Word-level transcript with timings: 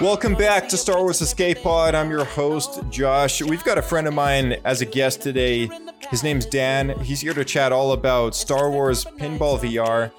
Welcome 0.00 0.34
back 0.34 0.68
to 0.68 0.76
Star 0.76 1.02
Wars 1.02 1.20
Escape 1.20 1.60
Pod. 1.62 1.96
I'm 1.96 2.08
your 2.08 2.24
host, 2.24 2.80
Josh. 2.88 3.42
We've 3.42 3.64
got 3.64 3.76
a 3.76 3.82
friend 3.82 4.06
of 4.06 4.14
mine 4.14 4.52
as 4.64 4.80
a 4.80 4.84
guest 4.84 5.22
today. 5.22 5.68
His 6.10 6.22
name's 6.22 6.46
Dan. 6.46 6.96
He's 7.00 7.20
here 7.20 7.34
to 7.34 7.44
chat 7.44 7.72
all 7.72 7.92
about 7.92 8.36
Star 8.36 8.70
Wars 8.70 9.04
Pinball 9.04 9.58
VR. 9.58 10.12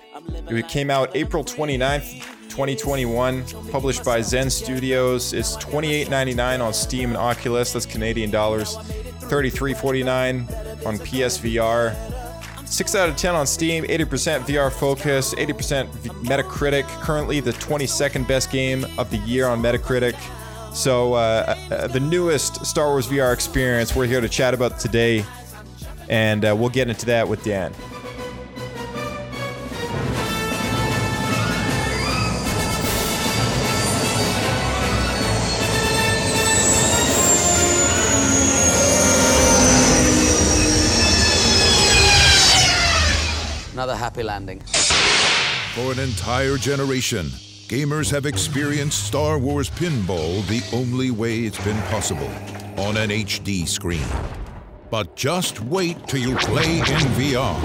It 0.49 0.67
came 0.67 0.89
out 0.89 1.15
April 1.15 1.45
29th, 1.45 2.11
2021, 2.49 3.45
published 3.71 4.03
by 4.03 4.19
Zen 4.19 4.49
Studios. 4.49 5.31
It's 5.31 5.55
$28.99 5.57 6.61
on 6.61 6.73
Steam 6.73 7.09
and 7.09 7.17
Oculus. 7.17 7.71
That's 7.71 7.85
Canadian 7.85 8.31
dollars. 8.31 8.75
$33.49 8.75 10.85
on 10.85 10.97
PSVR. 10.97 12.18
6 12.69 12.95
out 12.95 13.09
of 13.09 13.15
10 13.15 13.35
on 13.35 13.47
Steam, 13.47 13.83
80% 13.83 14.41
VR 14.41 14.71
focus, 14.71 15.33
80% 15.33 15.89
v- 15.89 16.09
Metacritic. 16.27 16.83
Currently 17.01 17.39
the 17.39 17.51
22nd 17.53 18.27
best 18.27 18.51
game 18.51 18.85
of 18.97 19.09
the 19.09 19.17
year 19.17 19.47
on 19.47 19.61
Metacritic. 19.61 20.15
So, 20.73 21.15
uh, 21.15 21.55
uh, 21.71 21.87
the 21.87 21.99
newest 21.99 22.63
Star 22.65 22.89
Wars 22.89 23.07
VR 23.07 23.33
experience 23.33 23.95
we're 23.95 24.05
here 24.05 24.21
to 24.21 24.29
chat 24.29 24.53
about 24.53 24.79
today, 24.79 25.25
and 26.09 26.45
uh, 26.45 26.55
we'll 26.55 26.69
get 26.69 26.89
into 26.89 27.07
that 27.07 27.27
with 27.27 27.43
Dan. 27.43 27.73
Happy 43.99 44.23
landing. 44.23 44.61
For 45.75 45.91
an 45.91 45.99
entire 45.99 46.55
generation, 46.55 47.25
gamers 47.67 48.09
have 48.11 48.25
experienced 48.25 49.03
Star 49.03 49.37
Wars 49.37 49.69
Pinball 49.69 50.47
the 50.47 50.63
only 50.73 51.11
way 51.11 51.39
it's 51.41 51.61
been 51.65 51.81
possible 51.93 52.31
on 52.77 52.95
an 52.95 53.09
HD 53.09 53.67
screen. 53.67 54.07
But 54.89 55.17
just 55.17 55.59
wait 55.59 56.07
till 56.07 56.21
you 56.21 56.37
play 56.37 56.77
in 56.77 57.03
VR. 57.19 57.61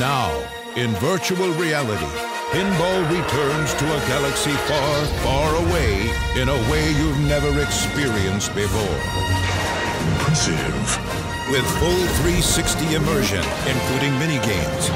Now, 0.00 0.30
in 0.74 0.90
virtual 0.96 1.50
reality, 1.52 2.12
pinball 2.50 3.02
returns 3.08 3.72
to 3.74 3.84
a 3.84 4.00
galaxy 4.08 4.50
far, 4.50 5.06
far 5.22 5.54
away 5.64 6.10
in 6.34 6.48
a 6.48 6.70
way 6.70 6.90
you've 6.98 7.20
never 7.20 7.62
experienced 7.62 8.52
before. 8.52 8.98
Impressive. 10.10 11.31
With 11.52 11.66
full 11.78 12.06
360 12.24 12.94
immersion, 12.94 13.44
including 13.66 14.18
mini 14.18 14.38
games, 14.38 14.88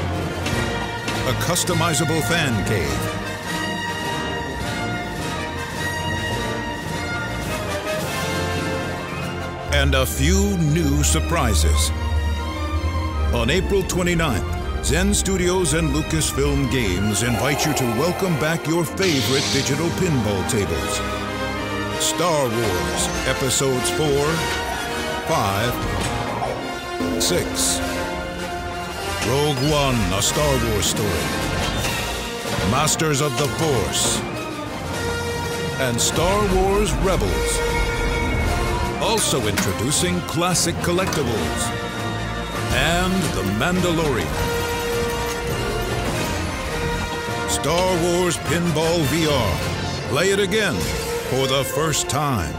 a 1.29 1.33
customizable 1.45 2.19
fan 2.27 2.65
cave, 2.65 2.99
and 9.71 9.93
a 9.93 10.03
few 10.03 10.57
new 10.57 11.03
surprises. 11.03 11.91
On 13.35 13.51
April 13.51 13.83
29th, 13.83 14.83
Zen 14.83 15.13
Studios 15.13 15.75
and 15.75 15.93
Lucasfilm 15.93 16.71
Games 16.71 17.21
invite 17.21 17.67
you 17.67 17.73
to 17.75 17.83
welcome 17.99 18.33
back 18.39 18.65
your 18.65 18.83
favorite 18.83 19.47
digital 19.53 19.89
pinball 19.99 20.49
tables. 20.49 20.97
Star 22.03 22.49
Wars 22.49 23.07
Episodes 23.27 23.91
4, 23.91 24.07
5, 25.27 26.06
6. 27.19 27.79
Rogue 29.27 29.57
One, 29.71 29.95
a 30.13 30.21
Star 30.21 30.69
Wars 30.69 30.85
story. 30.85 31.09
Masters 32.71 33.21
of 33.21 33.37
the 33.37 33.47
Force. 33.47 34.19
And 35.79 35.99
Star 35.99 36.55
Wars 36.55 36.93
Rebels. 37.03 37.59
Also 39.01 39.47
introducing 39.47 40.19
classic 40.21 40.75
collectibles. 40.77 41.61
And 42.73 43.13
The 43.35 43.43
Mandalorian. 43.59 44.27
Star 47.49 47.89
Wars 48.03 48.37
Pinball 48.37 48.99
VR. 49.11 50.09
Play 50.09 50.29
it 50.31 50.39
again 50.39 50.75
for 51.29 51.47
the 51.47 51.63
first 51.63 52.09
time. 52.09 52.55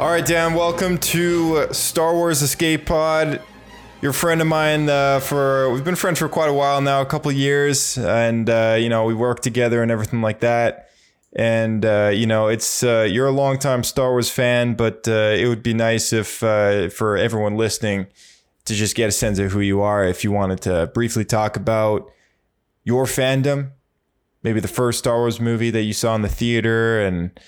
All 0.00 0.08
right, 0.08 0.24
Dan, 0.24 0.54
welcome 0.54 0.96
to 0.96 1.74
Star 1.74 2.14
Wars 2.14 2.40
Escape 2.40 2.86
Pod. 2.86 3.42
You're 4.00 4.12
a 4.12 4.14
friend 4.14 4.40
of 4.40 4.46
mine 4.46 4.88
uh, 4.88 5.20
for 5.20 5.70
we've 5.74 5.84
been 5.84 5.94
friends 5.94 6.18
for 6.18 6.26
quite 6.26 6.48
a 6.48 6.54
while 6.54 6.80
now, 6.80 7.02
a 7.02 7.04
couple 7.04 7.30
years, 7.30 7.98
and 7.98 8.48
uh, 8.48 8.78
you 8.80 8.88
know 8.88 9.04
we 9.04 9.12
work 9.12 9.40
together 9.40 9.82
and 9.82 9.92
everything 9.92 10.22
like 10.22 10.40
that. 10.40 10.88
And 11.36 11.84
uh, 11.84 12.12
you 12.14 12.26
know 12.26 12.48
it's 12.48 12.82
uh, 12.82 13.06
you're 13.10 13.26
a 13.26 13.30
longtime 13.30 13.84
Star 13.84 14.12
Wars 14.12 14.30
fan, 14.30 14.72
but 14.72 15.06
uh, 15.06 15.36
it 15.36 15.48
would 15.48 15.62
be 15.62 15.74
nice 15.74 16.14
if 16.14 16.42
uh, 16.42 16.88
for 16.88 17.18
everyone 17.18 17.58
listening 17.58 18.06
to 18.64 18.74
just 18.74 18.96
get 18.96 19.10
a 19.10 19.12
sense 19.12 19.38
of 19.38 19.52
who 19.52 19.60
you 19.60 19.82
are. 19.82 20.02
If 20.02 20.24
you 20.24 20.32
wanted 20.32 20.62
to 20.62 20.90
briefly 20.94 21.26
talk 21.26 21.56
about 21.56 22.10
your 22.84 23.04
fandom, 23.04 23.72
maybe 24.42 24.60
the 24.60 24.66
first 24.66 25.00
Star 25.00 25.18
Wars 25.18 25.40
movie 25.40 25.70
that 25.70 25.82
you 25.82 25.92
saw 25.92 26.14
in 26.14 26.22
the 26.22 26.28
theater, 26.30 27.02
and 27.02 27.38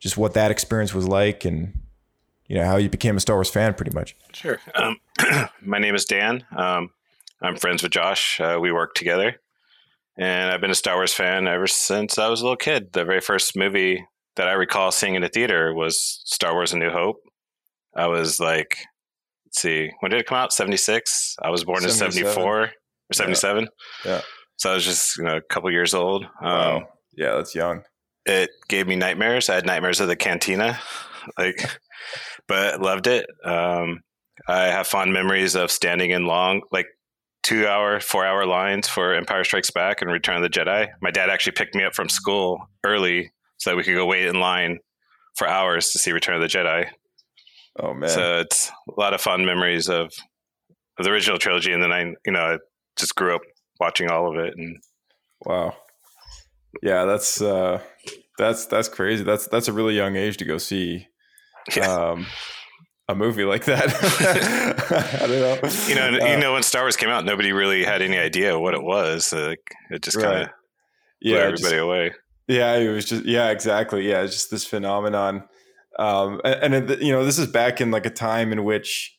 just 0.00 0.18
what 0.18 0.34
that 0.34 0.50
experience 0.50 0.92
was 0.92 1.08
like, 1.08 1.46
and 1.46 1.80
you 2.46 2.56
know 2.56 2.64
how 2.64 2.76
you 2.76 2.88
became 2.88 3.16
a 3.16 3.20
Star 3.20 3.36
Wars 3.36 3.50
fan, 3.50 3.74
pretty 3.74 3.92
much. 3.94 4.16
Sure. 4.32 4.58
Um, 4.74 4.98
my 5.62 5.78
name 5.78 5.94
is 5.94 6.04
Dan. 6.04 6.44
Um, 6.56 6.90
I'm 7.42 7.56
friends 7.56 7.82
with 7.82 7.92
Josh. 7.92 8.40
Uh, 8.40 8.58
we 8.60 8.72
work 8.72 8.94
together. 8.94 9.36
And 10.16 10.50
I've 10.50 10.60
been 10.60 10.70
a 10.70 10.74
Star 10.76 10.94
Wars 10.96 11.12
fan 11.12 11.48
ever 11.48 11.66
since 11.66 12.18
I 12.18 12.28
was 12.28 12.40
a 12.40 12.44
little 12.44 12.56
kid. 12.56 12.92
The 12.92 13.04
very 13.04 13.20
first 13.20 13.56
movie 13.56 14.06
that 14.36 14.46
I 14.48 14.52
recall 14.52 14.92
seeing 14.92 15.14
in 15.16 15.24
a 15.24 15.28
theater 15.28 15.74
was 15.74 16.20
Star 16.24 16.52
Wars 16.54 16.72
A 16.72 16.78
New 16.78 16.90
Hope. 16.90 17.16
I 17.96 18.06
was 18.06 18.38
like, 18.38 18.78
let's 19.46 19.60
see, 19.60 19.90
when 20.00 20.10
did 20.10 20.20
it 20.20 20.26
come 20.26 20.38
out? 20.38 20.52
76? 20.52 21.36
I 21.42 21.50
was 21.50 21.64
born 21.64 21.82
in 21.84 21.90
74 21.90 22.62
or 22.62 22.70
77. 23.12 23.68
Yeah. 24.04 24.20
So 24.56 24.70
I 24.70 24.74
was 24.74 24.84
just 24.84 25.18
you 25.18 25.24
know, 25.24 25.36
a 25.36 25.42
couple 25.42 25.70
years 25.72 25.94
old. 25.94 26.24
Um, 26.24 26.28
Wow. 26.40 26.88
yeah, 27.16 27.34
that's 27.34 27.54
young. 27.54 27.82
it 28.26 28.50
gave 28.68 28.86
me 28.86 28.94
nightmares. 28.96 29.48
I 29.50 29.56
had 29.56 29.66
nightmares 29.66 30.00
of 30.00 30.06
the 30.08 30.16
cantina, 30.16 30.78
like, 31.38 31.68
but 32.48 32.80
loved 32.80 33.06
it. 33.06 33.26
Um, 33.44 34.00
I 34.48 34.64
have 34.64 34.86
fond 34.86 35.12
memories 35.12 35.54
of 35.54 35.70
standing 35.70 36.10
in 36.10 36.26
long, 36.26 36.62
like 36.72 36.86
two 37.42 37.66
hour, 37.66 38.00
four 38.00 38.24
hour 38.24 38.46
lines 38.46 38.88
for 38.88 39.14
Empire 39.14 39.44
Strikes 39.44 39.70
Back 39.70 40.02
and 40.02 40.10
Return 40.10 40.36
of 40.36 40.42
the 40.42 40.48
Jedi. 40.48 40.88
My 41.00 41.10
dad 41.10 41.30
actually 41.30 41.52
picked 41.52 41.74
me 41.74 41.84
up 41.84 41.94
from 41.94 42.08
school 42.08 42.68
early 42.84 43.30
so 43.58 43.70
that 43.70 43.76
we 43.76 43.84
could 43.84 43.94
go 43.94 44.06
wait 44.06 44.26
in 44.26 44.40
line 44.40 44.78
for 45.36 45.46
hours 45.46 45.90
to 45.90 45.98
see 45.98 46.12
Return 46.12 46.36
of 46.36 46.42
the 46.42 46.48
Jedi. 46.48 46.88
Oh 47.78 47.94
man. 47.94 48.08
So 48.08 48.40
it's 48.40 48.70
a 48.88 49.00
lot 49.00 49.14
of 49.14 49.20
fond 49.20 49.46
memories 49.46 49.88
of, 49.88 50.12
of 50.98 51.04
the 51.04 51.10
original 51.10 51.38
trilogy, 51.38 51.72
and 51.72 51.82
then 51.82 51.92
I, 51.92 52.14
you 52.24 52.32
know, 52.32 52.40
I 52.40 52.58
just 52.96 53.14
grew 53.14 53.34
up 53.34 53.42
watching 53.80 54.10
all 54.10 54.30
of 54.30 54.44
it, 54.44 54.54
and 54.56 54.76
wow. 55.44 55.74
Yeah, 56.82 57.04
that's 57.04 57.40
uh 57.40 57.80
that's 58.38 58.66
that's 58.66 58.88
crazy. 58.88 59.24
That's 59.24 59.46
that's 59.48 59.68
a 59.68 59.72
really 59.72 59.94
young 59.94 60.16
age 60.16 60.36
to 60.38 60.44
go 60.44 60.58
see 60.58 61.08
yeah. 61.76 61.92
um 61.92 62.26
a 63.08 63.14
movie 63.14 63.44
like 63.44 63.66
that. 63.66 63.90
I 65.22 65.26
don't 65.26 65.30
know. 65.30 65.70
you 65.88 65.94
know, 65.94 66.24
Uh, 66.24 66.30
you 66.30 66.38
know, 66.38 66.54
when 66.54 66.62
Star 66.62 66.82
Wars 66.84 66.96
came 66.96 67.10
out, 67.10 67.26
nobody 67.26 67.52
really 67.52 67.84
had 67.84 68.00
any 68.00 68.16
idea 68.16 68.58
what 68.58 68.72
it 68.72 68.82
was. 68.82 69.30
Like, 69.30 69.60
it 69.90 70.00
just 70.02 70.18
kind 70.18 70.44
of 70.44 70.48
blew 71.20 71.32
yeah, 71.32 71.38
everybody 71.40 71.62
just- 71.62 71.74
away. 71.74 72.12
Yeah, 72.48 72.76
it 72.76 72.88
was 72.88 73.04
just 73.06 73.24
yeah, 73.24 73.50
exactly. 73.50 74.08
Yeah, 74.08 74.22
it's 74.22 74.34
just 74.34 74.50
this 74.50 74.66
phenomenon. 74.66 75.44
Um, 75.98 76.40
and, 76.44 76.74
and 76.74 76.90
it, 76.90 77.00
you 77.02 77.12
know, 77.12 77.24
this 77.24 77.38
is 77.38 77.46
back 77.46 77.80
in 77.80 77.90
like 77.90 78.04
a 78.06 78.10
time 78.10 78.52
in 78.52 78.64
which 78.64 79.16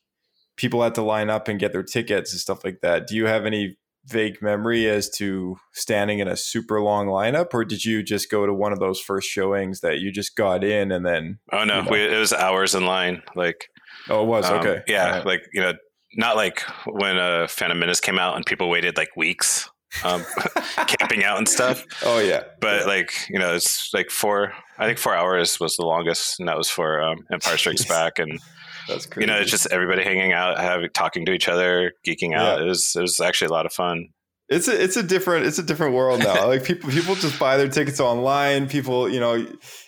people 0.58 0.82
had 0.84 0.96
to 0.96 1.02
line 1.02 1.30
up 1.30 1.48
and 1.48 1.60
get 1.60 1.72
their 1.72 1.84
tickets 1.84 2.32
and 2.32 2.40
stuff 2.40 2.64
like 2.64 2.80
that. 2.82 3.08
Do 3.08 3.16
you 3.16 3.26
have 3.28 3.46
any 3.46 3.78
vague 4.08 4.42
memory 4.42 4.88
as 4.90 5.10
to 5.18 5.58
standing 5.74 6.20
in 6.20 6.28
a 6.28 6.38
super 6.38 6.82
long 6.82 7.08
lineup, 7.08 7.48
or 7.54 7.66
did 7.66 7.84
you 7.86 8.04
just 8.04 8.30
go 8.30 8.46
to 8.46 8.54
one 8.54 8.72
of 8.74 8.80
those 8.80 9.00
first 9.00 9.28
showings 9.30 9.82
that 9.82 10.00
you 10.00 10.12
just 10.12 10.36
got 10.36 10.64
in 10.64 10.92
and 10.92 11.06
then? 11.06 11.40
Oh 11.52 11.64
no, 11.64 11.78
you 11.80 11.84
know. 11.84 11.92
we, 11.92 12.04
it 12.06 12.18
was 12.18 12.34
hours 12.34 12.76
in 12.76 12.86
line. 12.86 13.22
Like, 13.36 13.68
Oh, 14.10 14.24
it 14.24 14.28
was 14.28 14.46
um, 14.46 14.60
okay. 14.60 14.82
yeah, 14.88 15.18
right. 15.18 15.26
like 15.26 15.42
you 15.54 15.62
know, 15.62 15.74
not 16.16 16.36
like 16.36 16.62
when 16.86 17.18
uh, 17.18 17.48
Phantom 17.48 17.78
Menace 17.80 18.00
came 18.00 18.20
out 18.20 18.36
and 18.36 18.46
people 18.46 18.70
waited 18.70 18.98
like 18.98 19.10
weeks 19.18 19.68
um, 20.04 20.24
camping 20.88 21.24
out 21.24 21.38
and 21.38 21.48
stuff. 21.50 21.84
Oh 22.04 22.20
yeah, 22.20 22.44
But 22.62 22.82
Yeah. 22.82 22.86
like 22.86 23.12
you 23.30 23.40
know, 23.40 23.56
it's 23.56 23.90
like 23.94 24.10
four. 24.12 24.54
I 24.78 24.86
think 24.86 24.98
four 25.00 25.16
hours 25.16 25.60
was 25.60 25.76
the 25.78 25.86
longest, 25.86 26.40
and 26.40 26.48
that 26.50 26.58
was 26.58 26.70
for 26.70 27.02
um, 27.02 27.20
Empire 27.32 27.58
Strikes 27.58 27.86
Back. 27.90 28.20
And 28.20 28.40
that's 28.88 29.06
crazy. 29.06 29.24
you 29.26 29.34
know, 29.34 29.40
it's 29.40 29.52
just 29.52 29.68
everybody 29.72 30.04
hanging 30.04 30.34
out, 30.34 30.60
having 30.60 30.90
talking 30.94 31.26
to 31.26 31.32
each 31.32 31.48
other, 31.48 31.94
geeking 32.06 32.34
out. 32.36 32.60
Yeah. 32.60 32.66
It 32.66 32.68
was 32.68 32.94
it 32.96 33.02
was 33.02 33.20
actually 33.20 33.48
a 33.48 33.54
lot 33.54 33.66
of 33.66 33.74
fun. 33.74 34.10
it's 34.50 34.68
a 34.68 34.84
it's 34.84 34.98
a 34.98 35.04
different 35.04 35.46
it's 35.46 35.60
a 35.60 35.64
different 35.64 35.94
world 35.94 36.20
now. 36.20 36.48
like 36.48 36.64
people 36.64 36.90
people 36.90 37.16
just 37.16 37.40
buy 37.40 37.58
their 37.58 37.70
tickets 37.70 38.00
online. 38.00 38.68
People, 38.68 39.10
you 39.10 39.20
know, 39.20 39.46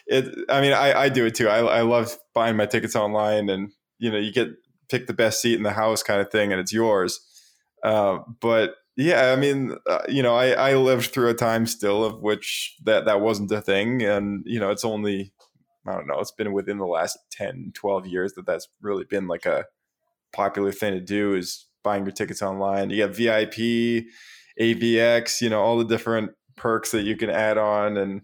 it. 0.08 0.36
I 0.50 0.62
mean, 0.62 0.74
I 0.74 0.94
I 0.94 1.10
do 1.10 1.26
it 1.26 1.36
too. 1.36 1.48
I 1.48 1.60
I 1.60 1.82
love 1.82 2.18
buying 2.34 2.56
my 2.56 2.66
tickets 2.66 2.96
online, 2.96 3.50
and 3.50 3.72
you 4.00 4.12
know, 4.12 4.18
you 4.18 4.32
get 4.32 4.50
pick 4.90 5.08
the 5.08 5.14
best 5.14 5.42
seat 5.42 5.56
in 5.56 5.64
the 5.64 5.72
house 5.72 6.04
kind 6.04 6.22
of 6.22 6.32
thing, 6.32 6.52
and 6.52 6.60
it's 6.60 6.74
yours. 6.74 7.20
Uh, 7.84 8.20
but 8.42 8.76
yeah, 8.96 9.32
I 9.32 9.36
mean, 9.36 9.76
uh, 9.88 10.02
you 10.10 10.24
know, 10.24 10.36
I 10.36 10.72
I 10.72 10.76
lived 10.76 11.12
through 11.12 11.30
a 11.30 11.36
time 11.36 11.68
still 11.68 12.04
of 12.04 12.22
which 12.22 12.76
that 12.84 13.06
that 13.06 13.22
wasn't 13.22 13.52
a 13.52 13.62
thing, 13.62 14.02
and 14.02 14.44
you 14.46 14.60
know, 14.60 14.72
it's 14.72 14.86
only 14.86 15.32
I 15.88 15.94
don't 15.94 16.08
know, 16.08 16.20
it's 16.20 16.32
been 16.32 16.54
within 16.54 16.78
the 16.78 16.86
last 16.86 17.18
10, 17.32 17.72
12 17.74 18.08
years 18.08 18.34
that 18.34 18.46
that's 18.46 18.68
really 18.82 19.06
been 19.06 19.28
like 19.28 19.46
a 19.46 19.66
popular 20.34 20.72
thing 20.72 20.94
to 20.94 21.00
do 21.00 21.34
is 21.36 21.66
buying 21.84 22.04
your 22.04 22.12
tickets 22.12 22.42
online. 22.42 22.90
You 22.90 23.08
get 23.08 23.16
VIP, 23.16 24.06
AVX, 24.60 25.42
you 25.42 25.50
know, 25.50 25.62
all 25.62 25.78
the 25.78 25.86
different 25.86 26.32
perks 26.56 26.92
that 26.92 27.04
you 27.04 27.16
can 27.16 27.30
add 27.30 27.58
on 27.58 27.98
and 27.98 28.22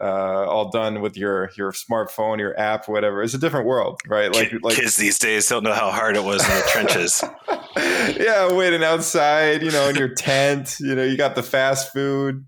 uh, 0.00 0.46
all 0.48 0.70
done 0.70 1.00
with 1.00 1.16
your 1.16 1.50
your 1.56 1.72
smartphone, 1.72 2.38
your 2.38 2.58
app, 2.58 2.88
whatever. 2.88 3.22
It's 3.22 3.34
a 3.34 3.38
different 3.38 3.66
world, 3.66 4.00
right? 4.08 4.32
Like 4.34 4.50
Ki- 4.50 4.58
like 4.62 4.76
Kids 4.76 4.96
these 4.96 5.18
days 5.18 5.48
don't 5.48 5.62
know 5.62 5.72
how 5.72 5.90
hard 5.90 6.16
it 6.16 6.24
was 6.24 6.42
in 6.42 6.50
the 6.50 6.62
trenches. 6.68 7.22
yeah, 8.18 8.52
waiting 8.52 8.82
outside, 8.82 9.62
you 9.62 9.70
know, 9.70 9.88
in 9.88 9.96
your 9.96 10.08
tent. 10.08 10.78
You 10.80 10.94
know, 10.96 11.04
you 11.04 11.16
got 11.16 11.36
the 11.36 11.42
fast 11.44 11.92
food, 11.92 12.44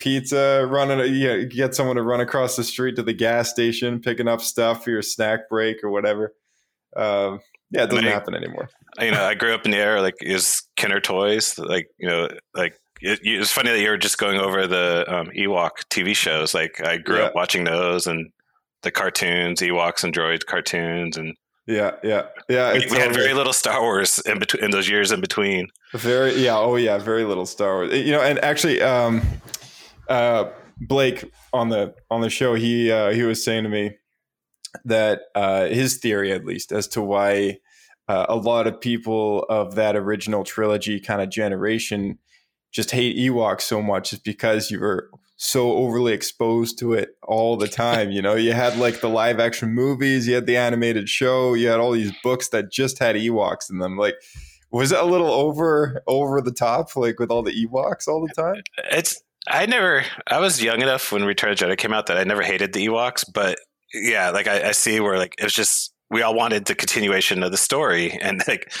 pizza, 0.00 0.66
running. 0.68 0.98
You, 1.14 1.28
know, 1.28 1.44
get 1.44 1.74
someone 1.74 1.96
to 1.96 2.02
run 2.02 2.20
across 2.20 2.56
the 2.56 2.64
street 2.64 2.96
to 2.96 3.02
the 3.02 3.12
gas 3.12 3.50
station, 3.50 4.00
picking 4.00 4.26
up 4.28 4.40
stuff 4.40 4.82
for 4.84 4.90
your 4.90 5.02
snack 5.02 5.48
break 5.48 5.84
or 5.84 5.90
whatever. 5.90 6.34
Um, 6.96 7.40
yeah, 7.70 7.84
it 7.84 7.90
doesn't 7.90 8.04
Right. 8.04 8.12
happen 8.12 8.34
anymore. 8.34 8.68
you 9.00 9.12
know, 9.12 9.22
I 9.24 9.34
grew 9.34 9.54
up 9.54 9.64
in 9.64 9.70
the 9.70 9.76
era 9.78 10.02
like 10.02 10.16
was 10.26 10.62
Kenner 10.76 11.00
toys, 11.00 11.56
like 11.58 11.88
you 11.98 12.08
know, 12.08 12.28
like 12.54 12.74
it, 13.00 13.20
it 13.24 13.38
was 13.38 13.52
funny 13.52 13.70
that 13.70 13.80
you 13.80 13.88
were 13.88 13.96
just 13.96 14.18
going 14.18 14.38
over 14.40 14.66
the 14.66 15.04
um, 15.08 15.28
Ewok 15.28 15.70
TV 15.90 16.14
shows. 16.16 16.52
Like 16.54 16.80
I 16.84 16.96
grew 16.96 17.18
Yeah. 17.18 17.24
up 17.26 17.34
watching 17.36 17.64
those 17.64 18.06
and 18.08 18.30
the 18.82 18.90
cartoons, 18.90 19.60
Ewoks 19.60 20.02
and 20.02 20.12
droid 20.12 20.46
cartoons, 20.46 21.16
and 21.16 21.36
Yeah, 21.66 21.92
yeah, 22.02 22.22
yeah. 22.48 22.72
we, 22.72 22.86
we 22.90 22.96
had 22.96 23.14
very 23.14 23.32
little 23.34 23.52
Star 23.52 23.80
Wars 23.80 24.18
in 24.26 24.38
between 24.40 24.64
in 24.64 24.70
those 24.72 24.88
years 24.88 25.12
in 25.12 25.20
between. 25.20 25.68
Very 25.94 26.34
yeah, 26.34 26.58
oh 26.58 26.74
yeah, 26.76 26.98
very 26.98 27.22
little 27.24 27.46
Star 27.46 27.76
Wars. 27.76 27.92
You 27.96 28.10
know, 28.10 28.22
and 28.22 28.38
actually, 28.40 28.82
um, 28.82 29.22
uh, 30.10 30.50
Blake 30.80 31.32
on 31.52 31.68
the 31.70 31.94
on 32.10 32.20
the 32.20 32.30
show, 32.30 32.54
he 32.54 32.90
uh, 32.90 33.10
he 33.10 33.22
was 33.22 33.42
saying 33.42 33.64
to 33.64 33.70
me 33.70 33.96
that 34.84 35.22
uh, 35.34 35.66
his 35.66 35.98
theory, 35.98 36.32
at 36.32 36.44
least, 36.44 36.72
as 36.72 36.88
to 36.88 37.02
why 37.02 37.58
uh, 38.08 38.26
a 38.28 38.36
lot 38.36 38.66
of 38.66 38.80
people 38.80 39.44
of 39.48 39.76
that 39.76 39.96
original 39.96 40.44
trilogy 40.44 41.00
kind 41.00 41.22
of 41.22 41.30
generation 41.30 42.18
just 42.72 42.90
hate 42.90 43.16
Ewoks 43.16 43.62
so 43.62 43.82
much 43.82 44.12
is 44.12 44.18
because 44.18 44.70
you 44.70 44.80
were 44.80 45.10
so 45.36 45.72
overly 45.72 46.12
exposed 46.12 46.78
to 46.78 46.92
it 46.92 47.16
all 47.22 47.56
the 47.56 47.68
time. 47.68 48.10
You 48.10 48.22
know, 48.22 48.34
you 48.34 48.52
had 48.52 48.76
like 48.78 49.00
the 49.00 49.08
live 49.08 49.40
action 49.40 49.70
movies, 49.70 50.28
you 50.28 50.34
had 50.34 50.46
the 50.46 50.56
animated 50.56 51.08
show, 51.08 51.54
you 51.54 51.68
had 51.68 51.80
all 51.80 51.92
these 51.92 52.12
books 52.22 52.48
that 52.50 52.70
just 52.70 52.98
had 52.98 53.16
Ewoks 53.16 53.70
in 53.70 53.78
them. 53.78 53.96
Like, 53.96 54.14
was 54.70 54.92
it 54.92 54.98
a 54.98 55.04
little 55.04 55.30
over 55.30 56.02
over 56.06 56.40
the 56.40 56.52
top, 56.52 56.94
like 56.94 57.18
with 57.18 57.30
all 57.30 57.42
the 57.42 57.66
Ewoks 57.66 58.06
all 58.06 58.26
the 58.26 58.32
time? 58.34 58.62
It's 58.92 59.20
I 59.48 59.66
never 59.66 60.04
I 60.26 60.38
was 60.38 60.62
young 60.62 60.82
enough 60.82 61.12
when 61.12 61.24
Return 61.24 61.52
of 61.52 61.58
Jedi 61.58 61.76
came 61.76 61.92
out 61.92 62.06
that 62.06 62.18
I 62.18 62.24
never 62.24 62.42
hated 62.42 62.72
the 62.72 62.86
Ewoks, 62.86 63.24
but 63.32 63.58
yeah, 63.94 64.30
like 64.30 64.46
I, 64.46 64.68
I 64.68 64.72
see 64.72 65.00
where 65.00 65.18
like 65.18 65.34
it 65.38 65.44
was 65.44 65.54
just 65.54 65.92
we 66.10 66.22
all 66.22 66.34
wanted 66.34 66.64
the 66.64 66.74
continuation 66.74 67.42
of 67.42 67.50
the 67.50 67.56
story, 67.56 68.12
and 68.20 68.42
like 68.46 68.72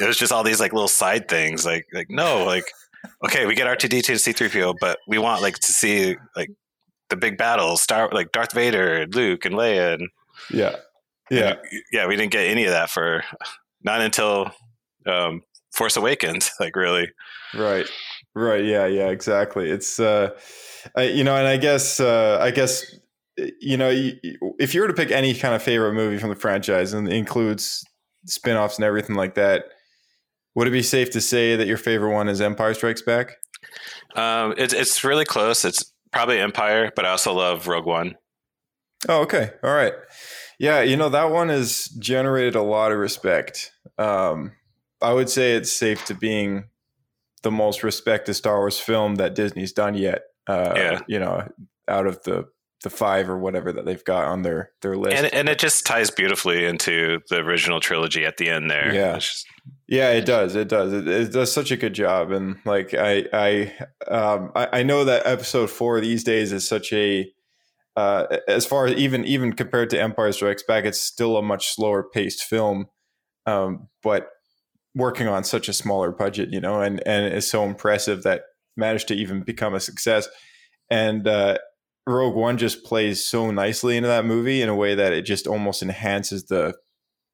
it 0.00 0.06
was 0.06 0.16
just 0.16 0.32
all 0.32 0.42
these 0.42 0.60
like 0.60 0.72
little 0.72 0.88
side 0.88 1.28
things. 1.28 1.64
Like 1.64 1.86
like 1.92 2.10
no, 2.10 2.44
like 2.44 2.64
okay, 3.24 3.46
we 3.46 3.54
get 3.54 3.66
R 3.66 3.76
two 3.76 3.88
D 3.88 4.02
two 4.02 4.12
and 4.12 4.20
C 4.20 4.32
three 4.32 4.48
PO, 4.48 4.74
but 4.80 4.98
we 5.06 5.18
want 5.18 5.42
like 5.42 5.58
to 5.58 5.72
see 5.72 6.16
like 6.36 6.50
the 7.08 7.16
big 7.16 7.36
battles, 7.36 7.82
Star 7.82 8.08
like 8.12 8.32
Darth 8.32 8.52
Vader, 8.52 9.02
and 9.02 9.14
Luke, 9.14 9.44
and 9.44 9.54
Leia, 9.54 9.94
and 9.94 10.08
Yeah, 10.50 10.76
yeah, 11.30 11.50
and, 11.50 11.82
yeah, 11.92 12.06
we 12.06 12.16
didn't 12.16 12.32
get 12.32 12.46
any 12.46 12.64
of 12.64 12.72
that 12.72 12.90
for 12.90 13.24
not 13.82 14.00
until 14.00 14.50
um, 15.06 15.42
Force 15.72 15.96
Awakens. 15.96 16.50
Like 16.60 16.76
really, 16.76 17.10
right, 17.54 17.88
right. 18.34 18.64
Yeah, 18.64 18.86
yeah, 18.86 19.08
exactly. 19.08 19.70
It's 19.70 20.00
uh, 20.00 20.30
I, 20.96 21.04
you 21.04 21.24
know, 21.24 21.36
and 21.36 21.46
I 21.46 21.56
guess 21.56 22.00
uh, 22.00 22.38
I 22.40 22.50
guess 22.50 22.84
you 23.60 23.76
know, 23.76 23.90
if 24.58 24.74
you 24.74 24.80
were 24.82 24.88
to 24.88 24.94
pick 24.94 25.10
any 25.10 25.34
kind 25.34 25.54
of 25.54 25.62
favorite 25.62 25.94
movie 25.94 26.18
from 26.18 26.30
the 26.30 26.36
franchise 26.36 26.92
and 26.92 27.10
includes 27.10 27.84
spin-offs 28.26 28.76
and 28.76 28.84
everything 28.84 29.16
like 29.16 29.34
that, 29.34 29.64
would 30.54 30.68
it 30.68 30.72
be 30.72 30.82
safe 30.82 31.10
to 31.10 31.20
say 31.20 31.56
that 31.56 31.66
your 31.66 31.78
favorite 31.78 32.12
one 32.12 32.28
is 32.28 32.40
Empire 32.40 32.74
Strikes 32.74 33.02
Back? 33.02 33.36
um, 34.16 34.54
it's 34.56 34.74
it's 34.74 35.04
really 35.04 35.24
close. 35.24 35.64
It's 35.64 35.92
probably 36.12 36.38
Empire, 36.38 36.90
but 36.94 37.04
I 37.04 37.10
also 37.10 37.32
love 37.32 37.68
Rogue 37.68 37.86
One. 37.86 38.16
Oh, 39.08 39.22
okay. 39.22 39.50
All 39.62 39.72
right. 39.72 39.94
Yeah, 40.58 40.82
you 40.82 40.96
know, 40.96 41.08
that 41.08 41.30
one 41.30 41.48
has 41.48 41.86
generated 41.98 42.54
a 42.54 42.62
lot 42.62 42.92
of 42.92 42.98
respect. 42.98 43.70
Um, 43.96 44.52
I 45.00 45.14
would 45.14 45.30
say 45.30 45.54
it's 45.54 45.72
safe 45.72 46.04
to 46.06 46.14
being 46.14 46.64
the 47.42 47.50
most 47.50 47.82
respected 47.82 48.34
Star 48.34 48.58
Wars 48.58 48.78
film 48.78 49.16
that 49.16 49.34
Disney's 49.34 49.72
done 49.72 49.94
yet. 49.94 50.22
Uh, 50.46 50.72
Yeah. 50.76 51.00
You 51.08 51.18
know, 51.20 51.48
out 51.88 52.06
of 52.06 52.22
the 52.24 52.46
the 52.82 52.88
five 52.90 53.28
or 53.28 53.36
whatever 53.38 53.72
that 53.72 53.84
they've 53.84 54.04
got 54.04 54.24
on 54.24 54.40
their 54.40 54.70
their 54.80 54.96
list. 54.96 55.14
and 55.14 55.32
and 55.34 55.48
it 55.50 55.58
just 55.58 55.84
ties 55.84 56.10
beautifully 56.10 56.64
into 56.64 57.20
the 57.28 57.36
original 57.36 57.78
trilogy 57.78 58.24
at 58.24 58.38
the 58.38 58.48
end 58.48 58.70
there. 58.70 58.94
Yeah. 58.94 59.14
Just- 59.16 59.46
Yeah, 59.86 60.12
it 60.12 60.24
does. 60.24 60.56
It 60.56 60.68
does. 60.68 60.92
It, 60.92 61.06
it 61.06 61.32
does 61.32 61.52
such 61.52 61.70
a 61.70 61.76
good 61.76 61.92
job, 61.94 62.30
and 62.30 62.56
like 62.64 62.94
I, 62.94 63.26
I, 63.32 63.74
um, 64.08 64.50
I, 64.54 64.80
I 64.80 64.82
know 64.82 65.04
that 65.04 65.26
episode 65.26 65.68
four 65.68 66.00
these 66.00 66.24
days 66.24 66.52
is 66.52 66.66
such 66.66 66.92
a, 66.92 67.30
uh, 67.96 68.38
as 68.48 68.64
far 68.64 68.86
as 68.86 68.94
even 68.94 69.24
even 69.26 69.52
compared 69.52 69.90
to 69.90 70.00
Empire 70.00 70.32
Strikes 70.32 70.62
Back, 70.62 70.84
it's 70.84 71.00
still 71.00 71.36
a 71.36 71.42
much 71.42 71.74
slower 71.74 72.02
paced 72.04 72.44
film, 72.44 72.86
um, 73.46 73.88
but 74.02 74.28
working 74.94 75.28
on 75.28 75.44
such 75.44 75.68
a 75.68 75.72
smaller 75.72 76.10
budget, 76.10 76.50
you 76.50 76.60
know, 76.60 76.80
and 76.80 77.02
and 77.06 77.26
it's 77.32 77.46
so 77.46 77.64
impressive 77.64 78.22
that 78.24 78.42
managed 78.76 79.08
to 79.08 79.14
even 79.14 79.42
become 79.42 79.74
a 79.74 79.80
success, 79.80 80.28
and 80.90 81.26
uh, 81.28 81.58
Rogue 82.06 82.34
One 82.36 82.58
just 82.58 82.84
plays 82.84 83.24
so 83.24 83.50
nicely 83.50 83.96
into 83.96 84.08
that 84.08 84.24
movie 84.24 84.62
in 84.62 84.68
a 84.68 84.74
way 84.74 84.94
that 84.94 85.12
it 85.12 85.22
just 85.22 85.46
almost 85.46 85.82
enhances 85.82 86.44
the 86.46 86.74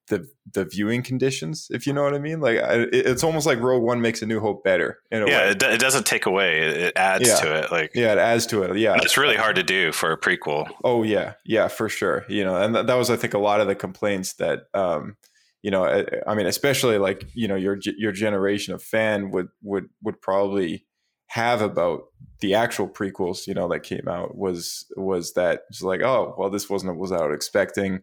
the 0.09 0.25
the 0.55 0.65
viewing 0.65 1.03
conditions, 1.03 1.67
if 1.71 1.85
you 1.85 1.93
know 1.93 2.03
what 2.05 2.15
I 2.15 2.19
mean. 2.21 2.41
Like 2.41 2.59
I, 2.59 2.87
it's 2.93 3.25
almost 3.25 3.45
like 3.47 3.59
Rogue 3.61 3.83
One 3.83 4.01
makes 4.01 4.23
A 4.23 4.27
New 4.27 4.39
Hope 4.39 4.63
better 4.63 4.99
in 5.11 5.23
a 5.23 5.27
yeah, 5.29 5.39
way. 5.47 5.51
it, 5.51 5.63
it 5.63 5.81
doesn't 5.81 6.07
take 6.07 6.27
away; 6.27 6.61
it, 6.61 6.77
it 6.77 6.93
adds 6.97 7.27
Yeah. 7.29 7.35
to 7.37 7.55
it. 7.65 7.73
Like 7.73 7.91
Yeah, 7.95 8.13
it 8.13 8.19
adds 8.19 8.47
to 8.47 8.63
it. 8.63 8.77
Yeah, 8.77 8.95
it's 9.03 9.17
really 9.17 9.35
hard 9.37 9.57
to 9.57 9.65
do 9.65 9.91
for 9.93 10.13
a 10.13 10.17
prequel. 10.19 10.69
Oh 10.85 11.03
yeah, 11.03 11.33
yeah, 11.45 11.67
for 11.69 11.89
sure. 11.89 12.25
You 12.29 12.45
know, 12.45 12.57
and 12.57 12.75
that, 12.77 12.87
that 12.87 12.95
was 12.95 13.11
I 13.11 13.17
think 13.17 13.35
a 13.35 13.39
lot 13.39 13.61
of 13.61 13.67
the 13.67 13.75
complaints 13.75 14.35
that 14.35 14.61
um, 14.75 15.17
you 15.67 15.73
know, 15.73 15.85
I, 15.85 16.05
I 16.29 16.37
mean, 16.37 16.47
especially 16.47 16.97
like 16.97 17.27
you 17.35 17.49
know 17.49 17.57
your 17.57 17.77
your 17.99 18.13
generation 18.13 18.73
of 18.73 18.85
fan 18.85 19.33
would 19.33 19.49
would 19.63 19.89
would 20.01 20.21
probably 20.21 20.87
have 21.27 21.61
about 21.61 22.03
the 22.41 22.55
actual 22.55 22.89
prequels, 22.89 23.49
you 23.49 23.55
know, 23.55 23.69
that 23.71 23.81
came 23.81 24.07
out 24.09 24.39
was 24.39 24.87
was 24.97 25.33
that 25.33 25.63
like, 25.81 26.03
oh, 26.03 26.37
well, 26.39 26.51
this 26.51 26.71
wasn't 26.71 26.97
what 26.97 27.11
I 27.11 27.27
was 27.27 27.35
expecting, 27.35 28.03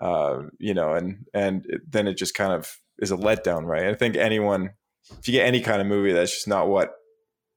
uh, 0.00 0.44
you 0.58 0.72
know, 0.72 0.94
and 0.94 1.26
and 1.34 1.66
it, 1.68 1.82
then 1.86 2.08
it 2.08 2.16
just 2.16 2.34
kind 2.34 2.54
of 2.54 2.78
is 2.98 3.10
a 3.10 3.16
letdown, 3.18 3.66
right? 3.66 3.88
I 3.88 3.94
think 3.94 4.16
anyone, 4.16 4.70
if 5.18 5.28
you 5.28 5.32
get 5.32 5.46
any 5.46 5.60
kind 5.60 5.82
of 5.82 5.86
movie 5.86 6.12
that's 6.12 6.32
just 6.32 6.48
not 6.48 6.68
what 6.68 6.94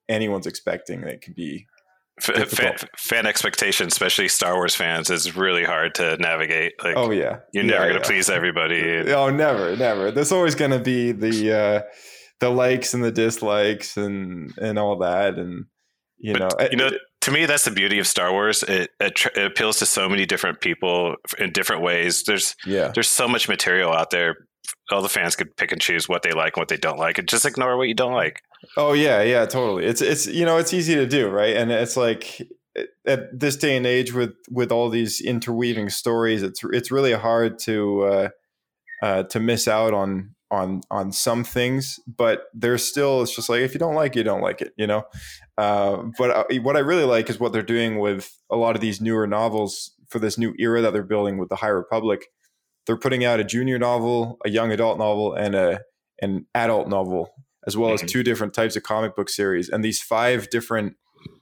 anyone's 0.09 0.47
expecting, 0.47 1.01
it 1.03 1.21
can 1.21 1.33
be 1.33 1.65
F- 2.21 2.49
fan, 2.49 2.75
fan 2.97 3.25
expectations, 3.25 3.93
especially 3.93 4.27
Star 4.29 4.55
Wars 4.55 4.73
fans, 4.73 5.09
is 5.09 5.35
really 5.35 5.65
hard 5.65 5.95
to 5.95 6.15
navigate. 6.17 6.73
Like 6.83 6.95
oh 6.95 7.11
yeah, 7.11 7.39
you're 7.53 7.63
Yeah, 7.65 7.71
never 7.71 7.83
going 7.85 7.93
yeah. 7.95 7.99
to 7.99 8.05
please 8.07 8.29
everybody. 8.29 8.81
Oh, 9.11 9.29
never, 9.29 9.75
never. 9.75 10.11
There's 10.11 10.31
always 10.31 10.55
going 10.55 10.71
to 10.71 10.79
be 10.79 11.11
the 11.11 11.53
uh, 11.53 11.81
the 12.39 12.49
likes 12.49 12.93
and 12.93 13.03
the 13.03 13.11
dislikes 13.11 13.97
and 13.97 14.53
and 14.57 14.79
all 14.79 14.97
that, 14.99 15.37
and 15.37 15.65
you 16.17 16.33
But, 16.33 16.39
know, 16.59 16.67
you 16.71 16.77
know, 16.77 16.89
to 17.21 17.31
me, 17.31 17.45
that's 17.45 17.65
the 17.65 17.71
beauty 17.71 17.99
of 17.99 18.07
Star 18.07 18.31
Wars. 18.31 18.63
It, 18.63 18.91
it, 18.99 19.25
it 19.35 19.45
appeals 19.45 19.79
to 19.79 19.85
so 19.85 20.07
many 20.07 20.25
different 20.25 20.61
people 20.61 21.15
in 21.37 21.51
different 21.51 21.81
ways. 21.81 22.23
There's 22.23 22.55
yeah, 22.65 22.91
there's 22.93 23.09
so 23.09 23.27
much 23.27 23.49
material 23.49 23.91
out 23.93 24.11
there. 24.11 24.35
All 24.91 25.01
the 25.01 25.09
fans 25.09 25.35
could 25.35 25.55
pick 25.57 25.71
and 25.71 25.81
choose 25.81 26.07
what 26.07 26.21
they 26.21 26.31
like 26.31 26.55
and 26.55 26.61
what 26.61 26.67
they 26.67 26.77
don't 26.77 26.99
like, 26.99 27.17
and 27.17 27.27
just 27.27 27.45
ignore 27.45 27.77
what 27.77 27.87
you 27.87 27.95
don't 27.95 28.13
like. 28.13 28.41
oh 28.77 28.93
yeah, 28.93 29.21
yeah, 29.21 29.45
totally. 29.45 29.85
It's 29.85 30.01
it's 30.01 30.27
you 30.27 30.45
know, 30.45 30.57
it's 30.57 30.73
easy 30.73 30.95
to 30.95 31.07
do, 31.07 31.29
right? 31.29 31.55
And 31.55 31.71
it's 31.71 31.97
like 31.97 32.41
at 33.07 33.39
this 33.39 33.55
day 33.55 33.77
and 33.77 33.85
age 33.85 34.13
with 34.13 34.33
with 34.49 34.71
all 34.71 34.89
these 34.89 35.21
interweaving 35.21 35.89
stories, 35.89 36.43
it's 36.43 36.61
it's 36.71 36.91
really 36.91 37.13
hard 37.13 37.59
to 37.59 38.03
uh, 38.03 38.29
uh, 39.01 39.23
to 39.23 39.39
miss 39.39 39.67
out 39.67 39.93
on 39.93 40.35
on 40.51 40.81
on 40.91 41.11
some 41.11 41.43
things, 41.43 41.99
but 42.07 42.45
there's 42.53 42.83
still 42.83 43.21
it's 43.21 43.35
just 43.35 43.49
like 43.49 43.61
if 43.61 43.73
you 43.73 43.79
don't 43.79 43.95
like 43.95 44.15
it, 44.15 44.19
you 44.19 44.23
don't 44.23 44.41
like 44.41 44.61
it, 44.61 44.73
you 44.77 44.87
know. 44.87 45.03
Uh, 45.57 46.03
but 46.17 46.31
uh, 46.31 46.43
what 46.61 46.75
I 46.75 46.79
really 46.79 47.05
like 47.05 47.29
is 47.29 47.39
what 47.39 47.53
they're 47.53 47.61
doing 47.61 47.99
with 47.99 48.37
a 48.51 48.55
lot 48.55 48.75
of 48.75 48.81
these 48.81 49.01
newer 49.01 49.27
novels 49.27 49.91
for 50.09 50.19
this 50.19 50.37
new 50.37 50.53
era 50.59 50.81
that 50.81 50.93
they're 50.93 51.03
building 51.03 51.37
with 51.37 51.49
the 51.49 51.55
High 51.55 51.67
Republic. 51.67 52.27
They're 52.85 52.97
putting 52.97 53.23
out 53.25 53.39
a 53.39 53.43
junior 53.43 53.79
novel, 53.79 54.37
a 54.45 54.49
young 54.49 54.71
adult 54.71 54.97
novel, 54.97 55.33
and 55.33 55.55
a 55.55 55.81
an 56.21 56.45
adult 56.55 56.87
novel, 56.87 57.29
as 57.67 57.75
well 57.75 57.89
Mhm. 57.91 58.03
as 58.03 58.11
two 58.11 58.23
different 58.23 58.53
types 58.53 58.75
of 58.77 58.83
comic 58.83 59.15
book 59.17 59.29
series. 59.29 59.67
And 59.67 59.83
these 59.83 60.01
five 60.01 60.49
different 60.49 60.95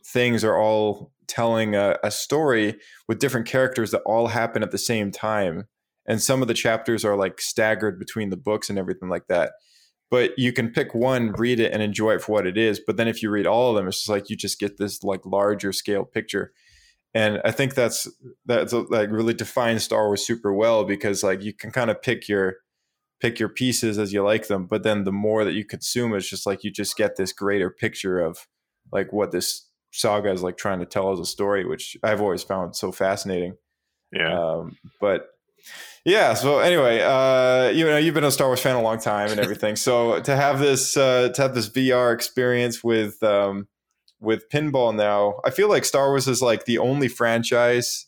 things 0.06 0.44
are 0.44 0.58
all 0.58 1.12
telling 1.28 1.76
a, 1.76 1.98
a 2.04 2.10
story 2.10 2.76
with 3.08 3.20
different 3.20 3.46
characters 3.48 3.92
that 3.92 4.02
all 4.06 4.28
happen 4.28 4.64
at 4.64 4.72
the 4.72 4.78
same 4.80 5.12
time. 5.12 5.68
And 6.08 6.22
some 6.22 6.42
of 6.42 6.48
the 6.48 6.54
chapters 6.54 7.06
are 7.06 7.16
like 7.16 7.40
staggered 7.40 8.00
between 8.00 8.30
the 8.30 8.36
books 8.38 8.70
and 8.70 8.80
everything 8.80 9.10
like 9.10 9.28
that. 9.28 9.54
But 10.10 10.32
you 10.38 10.52
can 10.54 10.70
pick 10.72 10.94
one, 10.96 11.32
read 11.34 11.60
it, 11.60 11.72
and 11.72 11.82
enjoy 11.82 12.16
it 12.16 12.22
for 12.22 12.34
what 12.34 12.48
it 12.48 12.58
is. 12.58 12.80
But 12.86 12.98
then 12.98 13.08
if 13.08 13.22
you 13.24 13.30
read 13.30 13.48
all 13.48 13.70
of 13.70 13.76
them, 13.76 13.88
it's 13.88 13.98
just 13.98 14.10
like 14.10 14.30
you 14.30 14.36
just 14.36 14.60
get 14.60 14.78
this 14.78 15.04
like 15.04 15.22
larger 15.26 15.72
scale 15.72 16.04
picture. 16.04 16.52
And 17.14 17.42
I 17.46 17.52
think 17.52 17.76
that's 17.76 18.08
that's 18.46 18.74
like 18.74 19.12
really 19.12 19.34
defines 19.34 19.84
Star 19.84 20.08
Wars 20.08 20.26
super 20.26 20.54
well 20.54 20.84
because 20.84 21.24
like 21.24 21.44
you 21.44 21.54
can 21.54 21.72
kind 21.72 21.92
of 21.92 22.02
pick 22.02 22.28
your 22.28 22.56
pick 23.20 23.40
your 23.40 23.50
pieces 23.50 23.98
as 23.98 24.12
you 24.12 24.22
like 24.24 24.48
them, 24.48 24.66
but 24.66 24.84
then 24.84 25.06
the 25.06 25.12
more 25.12 25.46
that 25.46 25.54
you 25.54 25.64
consume, 25.64 26.14
it's 26.14 26.30
just 26.30 26.46
like 26.46 26.64
you 26.64 26.72
just 26.72 26.98
get 26.98 27.16
this 27.16 27.32
greater 27.32 27.70
picture 27.70 28.20
of 28.20 28.48
like 28.92 29.14
what 29.14 29.32
this 29.32 29.70
saga 29.92 30.30
is 30.32 30.44
like 30.44 30.58
trying 30.58 30.80
to 30.80 30.86
tell 30.86 31.12
as 31.12 31.20
a 31.20 31.26
story, 31.26 31.66
which 31.66 31.96
I've 32.04 32.20
always 32.20 32.44
found 32.44 32.76
so 32.76 32.92
fascinating. 32.92 33.56
Yeah. 34.12 34.38
Um, 34.38 34.78
but 35.00 35.28
yeah, 36.04 36.34
so 36.34 36.60
anyway, 36.60 37.00
uh, 37.02 37.70
you 37.70 37.86
know, 37.86 37.98
you've 37.98 38.14
been 38.14 38.26
a 38.26 38.32
Star 38.32 38.48
Wars 38.48 38.60
fan 38.60 38.76
a 38.76 38.82
long 38.82 39.00
time 39.00 39.32
and 39.32 39.40
everything. 39.40 39.76
so 39.78 40.20
to 40.20 40.36
have 40.36 40.60
this 40.60 40.98
uh, 40.98 41.30
to 41.30 41.42
have 41.42 41.56
this 41.56 41.70
VR 41.70 42.14
experience 42.14 42.84
with 42.84 43.24
um, 43.24 43.68
with 44.24 44.50
pinball 44.50 44.96
now, 44.96 45.40
I 45.46 45.50
feel 45.50 45.70
like 45.70 45.86
Star 45.86 46.08
Wars 46.10 46.28
is 46.28 46.42
like 46.42 46.66
the 46.66 46.78
only 46.80 47.08
franchise 47.08 48.08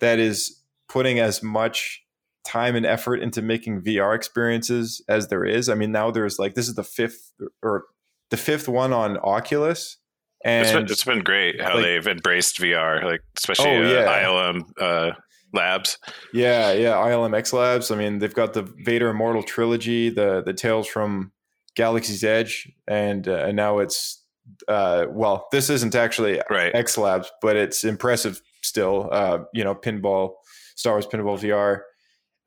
that 0.00 0.18
is 0.18 0.60
putting 0.88 1.18
as 1.20 1.42
much 1.42 2.04
time 2.44 2.74
and 2.74 2.84
effort 2.84 3.16
into 3.16 3.40
making 3.40 3.80
VR 3.82 4.14
experiences 4.14 5.00
as 5.08 5.28
there 5.28 5.44
is. 5.44 5.68
I 5.68 5.74
mean, 5.74 5.92
now 5.92 6.10
there's 6.10 6.38
like 6.38 6.54
this 6.54 6.68
is 6.68 6.74
the 6.74 6.82
fifth 6.84 7.32
or 7.62 7.84
the 8.30 8.36
fifth 8.36 8.68
one 8.68 8.92
on 8.92 9.16
Oculus, 9.18 9.98
and 10.44 10.64
it's 10.66 10.72
been, 10.74 10.84
it's 10.84 11.04
been 11.04 11.22
great 11.22 11.60
how 11.60 11.74
like- 11.74 11.84
they've 11.84 12.06
embraced 12.08 12.58
VR, 12.58 13.04
like 13.04 13.20
especially 13.38 13.70
Oh, 13.70 14.04
uh. 14.04 14.08
ILM 14.08 14.62
uh, 14.80 15.12
Labs. 15.52 15.98
Yeah, 16.32 16.72
yeah, 16.72 16.94
ILM 16.94 17.36
X 17.36 17.52
Labs. 17.52 17.90
I 17.90 17.96
mean, 17.96 18.18
they've 18.18 18.34
got 18.34 18.54
the 18.54 18.62
Vader 18.62 19.08
Immortal 19.10 19.42
trilogy, 19.44 20.10
the 20.10 20.42
the 20.44 20.52
Tales 20.54 20.88
from 20.88 21.30
Galaxy's 21.76 22.24
Edge, 22.24 22.70
and 22.88 23.28
uh, 23.28 23.44
and 23.46 23.56
now 23.56 23.78
it's 23.78 24.21
uh, 24.68 25.06
well, 25.10 25.46
this 25.52 25.70
isn't 25.70 25.94
actually 25.94 26.40
Right. 26.50 26.74
X 26.74 26.96
Labs, 26.98 27.30
but 27.40 27.56
it's 27.56 27.84
impressive 27.84 28.40
still. 28.62 29.08
Uh, 29.12 29.38
you 29.54 29.64
know, 29.64 29.74
pinball, 29.74 30.34
Star 30.76 30.94
Wars 30.94 31.06
Pinball 31.06 31.38
VR. 31.38 31.80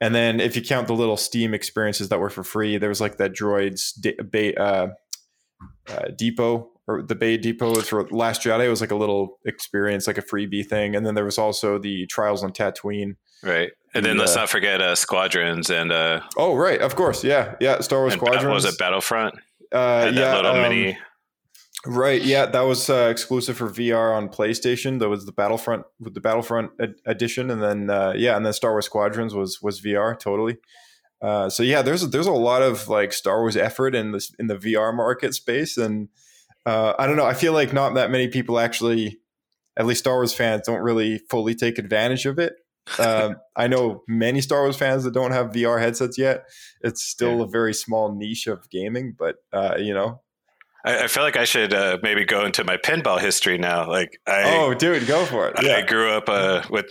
And 0.02 0.14
then 0.14 0.40
if 0.40 0.56
you 0.56 0.62
count 0.62 0.88
the 0.88 0.94
little 0.94 1.18
Steam 1.18 1.54
experiences 1.54 2.10
that 2.10 2.20
were 2.20 2.30
for 2.30 2.44
free, 2.44 2.78
there 2.78 2.90
was 2.90 3.00
like 3.02 3.18
that 3.18 3.32
Droids 3.34 3.92
de- 4.00 4.16
ba- 4.24 4.60
uh, 4.62 4.88
uh, 5.90 6.08
Depot 6.18 6.70
or 6.88 7.02
the 7.02 7.16
Bay 7.16 7.38
Depot 7.38 7.70
was 7.74 7.88
for 7.88 8.06
Last 8.10 8.42
Jedi. 8.44 8.66
It 8.66 8.70
was 8.70 8.82
like 8.82 8.92
a 8.92 8.96
little 8.96 9.40
experience, 9.46 10.06
like 10.06 10.18
a 10.18 10.22
freebie 10.22 10.66
thing. 10.66 10.96
And 10.96 11.06
then 11.06 11.16
there 11.16 11.26
was 11.26 11.38
also 11.38 11.80
the 11.80 12.06
Trials 12.08 12.44
on 12.44 12.52
Tatooine. 12.52 13.16
Right. 13.42 13.72
And 13.94 14.06
then 14.06 14.18
let's 14.18 14.36
uh, 14.36 14.42
not 14.42 14.50
forget 14.50 14.82
uh, 14.82 14.96
Squadrons 14.96 15.70
and 15.70 15.92
uh, 15.92 16.20
Oh, 16.38 16.56
right, 16.56 16.82
of 16.82 16.96
course, 16.96 17.24
yeah, 17.24 17.56
yeah. 17.62 17.80
Star 17.80 18.00
Wars 18.00 18.14
Squadrons. 18.14 18.46
was 18.46 18.66
it 18.66 18.78
Battlefront? 18.78 19.36
Uh, 19.72 20.12
yeah, 20.14 20.20
that 20.22 20.36
little 20.36 20.52
um, 20.52 20.62
mini. 20.62 20.98
Right, 21.88 22.22
yeah, 22.22 22.48
that 22.48 22.62
was 22.62 22.90
uh, 22.90 23.10
exclusive 23.12 23.58
for 23.58 23.70
VR 23.70 24.16
on 24.16 24.30
PlayStation. 24.30 25.00
That 25.00 25.10
was 25.10 25.26
the 25.26 25.32
Battlefront 25.32 25.86
with 26.00 26.16
the 26.16 26.22
Battlefront 26.22 26.72
ed- 26.80 26.96
edition, 27.06 27.52
and 27.52 27.62
then 27.62 27.90
uh, 27.90 28.14
yeah, 28.16 28.36
and 28.36 28.46
then 28.46 28.54
Star 28.54 28.72
Wars 28.72 28.86
Squadrons 28.86 29.36
was 29.36 29.62
was 29.62 29.82
VR 29.82 30.18
totally. 30.18 30.58
Uh, 31.22 31.50
so 31.50 31.62
yeah, 31.62 31.82
there's 31.82 32.10
there's 32.10 32.28
a 32.28 32.32
lot 32.32 32.64
of 32.64 32.88
like 32.88 33.14
Star 33.14 33.40
Wars 33.42 33.56
effort 33.56 33.94
in 33.94 34.12
this 34.12 34.32
in 34.40 34.48
the 34.48 34.56
VR 34.56 34.96
market 34.96 35.36
space, 35.36 35.78
and 35.78 36.10
uh, 36.66 36.94
I 36.98 37.06
don't 37.06 37.18
know. 37.18 37.26
I 37.26 37.36
feel 37.36 37.54
like 37.54 37.72
not 37.72 37.94
that 37.94 38.10
many 38.10 38.28
people 38.30 38.60
actually, 38.60 39.20
at 39.78 39.86
least 39.86 40.00
Star 40.00 40.16
Wars 40.16 40.34
fans, 40.34 40.66
don't 40.66 40.82
really 40.82 41.20
fully 41.30 41.54
take 41.54 41.78
advantage 41.78 42.26
of 42.26 42.40
it. 42.40 42.54
Um, 43.00 43.38
I 43.56 43.66
know 43.66 44.04
many 44.08 44.42
Star 44.42 44.62
Wars 44.62 44.78
fans 44.78 45.06
that 45.06 45.14
don't 45.16 45.32
have 45.32 45.48
VR 45.48 45.80
headsets 45.80 46.20
yet. 46.20 46.44
It's 46.82 47.04
still 47.04 47.42
a 47.42 47.48
very 47.48 47.74
small 47.74 48.14
niche 48.16 48.46
of 48.46 48.70
gaming, 48.70 49.16
but 49.18 49.38
uh, 49.52 49.78
you 49.80 49.92
know, 49.92 50.22
I, 50.86 51.04
I 51.04 51.08
feel 51.08 51.24
like 51.24 51.36
I 51.38 51.46
should 51.46 51.74
uh, 51.74 51.98
maybe 52.04 52.24
go 52.26 52.46
into 52.46 52.64
my 52.64 52.78
pinball 52.78 53.20
history 53.20 53.58
now. 53.58 53.90
Like 53.90 54.20
I, 54.28 54.58
oh, 54.58 54.74
dude, 54.74 55.08
go 55.08 55.26
for 55.26 55.48
it. 55.50 55.56
I 55.60 55.64
Yeah. 55.64 55.82
grew 55.86 56.12
up 56.12 56.30
uh, 56.30 56.62
with 56.70 56.86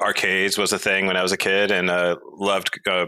arcades 0.00 0.58
was 0.58 0.72
a 0.72 0.78
thing 0.78 1.06
when 1.06 1.16
I 1.16 1.22
was 1.22 1.32
a 1.32 1.36
kid, 1.36 1.70
and 1.70 1.88
uh, 1.90 2.16
loved 2.34 2.70
uh, 2.86 3.06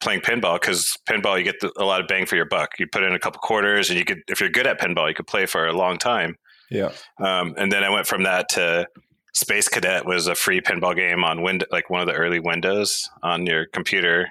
playing 0.00 0.20
pinball 0.20 0.60
because 0.60 0.96
pinball 1.08 1.36
you 1.38 1.44
get 1.44 1.60
the, 1.60 1.72
a 1.76 1.84
lot 1.84 2.00
of 2.00 2.06
bang 2.08 2.24
for 2.26 2.36
your 2.36 2.46
buck. 2.46 2.78
You 2.78 2.86
put 2.86 3.02
in 3.02 3.12
a 3.14 3.18
couple 3.18 3.40
quarters, 3.40 3.90
and 3.90 3.98
you 3.98 4.04
could, 4.04 4.18
if 4.28 4.40
you're 4.40 4.48
good 4.48 4.66
at 4.66 4.80
pinball, 4.80 5.08
you 5.08 5.14
could 5.14 5.26
play 5.26 5.46
for 5.46 5.66
a 5.66 5.72
long 5.72 5.98
time. 5.98 6.36
Yeah. 6.70 6.92
Um, 7.18 7.54
and 7.58 7.70
then 7.72 7.82
I 7.84 7.90
went 7.90 8.06
from 8.06 8.22
that 8.22 8.48
to 8.50 8.86
Space 9.34 9.68
Cadet 9.68 10.06
was 10.06 10.26
a 10.28 10.34
free 10.34 10.60
pinball 10.60 10.94
game 10.96 11.24
on 11.24 11.42
Wind, 11.42 11.64
like 11.70 11.90
one 11.90 12.00
of 12.00 12.06
the 12.06 12.14
early 12.14 12.40
Windows 12.40 13.08
on 13.22 13.44
your 13.46 13.66
computer. 13.66 14.28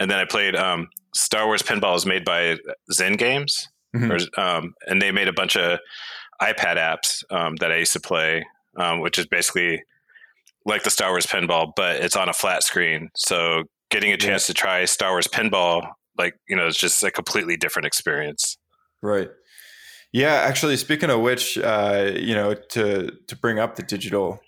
And 0.00 0.10
then 0.10 0.18
I 0.18 0.24
played 0.24 0.56
um, 0.56 0.88
Star 1.14 1.46
Wars 1.46 1.62
Pinball 1.62 1.94
is 1.96 2.04
made 2.04 2.24
by 2.24 2.56
Zen 2.92 3.12
Games, 3.14 3.68
Mhm. 3.94 4.10
or, 4.36 4.40
um, 4.40 4.74
and 4.86 5.00
they 5.00 5.10
made 5.12 5.28
a 5.28 5.32
bunch 5.32 5.56
of 5.56 5.78
iPad 6.42 6.76
apps 6.76 7.22
um, 7.30 7.56
that 7.56 7.70
I 7.72 7.76
used 7.76 7.92
to 7.94 8.00
play, 8.00 8.44
um, 8.76 9.00
which 9.00 9.18
is 9.18 9.26
basically 9.26 9.82
like 10.66 10.82
the 10.82 10.90
Star 10.90 11.10
Wars 11.10 11.26
Pinball, 11.26 11.72
but 11.76 11.96
it's 11.96 12.16
on 12.16 12.28
a 12.28 12.32
flat 12.32 12.62
screen. 12.62 13.10
So 13.14 13.64
getting 13.90 14.12
a 14.12 14.16
chance 14.16 14.46
to 14.46 14.54
try 14.54 14.84
Star 14.86 15.10
Wars 15.12 15.28
Pinball, 15.28 15.86
like 16.18 16.34
you 16.48 16.56
know, 16.56 16.66
it's 16.66 16.78
just 16.78 17.02
a 17.02 17.10
completely 17.10 17.56
different 17.56 17.86
experience. 17.86 18.56
Right. 19.02 19.30
Yeah, 20.12 20.34
actually, 20.34 20.76
speaking 20.76 21.10
of 21.10 21.20
which, 21.20 21.58
uh, 21.58 22.12
you 22.14 22.34
know, 22.34 22.54
to 22.54 23.10
to 23.26 23.36
bring 23.36 23.58
up 23.58 23.76
the 23.76 23.82
digital 23.82 24.40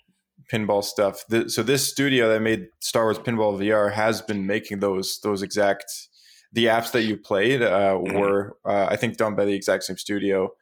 pinball 0.51 0.81
stuff. 0.83 1.25
th 1.29 1.51
so 1.51 1.61
this 1.61 1.85
studio 1.85 2.29
that 2.29 2.41
made 2.41 2.67
Star 2.79 3.03
Wars 3.05 3.19
Pinball 3.19 3.57
VR 3.59 3.91
has 3.91 4.21
been 4.21 4.45
making 4.47 4.79
those 4.79 5.19
those 5.23 5.41
exact 5.43 5.85
the 6.53 6.65
apps 6.65 6.91
that 6.91 7.03
you 7.03 7.17
played 7.17 7.61
uh, 7.61 7.93
Mhm. 7.95 8.19
were 8.19 8.57
uh, 8.65 8.87
I 8.89 8.95
think 8.95 9.17
done 9.17 9.35
by 9.35 9.45
the 9.45 9.53
exact 9.53 9.83
same 9.83 9.97
studio, 9.97 10.53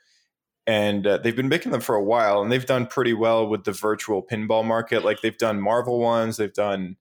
and 0.68 1.06
uh, 1.06 1.18
they've 1.18 1.36
been 1.36 1.50
making 1.50 1.72
them 1.72 1.82
for 1.82 1.96
a 1.96 2.04
while, 2.04 2.42
and 2.42 2.52
they've 2.52 2.66
done 2.66 2.88
pretty 2.88 3.14
well 3.14 3.48
with 3.48 3.64
the 3.66 3.72
virtual 3.72 4.24
pinball 4.26 4.66
market. 4.66 5.04
Like 5.06 5.22
they've 5.22 5.38
done 5.38 5.62
Marvel 5.62 6.00
ones, 6.00 6.38
they've 6.38 6.54
done 6.54 6.98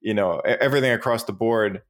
you 0.00 0.14
know 0.14 0.40
everything 0.40 0.92
across 0.92 1.24
the 1.24 1.32
board 1.32 1.82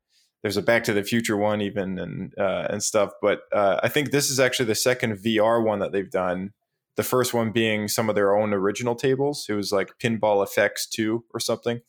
there's 0.43 0.57
a 0.57 0.63
Back 0.63 0.85
to 0.85 0.93
the 0.93 1.03
Future 1.03 1.37
one 1.37 1.61
even 1.61 1.99
and 1.99 2.33
uh, 2.39 2.69
and 2.71 2.81
stuff. 2.81 3.11
But 3.21 3.41
uh, 3.53 3.81
I 3.83 3.89
think 3.89 4.13
this 4.13 4.31
is 4.31 4.39
actually 4.39 4.67
the 4.67 4.77
second 4.77 5.17
VR 5.17 5.61
one 5.65 5.81
that 5.81 5.91
they've 5.91 6.11
done. 6.11 6.53
The 6.95 7.03
first 7.03 7.35
one 7.35 7.51
being 7.51 7.89
some 7.89 8.09
of 8.09 8.15
their 8.15 8.37
own 8.37 8.53
original 8.55 8.95
tables. 8.95 9.47
It 9.49 9.55
was 9.55 9.73
like 9.73 9.99
Pinball 9.99 10.45
Effects 10.45 10.87
Two 10.87 11.25
or 11.35 11.41
something, 11.41 11.81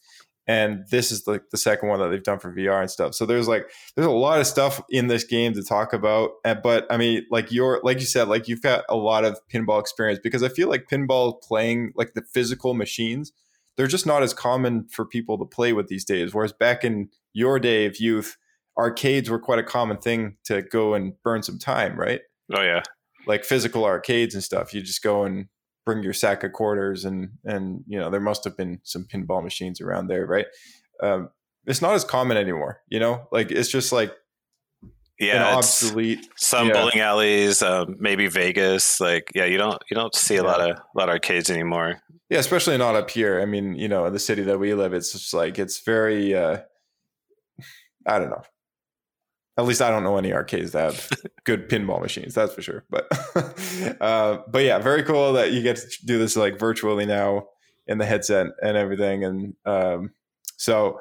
and 0.47 0.85
this 0.89 1.11
is 1.11 1.27
like 1.27 1.49
the 1.51 1.57
second 1.57 1.89
one 1.89 1.99
that 1.99 2.07
they've 2.07 2.23
done 2.23 2.39
for 2.39 2.53
VR 2.53 2.79
and 2.79 2.89
stuff. 2.89 3.13
So 3.13 3.25
there's 3.25 3.47
like 3.47 3.69
there's 3.95 4.07
a 4.07 4.11
lot 4.11 4.39
of 4.39 4.47
stuff 4.47 4.81
in 4.89 5.07
this 5.07 5.25
game 5.25 5.53
to 5.53 5.63
talk 5.63 5.91
about. 5.93 6.31
Uh, 6.45 6.55
But 6.55 6.85
I 6.89 6.97
mean, 6.97 7.25
like 7.29 7.51
you're 7.51 7.81
like 7.83 7.99
you 7.99 8.05
said, 8.05 8.29
like 8.29 8.47
you've 8.47 8.61
got 8.61 8.85
a 8.89 8.95
lot 8.95 9.25
of 9.25 9.39
pinball 9.53 9.79
experience 9.81 10.19
because 10.23 10.43
I 10.43 10.49
feel 10.49 10.69
like 10.69 10.87
pinball 10.89 11.41
playing 11.41 11.91
like 11.95 12.13
the 12.13 12.21
physical 12.21 12.73
machines. 12.73 13.33
They're 13.75 13.87
just 13.87 14.07
not 14.07 14.23
as 14.23 14.33
common 14.33 14.87
for 14.89 15.05
people 15.05 15.37
to 15.37 15.45
play 15.45 15.71
with 15.73 15.87
these 15.87 16.03
days. 16.03 16.33
Whereas 16.33 16.51
back 16.53 16.83
in 16.83 17.09
your 17.33 17.59
day 17.59 17.85
of 17.85 17.99
youth, 17.99 18.35
arcades 18.77 19.29
were 19.29 19.39
quite 19.39 19.59
a 19.59 19.63
common 19.63 19.97
thing 19.97 20.37
to 20.45 20.63
go 20.63 20.93
and 20.95 21.13
burn 21.23 21.43
some 21.43 21.59
time, 21.59 21.99
right? 21.99 22.21
Oh 22.53 22.61
yeah, 22.61 22.81
Like 23.27 23.43
physical 23.43 23.83
arcades 23.85 24.33
and 24.33 24.43
stuff. 24.43 24.73
You 24.73 24.81
just 24.81 25.03
go 25.03 25.25
and 25.25 25.47
bring 25.87 26.03
your 26.03 26.13
sack 26.13 26.43
of 26.43 26.51
quarters 26.51 27.05
and 27.05 27.29
and 27.45 27.81
you 27.87 27.97
know 27.97 28.09
there 28.11 28.19
must 28.19 28.43
have 28.43 28.57
been 28.57 28.81
some 28.83 29.05
pinball 29.05 29.41
machines 29.41 29.79
around 29.79 30.07
there, 30.07 30.27
right? 30.27 30.45
Um, 31.01 31.29
it's 31.65 31.81
not 31.81 31.93
as 31.93 32.03
common 32.03 32.35
anymore, 32.35 32.81
you 32.89 32.99
know. 32.99 33.25
Like 33.31 33.51
it's 33.51 33.69
just 33.69 33.93
like 33.93 34.11
yeah. 35.17 35.47
an 35.47 35.55
obsolete. 35.55 36.27
some 36.35 36.67
Yeah. 36.67 36.73
bowling 36.73 36.99
alleys, 36.99 37.61
um, 37.61 37.95
maybe 37.99 38.27
Vegas. 38.27 38.99
Like, 38.99 39.31
yeah, 39.33 39.45
you 39.45 39.57
don't 39.57 39.81
you 39.89 39.95
don't 39.95 40.13
see 40.13 40.35
a 40.35 40.43
lot 40.43 40.59
of 40.59 40.77
a 40.77 40.83
lot 40.93 41.07
of 41.07 41.13
arcades 41.13 41.49
anymore. 41.49 42.01
Yeah, 42.29 42.39
especially 42.39 42.77
not 42.77 42.95
up 42.95 43.09
here. 43.09 43.39
I 43.41 43.45
mean, 43.45 43.75
you 43.75 43.87
know, 43.87 44.05
in 44.05 44.11
the 44.13 44.19
city 44.19 44.43
that 44.43 44.59
we 44.59 44.73
live, 44.73 44.93
it's 44.93 45.13
just 45.13 45.33
like 45.33 45.57
it's 45.57 45.79
very. 45.83 46.35
uh 46.35 46.59
I 48.05 48.19
don't 48.19 48.29
know. 48.29 48.43
At 49.57 49.65
least 49.65 49.81
I 49.81 49.89
don't 49.89 50.03
know 50.03 50.17
any 50.17 50.33
arcades 50.33 50.71
that 50.71 50.93
have 50.93 51.09
good 51.43 51.67
pinball 51.69 52.01
machines. 52.01 52.35
That's 52.35 52.53
for 52.53 52.61
sure. 52.61 52.83
But, 52.89 53.07
uh, 54.01 54.39
but 54.47 54.63
yeah, 54.63 54.77
very 54.77 55.03
cool 55.03 55.33
that 55.33 55.51
you 55.51 55.63
get 55.63 55.77
to 55.77 56.05
do 56.05 56.19
this 56.19 56.35
like 56.35 56.59
virtually 56.59 57.05
now 57.05 57.47
in 57.87 57.97
the 57.97 58.05
headset 58.05 58.47
and 58.61 58.77
everything. 58.77 59.23
And 59.23 59.55
um, 59.65 60.11
so, 60.57 60.99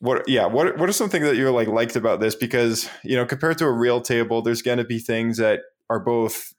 what 0.00 0.28
yeah 0.28 0.46
what 0.46 0.76
what 0.78 0.88
are 0.88 0.92
some 0.92 1.08
things 1.08 1.24
that 1.24 1.36
you're 1.36 1.50
like 1.50 1.68
liked 1.68 1.96
about 1.96 2.20
this 2.20 2.34
because 2.34 2.88
you 3.02 3.16
know 3.16 3.24
compared 3.24 3.56
to 3.58 3.64
a 3.64 3.72
real 3.72 4.00
table 4.00 4.42
there's 4.42 4.62
going 4.62 4.78
to 4.78 4.84
be 4.84 4.98
things 4.98 5.38
that 5.38 5.60
are 5.88 6.00
both 6.00 6.52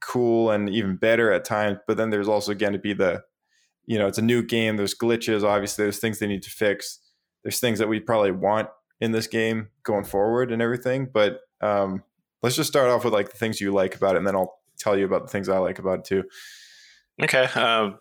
cool 0.00 0.50
and 0.50 0.68
even 0.68 0.96
better 0.96 1.32
at 1.32 1.44
times 1.44 1.78
but 1.86 1.96
then 1.96 2.10
there's 2.10 2.28
also 2.28 2.54
going 2.54 2.72
to 2.72 2.78
be 2.78 2.92
the 2.92 3.22
you 3.86 3.98
know 3.98 4.06
it's 4.06 4.18
a 4.18 4.22
new 4.22 4.42
game 4.42 4.76
there's 4.76 4.94
glitches 4.94 5.44
obviously 5.44 5.84
there's 5.84 5.98
things 5.98 6.18
they 6.18 6.26
need 6.26 6.42
to 6.42 6.50
fix 6.50 6.98
there's 7.44 7.60
things 7.60 7.78
that 7.78 7.88
we 7.88 8.00
probably 8.00 8.32
want 8.32 8.68
in 9.00 9.12
this 9.12 9.26
game 9.26 9.68
going 9.82 10.04
forward 10.04 10.52
and 10.52 10.60
everything 10.62 11.08
but 11.12 11.40
um 11.60 12.02
let's 12.42 12.56
just 12.56 12.70
start 12.70 12.88
off 12.88 13.04
with 13.04 13.12
like 13.12 13.30
the 13.30 13.36
things 13.36 13.60
you 13.60 13.72
like 13.72 13.94
about 13.94 14.14
it 14.14 14.18
and 14.18 14.26
then 14.26 14.36
i'll 14.36 14.60
tell 14.78 14.96
you 14.96 15.04
about 15.04 15.22
the 15.22 15.28
things 15.28 15.48
i 15.48 15.58
like 15.58 15.78
about 15.78 16.00
it 16.00 16.04
too 16.04 16.22
Okay. 17.22 17.44
Um, 17.44 17.98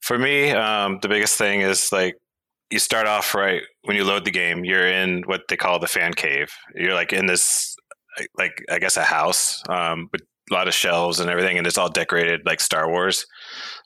for 0.00 0.18
me, 0.18 0.50
um, 0.50 0.98
the 1.00 1.08
biggest 1.08 1.36
thing 1.36 1.60
is 1.60 1.90
like 1.92 2.16
you 2.70 2.78
start 2.78 3.06
off 3.06 3.34
right 3.34 3.62
when 3.84 3.96
you 3.96 4.04
load 4.04 4.24
the 4.24 4.30
game. 4.30 4.64
You're 4.64 4.86
in 4.86 5.22
what 5.26 5.42
they 5.48 5.56
call 5.56 5.78
the 5.78 5.86
fan 5.86 6.12
cave. 6.12 6.52
You're 6.74 6.94
like 6.94 7.12
in 7.12 7.26
this, 7.26 7.76
like 8.36 8.62
I 8.70 8.78
guess 8.78 8.96
a 8.96 9.02
house 9.02 9.62
um, 9.68 10.08
with 10.12 10.22
a 10.50 10.54
lot 10.54 10.68
of 10.68 10.74
shelves 10.74 11.20
and 11.20 11.30
everything, 11.30 11.56
and 11.58 11.66
it's 11.66 11.78
all 11.78 11.88
decorated 11.88 12.42
like 12.44 12.60
Star 12.60 12.88
Wars. 12.88 13.26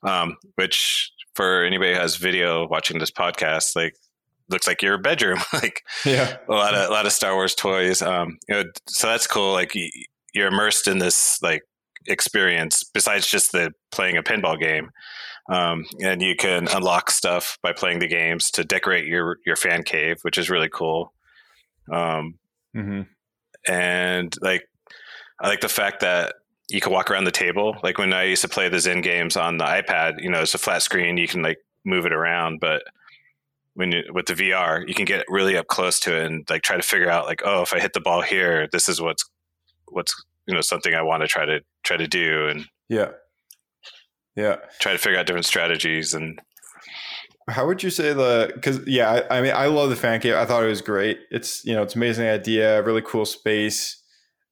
Um, 0.02 0.36
which 0.56 1.12
for 1.34 1.64
anybody 1.64 1.94
who 1.94 2.00
has 2.00 2.16
video 2.16 2.66
watching 2.68 2.98
this 2.98 3.10
podcast, 3.10 3.76
like 3.76 3.94
looks 4.48 4.66
like 4.66 4.82
your 4.82 4.98
bedroom. 4.98 5.38
like 5.52 5.82
yeah 6.04 6.36
a 6.48 6.52
lot 6.52 6.74
of 6.74 6.88
a 6.88 6.92
lot 6.92 7.06
of 7.06 7.12
Star 7.12 7.34
Wars 7.34 7.54
toys. 7.54 8.02
Um, 8.02 8.38
you 8.48 8.54
know, 8.54 8.64
so 8.88 9.08
that's 9.08 9.26
cool. 9.26 9.52
Like 9.52 9.74
you're 10.34 10.48
immersed 10.48 10.88
in 10.88 10.98
this 10.98 11.42
like 11.42 11.62
experience 12.06 12.82
besides 12.82 13.26
just 13.26 13.52
the 13.52 13.72
playing 13.90 14.16
a 14.16 14.22
pinball 14.22 14.58
game. 14.58 14.90
Um, 15.48 15.86
and 16.00 16.22
you 16.22 16.36
can 16.36 16.68
unlock 16.68 17.10
stuff 17.10 17.58
by 17.62 17.72
playing 17.72 17.98
the 17.98 18.06
games 18.06 18.50
to 18.52 18.64
decorate 18.64 19.06
your 19.06 19.38
your 19.44 19.56
fan 19.56 19.82
cave, 19.82 20.18
which 20.22 20.38
is 20.38 20.50
really 20.50 20.68
cool. 20.68 21.12
Um, 21.90 22.38
mm-hmm. 22.76 23.02
and 23.68 24.34
like 24.40 24.68
I 25.40 25.48
like 25.48 25.60
the 25.60 25.68
fact 25.68 26.00
that 26.00 26.34
you 26.68 26.80
can 26.80 26.92
walk 26.92 27.10
around 27.10 27.24
the 27.24 27.32
table. 27.32 27.76
Like 27.82 27.98
when 27.98 28.12
I 28.12 28.22
used 28.24 28.42
to 28.42 28.48
play 28.48 28.68
the 28.68 28.78
Zen 28.78 29.00
games 29.00 29.36
on 29.36 29.58
the 29.58 29.64
iPad, 29.64 30.22
you 30.22 30.30
know, 30.30 30.40
it's 30.40 30.54
a 30.54 30.58
flat 30.58 30.82
screen, 30.82 31.16
you 31.16 31.26
can 31.26 31.42
like 31.42 31.58
move 31.84 32.06
it 32.06 32.12
around, 32.12 32.60
but 32.60 32.84
when 33.74 33.92
you, 33.92 34.02
with 34.12 34.26
the 34.26 34.34
VR, 34.34 34.86
you 34.86 34.94
can 34.94 35.04
get 35.04 35.24
really 35.28 35.56
up 35.56 35.66
close 35.66 35.98
to 36.00 36.16
it 36.16 36.26
and 36.26 36.48
like 36.50 36.62
try 36.62 36.76
to 36.76 36.82
figure 36.82 37.10
out 37.10 37.26
like, 37.26 37.42
oh, 37.44 37.62
if 37.62 37.72
I 37.72 37.80
hit 37.80 37.92
the 37.92 38.00
ball 38.00 38.22
here, 38.22 38.68
this 38.70 38.88
is 38.88 39.00
what's 39.00 39.24
what's 39.88 40.14
you 40.46 40.54
know 40.54 40.60
something 40.60 40.94
I 40.94 41.02
want 41.02 41.22
to 41.22 41.28
try 41.28 41.44
to 41.44 41.60
try 41.82 41.96
to 41.96 42.06
do 42.06 42.48
and 42.48 42.66
yeah. 42.88 43.10
Yeah. 44.34 44.56
try 44.80 44.92
to 44.92 44.98
figure 44.98 45.18
out 45.18 45.26
different 45.26 45.46
strategies 45.46 46.14
and 46.14 46.40
how 47.48 47.66
would 47.66 47.82
you 47.82 47.90
say 47.90 48.12
the 48.12 48.50
because 48.54 48.80
yeah 48.86 49.10
I, 49.10 49.38
I, 49.38 49.42
mean 49.42 49.52
i 49.52 49.66
love 49.66 49.90
the 49.90 49.96
fan 49.96 50.20
cave. 50.20 50.34
I 50.34 50.46
thought 50.46 50.64
it 50.64 50.68
was 50.68 50.80
great. 50.80 51.18
It's 51.30 51.64
you 51.64 51.74
know 51.74 51.82
it's 51.82 51.96
amazing 51.96 52.26
idea 52.26 52.82
really 52.82 53.02
cool 53.02 53.26
space. 53.26 54.02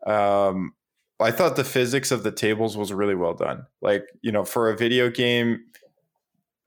Um 0.06 0.72
i 1.18 1.30
thought 1.30 1.56
the 1.56 1.64
physics 1.64 2.10
of 2.10 2.22
the 2.22 2.32
tables 2.32 2.76
was 2.76 2.92
really 2.92 3.14
well 3.14 3.34
done. 3.34 3.66
Like 3.80 4.04
you 4.22 4.32
know 4.32 4.44
for 4.44 4.70
a 4.70 4.76
video 4.76 5.10
game 5.10 5.60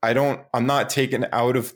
i 0.02 0.12
don't 0.12 0.42
i'm 0.52 0.66
not 0.66 0.90
taken 0.90 1.26
out 1.32 1.56
of 1.56 1.72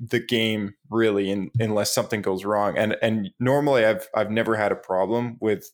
the 0.00 0.20
game 0.20 0.74
really 0.88 1.30
in, 1.30 1.50
unless 1.58 1.92
something 1.92 2.22
goes 2.22 2.44
wrong 2.44 2.76
and 2.78 2.96
and 3.02 3.30
normally 3.38 3.84
i've 3.84 4.08
i've 4.14 4.30
never 4.30 4.56
had 4.56 4.72
a 4.72 4.76
problem 4.76 5.36
with 5.40 5.70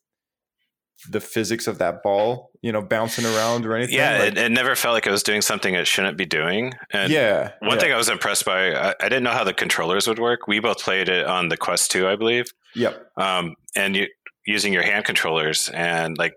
the 1.11 1.21
physics 1.21 1.67
of 1.67 1.79
that 1.79 2.03
ball, 2.03 2.51
you 2.63 2.73
know, 2.73 2.81
bouncing 2.81 3.27
around 3.27 3.67
or 3.67 3.77
anything. 3.77 3.97
Yeah, 3.97 4.19
like, 4.19 4.33
it, 4.33 4.39
it, 4.39 4.53
never 4.53 4.75
felt 4.75 4.95
like 4.95 5.07
it 5.07 5.11
was 5.11 5.23
doing 5.23 5.43
something 5.43 5.75
it 5.75 5.87
shouldn't 5.87 6.17
be 6.17 6.25
doing. 6.25 6.73
And 6.91 7.13
yeah, 7.13 7.53
one 7.61 7.73
yeah. 7.73 7.79
thing 7.79 7.93
I 7.93 7.97
was 7.97 8.09
impressed 8.09 8.45
by, 8.45 8.73
I, 8.73 8.95
I, 9.01 9.09
didn't 9.09 9.23
know 9.23 9.33
how 9.33 9.45
the 9.45 9.53
controllers 9.53 10.09
would 10.09 10.19
work. 10.19 10.49
We 10.49 10.59
both 10.59 10.83
played 10.83 11.09
it 11.09 11.27
on 11.27 11.49
the 11.51 11.57
Quest 11.57 11.91
2, 11.91 12.09
I 12.09 12.17
believe. 12.17 12.47
Yep. 12.75 13.11
Um, 13.17 13.55
and 13.77 13.95
you 13.95 14.07
using 14.47 14.73
your 14.73 14.85
hand 14.85 15.05
controllers 15.05 15.69
and 15.71 16.17
like 16.17 16.33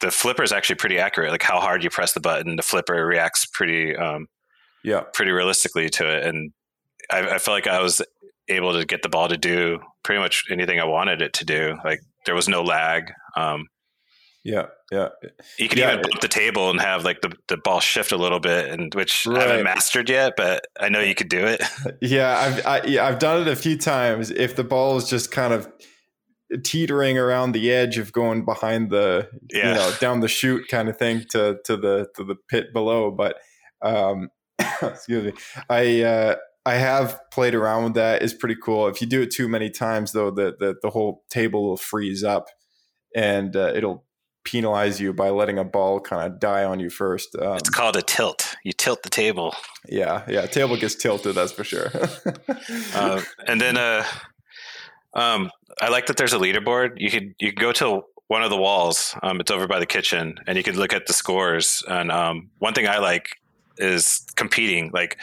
the 0.00 0.10
flipper 0.10 0.42
is 0.42 0.52
actually 0.52 0.76
pretty 0.76 0.98
accurate. 0.98 1.30
Like 1.30 1.42
how 1.42 1.60
hard 1.60 1.84
you 1.84 1.90
press 1.90 2.12
the 2.12 2.20
button, 2.20 2.56
the 2.56 2.62
flipper 2.62 3.06
reacts 3.06 3.46
pretty, 3.46 3.94
um, 3.94 4.26
yeah, 4.82 5.02
pretty 5.12 5.30
realistically 5.30 5.88
to 5.90 6.10
it. 6.10 6.24
And 6.24 6.52
I, 7.12 7.34
I 7.34 7.38
felt 7.38 7.54
like 7.54 7.66
I 7.66 7.82
was 7.82 8.02
able 8.48 8.72
to 8.72 8.84
get 8.84 9.02
the 9.02 9.08
ball 9.08 9.28
to 9.28 9.36
do 9.36 9.80
pretty 10.02 10.20
much 10.20 10.44
anything 10.50 10.80
I 10.80 10.84
wanted 10.84 11.22
it 11.22 11.34
to 11.34 11.44
do. 11.44 11.78
Like 11.84 12.00
there 12.26 12.34
was 12.34 12.48
no 12.48 12.62
lag. 12.62 13.12
Um, 13.36 13.66
yeah, 14.44 14.66
yeah. 14.90 15.08
You 15.58 15.68
can 15.68 15.78
yeah, 15.78 15.92
even 15.92 16.02
bump 16.02 16.20
the 16.20 16.28
table 16.28 16.68
and 16.68 16.80
have 16.80 17.04
like 17.04 17.20
the, 17.20 17.32
the 17.46 17.56
ball 17.56 17.78
shift 17.78 18.10
a 18.10 18.16
little 18.16 18.40
bit, 18.40 18.70
and 18.70 18.92
which 18.94 19.24
right. 19.24 19.38
I 19.38 19.42
haven't 19.42 19.64
mastered 19.64 20.10
yet, 20.10 20.34
but 20.36 20.66
I 20.80 20.88
know 20.88 21.00
you 21.00 21.14
could 21.14 21.28
do 21.28 21.46
it. 21.46 21.62
Yeah, 22.00 22.36
I've 22.36 22.66
I, 22.66 22.82
yeah, 22.86 23.06
I've 23.06 23.20
done 23.20 23.42
it 23.42 23.48
a 23.48 23.54
few 23.54 23.78
times. 23.78 24.30
If 24.30 24.56
the 24.56 24.64
ball 24.64 24.96
is 24.96 25.08
just 25.08 25.30
kind 25.30 25.52
of 25.52 25.70
teetering 26.64 27.16
around 27.16 27.52
the 27.52 27.72
edge 27.72 27.96
of 27.96 28.12
going 28.12 28.44
behind 28.44 28.90
the 28.90 29.28
yeah. 29.50 29.68
you 29.68 29.74
know 29.76 29.92
down 30.00 30.20
the 30.20 30.28
chute 30.28 30.66
kind 30.68 30.88
of 30.88 30.98
thing 30.98 31.24
to 31.30 31.58
to 31.64 31.76
the 31.76 32.08
to 32.16 32.24
the 32.24 32.34
pit 32.48 32.72
below, 32.72 33.12
but 33.12 33.36
um, 33.82 34.28
excuse 34.82 35.24
me, 35.24 35.32
I. 35.70 36.02
Uh, 36.02 36.36
I 36.64 36.74
have 36.74 37.18
played 37.30 37.54
around 37.54 37.84
with 37.84 37.94
that. 37.94 38.22
It's 38.22 38.34
pretty 38.34 38.56
cool. 38.62 38.86
If 38.86 39.00
you 39.00 39.06
do 39.06 39.22
it 39.22 39.30
too 39.30 39.48
many 39.48 39.70
times, 39.70 40.12
though, 40.12 40.30
the 40.30 40.54
the, 40.58 40.76
the 40.82 40.90
whole 40.90 41.24
table 41.30 41.64
will 41.64 41.76
freeze 41.76 42.22
up, 42.22 42.48
and 43.14 43.54
uh, 43.56 43.72
it'll 43.74 44.04
penalize 44.44 45.00
you 45.00 45.12
by 45.12 45.30
letting 45.30 45.58
a 45.58 45.64
ball 45.64 46.00
kind 46.00 46.32
of 46.32 46.40
die 46.40 46.64
on 46.64 46.80
you 46.80 46.90
first. 46.90 47.36
Um, 47.36 47.56
it's 47.56 47.70
called 47.70 47.96
a 47.96 48.02
tilt. 48.02 48.54
You 48.64 48.72
tilt 48.72 49.02
the 49.02 49.10
table. 49.10 49.54
Yeah, 49.88 50.24
yeah. 50.28 50.46
Table 50.46 50.76
gets 50.76 50.94
tilted. 50.94 51.34
That's 51.34 51.52
for 51.52 51.64
sure. 51.64 51.90
uh, 52.94 53.22
and 53.46 53.60
then, 53.60 53.76
uh, 53.76 54.04
um, 55.14 55.50
I 55.80 55.88
like 55.88 56.06
that 56.06 56.16
there's 56.16 56.32
a 56.32 56.38
leaderboard. 56.38 56.92
You 56.96 57.10
could 57.10 57.34
you 57.40 57.50
could 57.50 57.60
go 57.60 57.72
to 57.72 58.02
one 58.28 58.42
of 58.42 58.50
the 58.50 58.56
walls. 58.56 59.14
Um, 59.22 59.40
it's 59.40 59.50
over 59.50 59.66
by 59.66 59.78
the 59.78 59.86
kitchen, 59.86 60.36
and 60.46 60.56
you 60.56 60.62
could 60.62 60.76
look 60.76 60.92
at 60.92 61.06
the 61.06 61.12
scores. 61.12 61.82
And 61.88 62.10
um, 62.10 62.50
one 62.58 62.72
thing 62.72 62.86
I 62.86 62.98
like 62.98 63.28
is 63.78 64.24
competing. 64.36 64.90
Like 64.92 65.18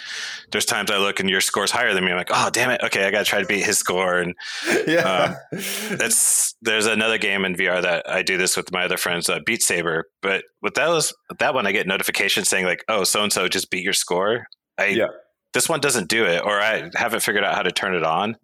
there's 0.52 0.66
times 0.66 0.92
I 0.92 0.98
look 0.98 1.20
and 1.20 1.30
your 1.30 1.42
score's 1.42 1.72
higher 1.72 1.94
than 1.94 2.04
me. 2.04 2.12
I'm 2.12 2.18
like, 2.18 2.32
oh 2.32 2.50
damn 2.52 2.70
it. 2.70 2.82
Okay, 2.84 3.06
I 3.06 3.12
gotta 3.12 3.26
try 3.26 3.42
to 3.42 3.46
beat 3.46 3.66
his 3.66 3.78
score. 3.78 4.20
And 4.20 4.36
yeah, 4.88 5.36
um, 5.52 5.60
that's 5.98 6.56
there's 6.62 6.86
another 6.86 7.18
game 7.18 7.46
in 7.46 7.56
VR 7.56 7.82
that 7.82 8.10
I 8.10 8.22
do 8.22 8.38
this 8.38 8.58
with 8.58 8.72
my 8.72 8.86
other 8.86 8.98
friends, 8.98 9.30
uh, 9.30 9.40
Beat 9.46 9.62
Saber. 9.62 10.10
But 10.22 10.44
with 10.62 10.74
those 10.74 11.14
that 11.40 11.54
one, 11.54 11.68
I 11.68 11.72
get 11.72 11.88
notifications 11.88 12.50
saying 12.50 12.66
like, 12.66 12.84
oh, 12.88 13.04
so 13.04 13.24
and 13.24 13.32
so 13.32 13.48
just 13.48 13.70
beat 13.70 13.84
your 13.84 13.94
score. 13.94 14.48
I 14.78 14.88
yeah. 14.88 15.08
this 15.54 15.70
one 15.70 15.80
doesn't 15.80 16.10
do 16.10 16.26
it, 16.26 16.44
or 16.44 16.60
I 16.60 16.90
haven't 16.96 17.22
figured 17.22 17.44
out 17.44 17.56
how 17.56 17.64
to 17.64 17.72
turn 17.72 17.96
it 17.96 18.04
on. 18.04 18.36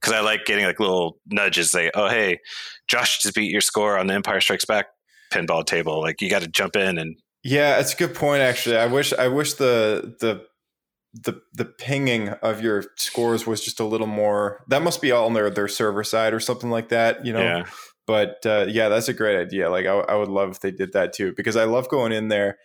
Because 0.00 0.14
I 0.14 0.20
like 0.20 0.46
getting 0.46 0.64
like 0.64 0.80
little 0.80 1.18
nudges, 1.26 1.70
say, 1.70 1.90
"Oh, 1.94 2.08
hey, 2.08 2.40
Josh 2.88 3.22
just 3.22 3.36
beat 3.36 3.52
your 3.52 3.60
score 3.60 3.98
on 3.98 4.08
the 4.08 4.14
Empire 4.14 4.40
Strikes 4.40 4.64
Back 4.64 4.86
pinball 5.32 5.64
table." 5.64 6.00
Like 6.00 6.20
you 6.20 6.28
got 6.28 6.42
to 6.42 6.48
jump 6.48 6.74
in 6.74 6.98
and 6.98 7.16
yeah, 7.42 7.78
it's 7.78 7.94
a 7.94 7.96
good 7.96 8.14
point. 8.14 8.42
Actually, 8.42 8.76
I 8.76 8.86
wish 8.86 9.12
I 9.12 9.28
wish 9.28 9.54
the 9.54 10.16
the 10.20 10.46
the 11.14 11.42
the 11.52 11.64
pinging 11.64 12.28
of 12.28 12.62
your 12.62 12.84
scores 12.96 13.46
was 13.46 13.62
just 13.62 13.80
a 13.80 13.84
little 13.84 14.06
more. 14.06 14.64
That 14.68 14.82
must 14.82 15.02
be 15.02 15.12
all 15.12 15.26
on 15.26 15.34
their 15.34 15.50
their 15.50 15.68
server 15.68 16.04
side 16.04 16.34
or 16.34 16.40
something 16.40 16.70
like 16.70 16.88
that. 16.90 17.24
You 17.24 17.32
know. 17.32 17.42
Yeah. 17.42 17.64
But 18.06 18.44
uh, 18.44 18.66
yeah, 18.68 18.88
that's 18.88 19.08
a 19.08 19.14
great 19.14 19.38
idea. 19.38 19.70
Like 19.70 19.86
I, 19.86 19.92
I 19.92 20.16
would 20.16 20.28
love 20.28 20.50
if 20.50 20.60
they 20.60 20.72
did 20.72 20.92
that 20.92 21.12
too, 21.12 21.32
because 21.36 21.56
I 21.56 21.64
love 21.64 21.88
going 21.88 22.12
in 22.12 22.28
there 22.28 22.58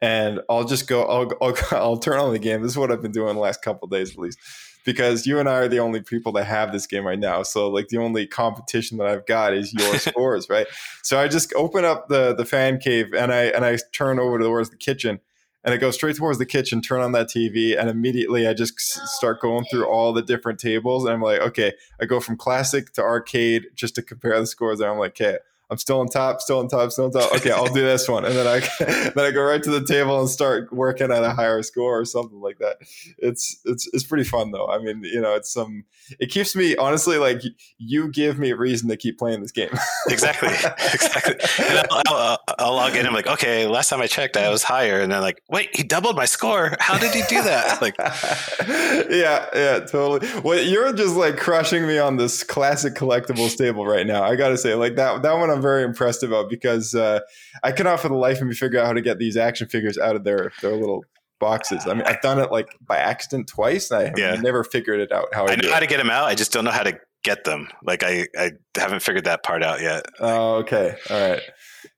and 0.00 0.40
I'll 0.48 0.64
just 0.64 0.86
go. 0.86 1.04
I'll, 1.04 1.30
I'll 1.42 1.56
I'll 1.78 1.98
turn 1.98 2.18
on 2.18 2.32
the 2.32 2.38
game. 2.38 2.62
This 2.62 2.72
is 2.72 2.78
what 2.78 2.90
I've 2.90 3.02
been 3.02 3.12
doing 3.12 3.34
the 3.34 3.40
last 3.40 3.62
couple 3.62 3.88
days 3.88 4.12
at 4.12 4.18
least 4.18 4.38
because 4.84 5.26
you 5.26 5.38
and 5.38 5.48
I 5.48 5.54
are 5.54 5.68
the 5.68 5.80
only 5.80 6.00
people 6.00 6.32
that 6.32 6.44
have 6.44 6.72
this 6.72 6.86
game 6.86 7.06
right 7.06 7.18
now. 7.18 7.42
So 7.42 7.68
like 7.68 7.88
the 7.88 7.98
only 7.98 8.26
competition 8.26 8.98
that 8.98 9.06
I've 9.06 9.26
got 9.26 9.54
is 9.54 9.72
your 9.72 9.98
scores, 9.98 10.48
right? 10.48 10.66
So 11.02 11.18
I 11.18 11.28
just 11.28 11.52
open 11.54 11.84
up 11.84 12.08
the 12.08 12.34
the 12.34 12.44
fan 12.44 12.78
cave 12.78 13.12
and 13.14 13.32
I 13.32 13.44
and 13.44 13.64
I 13.64 13.78
turn 13.92 14.18
over 14.18 14.38
towards 14.38 14.70
the 14.70 14.76
kitchen 14.76 15.20
and 15.64 15.74
I 15.74 15.76
go 15.76 15.90
straight 15.90 16.16
towards 16.16 16.38
the 16.38 16.46
kitchen, 16.46 16.80
turn 16.80 17.00
on 17.00 17.12
that 17.12 17.26
TV, 17.28 17.78
and 17.78 17.90
immediately 17.90 18.46
I 18.46 18.54
just 18.54 18.78
start 18.78 19.40
going 19.40 19.64
through 19.70 19.86
all 19.86 20.12
the 20.12 20.22
different 20.22 20.60
tables. 20.60 21.04
And 21.04 21.12
I'm 21.12 21.20
like, 21.20 21.40
okay, 21.40 21.72
I 22.00 22.06
go 22.06 22.20
from 22.20 22.36
classic 22.36 22.92
to 22.94 23.02
arcade 23.02 23.66
just 23.74 23.94
to 23.96 24.02
compare 24.02 24.38
the 24.38 24.46
scores. 24.46 24.80
And 24.80 24.88
I'm 24.88 24.98
like, 24.98 25.20
okay, 25.20 25.38
I'm 25.70 25.78
still 25.78 26.00
on 26.00 26.08
top, 26.08 26.40
still 26.40 26.60
on 26.60 26.68
top, 26.68 26.90
still 26.92 27.06
on 27.06 27.10
top. 27.10 27.32
Okay, 27.34 27.50
I'll 27.50 27.66
do 27.66 27.82
this 27.82 28.08
one, 28.08 28.24
and 28.24 28.34
then 28.34 28.46
I 28.46 28.60
then 29.14 29.24
I 29.24 29.30
go 29.30 29.42
right 29.42 29.62
to 29.62 29.70
the 29.70 29.84
table 29.84 30.18
and 30.18 30.28
start 30.28 30.72
working 30.72 31.12
at 31.12 31.22
a 31.22 31.30
higher 31.30 31.62
score 31.62 32.00
or 32.00 32.04
something 32.04 32.40
like 32.40 32.58
that. 32.58 32.78
It's 33.18 33.60
it's 33.64 33.88
it's 33.92 34.04
pretty 34.04 34.24
fun 34.24 34.50
though. 34.50 34.66
I 34.68 34.78
mean, 34.78 35.02
you 35.04 35.20
know, 35.20 35.34
it's 35.34 35.52
some 35.52 35.66
um, 35.66 35.84
it 36.18 36.30
keeps 36.30 36.56
me 36.56 36.76
honestly 36.76 37.18
like 37.18 37.42
you 37.76 38.10
give 38.10 38.38
me 38.38 38.50
a 38.50 38.56
reason 38.56 38.88
to 38.88 38.96
keep 38.96 39.18
playing 39.18 39.42
this 39.42 39.52
game. 39.52 39.70
exactly, 40.08 40.48
exactly. 40.48 41.34
And 41.66 41.86
I'll, 41.90 42.02
I'll, 42.06 42.38
I'll, 42.58 42.74
log 42.74 42.96
in. 42.96 43.06
I'm 43.06 43.12
like, 43.12 43.26
okay, 43.26 43.66
last 43.66 43.90
time 43.90 44.00
I 44.00 44.06
checked, 44.06 44.36
I 44.36 44.48
was 44.48 44.62
higher, 44.62 45.00
and 45.00 45.12
then 45.12 45.20
like, 45.20 45.42
wait, 45.50 45.74
he 45.74 45.82
doubled 45.82 46.16
my 46.16 46.24
score. 46.24 46.76
How 46.80 46.98
did 46.98 47.12
he 47.14 47.22
do 47.28 47.42
that? 47.42 47.82
Like, 47.82 47.94
yeah, 49.10 49.46
yeah, 49.54 49.80
totally. 49.80 50.26
Well, 50.42 50.62
you're 50.62 50.92
just 50.92 51.14
like 51.14 51.36
crushing 51.36 51.86
me 51.86 51.98
on 51.98 52.16
this 52.16 52.42
classic 52.42 52.94
collectibles 52.94 53.56
table 53.56 53.86
right 53.86 54.06
now. 54.06 54.22
I 54.22 54.36
got 54.36 54.48
to 54.48 54.56
say, 54.56 54.74
like 54.74 54.96
that 54.96 55.22
that 55.22 55.34
one. 55.34 55.50
I'm 55.50 55.57
very 55.62 55.82
impressed 55.82 56.22
about 56.22 56.48
because 56.50 56.94
uh, 56.94 57.20
I 57.62 57.72
cannot 57.72 58.00
for 58.00 58.08
the 58.08 58.14
life 58.16 58.40
of 58.40 58.46
me 58.48 58.54
figure 58.54 58.80
out 58.80 58.86
how 58.86 58.92
to 58.92 59.02
get 59.02 59.18
these 59.18 59.36
action 59.36 59.68
figures 59.68 59.98
out 59.98 60.16
of 60.16 60.24
their 60.24 60.52
their 60.62 60.74
little 60.74 61.04
boxes. 61.40 61.86
I 61.86 61.94
mean, 61.94 62.02
I've 62.04 62.20
done 62.20 62.38
it 62.40 62.50
like 62.50 62.68
by 62.84 62.96
accident 62.98 63.46
twice, 63.48 63.90
and 63.90 64.14
I 64.16 64.18
Yeah. 64.18 64.34
never 64.40 64.64
figured 64.64 65.00
it 65.00 65.12
out 65.12 65.26
how 65.32 65.46
I, 65.46 65.52
I 65.52 65.56
do 65.56 65.68
know 65.68 65.74
how 65.74 65.80
to 65.80 65.86
get 65.86 65.98
them 65.98 66.10
out. 66.10 66.24
I 66.24 66.34
just 66.34 66.52
don't 66.52 66.64
know 66.64 66.70
how 66.72 66.82
to 66.82 66.98
get 67.24 67.44
them. 67.44 67.68
Like 67.84 68.02
I, 68.02 68.26
I 68.36 68.52
haven't 68.76 69.02
figured 69.02 69.24
that 69.24 69.42
part 69.42 69.62
out 69.62 69.80
yet. 69.80 70.06
Oh, 70.20 70.54
okay. 70.56 70.96
All 71.10 71.30
right. 71.30 71.42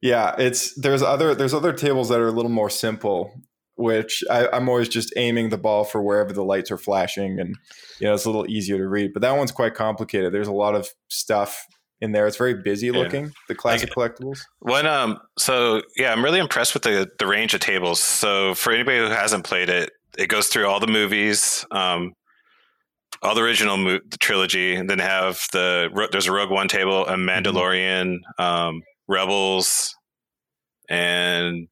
Yeah, 0.03 0.35
it's 0.39 0.75
there's 0.81 1.03
other 1.03 1.35
there's 1.35 1.55
other 1.55 1.73
tables 1.73 2.09
that 2.11 2.21
are 2.21 2.29
a 2.29 2.33
little 2.33 2.51
more 2.51 2.69
simple, 2.71 3.33
which 3.77 4.23
I, 4.31 4.47
I'm 4.49 4.69
always 4.69 4.89
just 4.89 5.13
aiming 5.17 5.49
the 5.51 5.59
ball 5.59 5.85
for 5.85 6.03
wherever 6.03 6.33
the 6.33 6.45
lights 6.45 6.71
are 6.71 6.79
flashing, 6.79 7.39
and 7.41 7.57
you 7.99 8.07
know 8.07 8.15
it's 8.15 8.25
a 8.25 8.29
little 8.31 8.47
easier 8.49 8.77
to 8.79 8.87
read. 8.89 9.13
But 9.15 9.23
that 9.23 9.37
one's 9.37 9.53
quite 9.53 9.75
complicated. 9.75 10.33
There's 10.33 10.49
a 10.49 10.53
lot 10.53 10.75
of 10.75 10.89
stuff 11.09 11.67
in 12.01 12.13
there. 12.13 12.27
It's 12.27 12.37
very 12.37 12.55
busy 12.55 12.87
Yeah. 12.87 12.93
looking. 12.93 13.33
The 13.49 13.55
classic 13.55 13.91
collectibles. 13.91 14.41
One, 14.61 14.87
um, 14.87 15.19
so 15.39 15.83
yeah, 15.97 16.13
I'm 16.13 16.25
really 16.25 16.39
impressed 16.41 16.75
with 16.75 16.83
the 16.83 17.09
the 17.19 17.27
range 17.27 17.55
of 17.55 17.61
tables. 17.61 18.01
So 18.01 18.55
for 18.55 18.73
anybody 18.73 18.99
who 18.99 19.05
hasn't 19.05 19.45
played 19.45 19.69
it, 19.69 19.91
it 20.19 20.27
goes 20.29 20.49
through 20.49 20.67
all 20.67 20.81
the 20.81 20.87
movies, 20.87 21.65
um, 21.71 22.13
all 23.23 23.35
the 23.35 23.43
original 23.43 23.77
mo- 23.77 24.01
the 24.09 24.17
trilogy, 24.19 24.75
and 24.75 24.89
then 24.89 24.99
have 24.99 25.41
the 25.53 25.89
there's 26.13 26.27
a 26.27 26.33
Rogue 26.33 26.51
One 26.51 26.69
table, 26.69 27.07
a 27.07 27.15
Mandalorian, 27.17 28.19
um, 28.39 28.83
Rebels, 29.09 29.95
and 30.89 31.69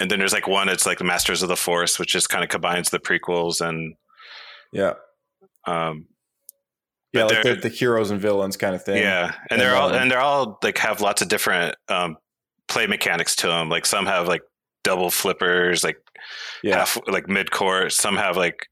and 0.00 0.10
then 0.10 0.18
there's 0.18 0.32
like 0.32 0.46
one 0.48 0.68
it's 0.68 0.86
like 0.86 0.98
the 0.98 1.04
Masters 1.04 1.42
of 1.42 1.48
the 1.48 1.56
Force, 1.56 1.98
which 1.98 2.12
just 2.12 2.28
kind 2.28 2.44
of 2.44 2.50
combines 2.50 2.90
the 2.90 2.98
prequels 2.98 3.60
and 3.66 3.94
Yeah, 4.72 4.94
um, 5.66 6.06
yeah, 7.14 7.24
like 7.24 7.42
the, 7.42 7.54
the 7.54 7.68
heroes 7.68 8.10
and 8.10 8.20
villains 8.20 8.56
kind 8.56 8.74
of 8.74 8.82
thing. 8.84 8.98
Yeah, 8.98 9.26
and 9.26 9.34
And, 9.52 9.60
they're 9.60 9.74
all 9.76 9.92
and 9.94 10.10
they're 10.10 10.20
all 10.20 10.58
like 10.62 10.78
have 10.78 11.00
lots 11.00 11.22
of 11.22 11.28
different 11.28 11.76
um, 11.88 12.16
play 12.68 12.86
mechanics 12.86 13.36
to 13.36 13.46
them. 13.46 13.68
Like 13.68 13.86
some 13.86 14.06
have 14.06 14.28
like 14.28 14.42
double 14.82 15.10
flippers, 15.10 15.82
like 15.84 15.96
yeah, 16.62 16.78
half 16.78 16.98
like 17.06 17.28
mid 17.28 17.50
court. 17.50 17.92
Some 17.92 18.16
have 18.16 18.36
like 18.36 18.66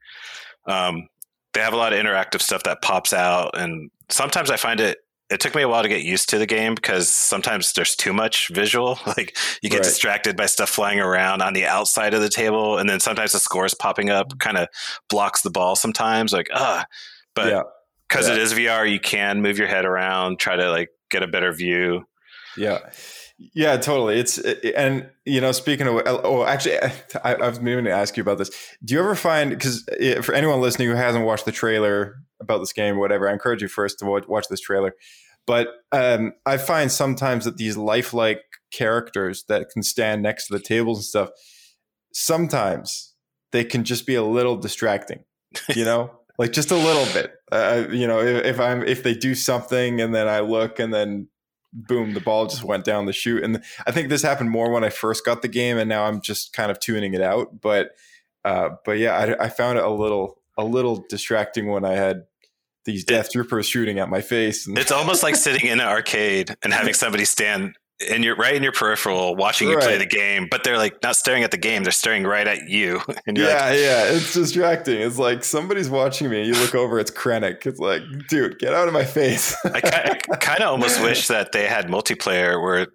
um, 0.67 1.09
they 1.55 1.61
have 1.61 1.73
a 1.73 1.77
lot 1.77 1.93
of 1.93 1.99
interactive 1.99 2.41
stuff 2.41 2.63
that 2.65 2.83
pops 2.83 3.13
out, 3.13 3.57
and 3.59 3.91
sometimes 4.09 4.51
I 4.51 4.57
find 4.57 4.81
it. 4.81 4.99
It 5.31 5.41
took 5.41 5.55
me 5.55 5.63
a 5.63 5.69
while 5.69 5.83
to 5.83 5.89
get 5.89 6.03
used 6.03 6.29
to 6.29 6.39
the 6.39 6.45
game 6.45 6.75
because 6.75 7.09
sometimes 7.09 7.73
there's 7.73 7.97
too 7.97 8.13
much 8.13 8.49
visual. 8.49 8.99
Like 9.07 9.35
you 9.63 9.71
get 9.71 9.79
Right. 9.79 9.85
distracted 9.85 10.37
by 10.37 10.45
stuff 10.45 10.69
flying 10.69 11.01
around 11.01 11.41
on 11.41 11.55
the 11.55 11.65
outside 11.65 12.13
of 12.13 12.21
the 12.21 12.29
table, 12.29 12.77
and 12.77 12.89
then 12.89 13.01
sometimes 13.01 13.33
the 13.33 13.39
scores 13.39 13.73
popping 13.73 14.11
up 14.11 14.39
kind 14.41 14.59
of 14.59 14.69
blocks 15.09 15.41
the 15.41 15.51
ball. 15.51 15.75
Sometimes 15.75 16.35
like 16.35 16.49
ah, 16.53 16.85
but 17.35 17.49
yeah, 17.49 17.63
because 18.13 18.29
Yeah. 18.29 18.35
it 18.35 18.41
is 18.41 18.53
VR, 18.53 18.91
you 18.91 19.01
can 19.01 19.41
move 19.43 19.59
your 19.59 19.69
head 19.69 19.85
around, 19.85 20.39
try 20.39 20.57
to 20.57 20.71
like 20.71 20.91
get 21.11 21.23
a 21.23 21.27
better 21.27 21.53
view. 21.53 22.05
yeah. 22.57 22.79
Yeah, 23.55 23.77
totally. 23.77 24.21
It's 24.21 24.39
and 24.39 25.11
you 25.25 25.41
know, 25.41 25.51
speaking 25.51 25.89
of 25.89 26.01
oh, 26.07 26.45
actually, 26.45 26.77
I, 27.25 27.35
I 27.35 27.49
was 27.49 27.61
meaning 27.61 27.87
to 27.87 27.91
ask 27.91 28.17
you 28.17 28.21
about 28.21 28.39
this. 28.39 28.51
Do 28.85 28.95
you 28.95 29.01
ever 29.01 29.17
find 29.17 29.51
because 29.51 29.85
for 30.21 30.33
anyone 30.33 30.61
listening 30.61 30.89
who 30.89 30.95
hasn't 30.95 31.25
watched 31.25 31.45
the 31.45 31.51
trailer 31.51 32.17
about 32.41 32.59
this 32.59 32.73
game, 32.73 32.99
whatever, 32.99 33.29
I 33.29 33.33
encourage 33.33 33.61
you 33.61 33.67
first 33.67 33.99
to 33.99 34.05
watch, 34.07 34.29
watch 34.29 34.47
this 34.49 34.61
trailer. 34.61 34.95
But 35.45 35.69
um, 35.91 36.35
I 36.47 36.57
find 36.57 36.93
sometimes 36.93 37.45
that 37.45 37.57
these 37.57 37.77
lifelike 37.77 38.43
characters 38.73 39.43
that 39.49 39.71
can 39.71 39.83
stand 39.83 40.23
next 40.23 40.47
to 40.47 40.53
the 40.53 40.61
tables 40.61 40.99
and 40.99 41.05
stuff, 41.05 41.31
sometimes 42.13 43.15
they 43.51 43.65
can 43.65 43.83
just 43.85 44.07
be 44.07 44.15
a 44.15 44.23
little 44.23 44.57
distracting. 44.57 45.25
You 45.75 45.85
know, 45.91 46.11
like 46.43 46.53
just 46.53 46.73
a 46.73 46.77
little 46.77 47.05
bit. 47.15 47.35
Uh, 47.53 47.85
you 47.93 48.05
know, 48.05 48.19
if, 48.19 48.45
if 48.45 48.61
I'm 48.61 48.83
if 48.83 49.05
they 49.05 49.15
do 49.15 49.33
something 49.33 50.01
and 50.01 50.13
then 50.13 50.27
I 50.27 50.41
look 50.41 50.81
and 50.81 50.93
then 50.93 51.29
boom, 51.73 52.15
the 52.15 52.21
ball 52.21 52.49
just 52.49 52.65
went 52.65 52.85
down 52.85 53.07
the 53.07 53.13
chute. 53.13 53.45
And 53.45 53.63
I 53.87 53.93
think 53.93 54.09
this 54.09 54.23
happened 54.23 54.51
more 54.51 54.73
when 54.73 54.83
I 54.83 54.89
first 54.89 55.25
got 55.25 55.43
the 55.43 55.49
game, 55.49 55.79
and 55.79 55.89
now 55.89 56.03
I'm 56.03 56.21
just 56.21 56.53
kind 56.53 56.73
of 56.73 56.81
tuning 56.81 57.15
it 57.15 57.21
out. 57.21 57.61
But 57.61 57.93
uh, 58.45 58.71
but 58.85 58.99
yeah, 58.99 59.17
I, 59.17 59.45
I 59.45 59.49
found 59.51 59.79
it 59.79 59.85
a 59.85 59.91
little 59.91 60.43
a 60.59 60.65
little 60.65 61.05
distracting 61.09 61.69
when 61.69 61.85
I 61.85 61.93
had 61.93 62.25
these 62.87 63.05
death 63.05 63.31
troopers 63.31 63.69
shooting 63.69 64.01
at 64.01 64.11
my 64.11 64.21
face. 64.21 64.67
It's 64.69 64.91
almost 64.91 65.23
like 65.23 65.37
sitting 65.37 65.71
in 65.71 65.79
an 65.79 65.87
arcade 65.87 66.57
and 66.65 66.75
having 66.75 66.95
somebody 66.95 67.25
stand 67.25 67.77
in 68.09 68.23
your 68.23 68.37
right 68.37 68.55
in 68.55 68.63
your 68.63 68.73
peripheral 68.73 69.35
watching 69.37 69.69
you 69.69 69.79
play 69.79 69.99
the 69.99 70.07
game, 70.07 70.49
but 70.51 70.65
they're 70.65 70.77
like 70.79 71.03
not 71.03 71.17
staring 71.17 71.43
at 71.45 71.51
the 71.51 71.57
game; 71.57 71.83
they're 71.83 71.93
staring 71.93 72.25
right 72.25 72.47
at 72.47 72.69
you. 72.69 73.01
And 73.27 73.37
you're 73.39 73.49
yeah, 73.49 73.67
like, 73.67 73.79
yeah, 73.79 74.05
it's 74.07 74.35
distracting. 74.35 75.01
It's 75.01 75.19
like 75.19 75.45
somebody's 75.45 75.89
watching 75.89 76.29
me. 76.29 76.45
You 76.45 76.55
look 76.55 76.75
over, 76.75 76.99
it's 76.99 77.11
Krennic. 77.11 77.67
It's 77.67 77.79
like, 77.79 78.03
dude, 78.29 78.59
get 78.59 78.75
out 78.75 78.89
of 78.89 78.95
my 78.95 79.05
face. 79.05 79.55
I 79.65 79.81
kind 79.81 80.61
of 80.61 80.71
almost 80.71 81.01
wish 81.01 81.29
that 81.29 81.53
they 81.53 81.67
had 81.67 81.87
multiplayer 81.87 82.61
where 82.61 82.89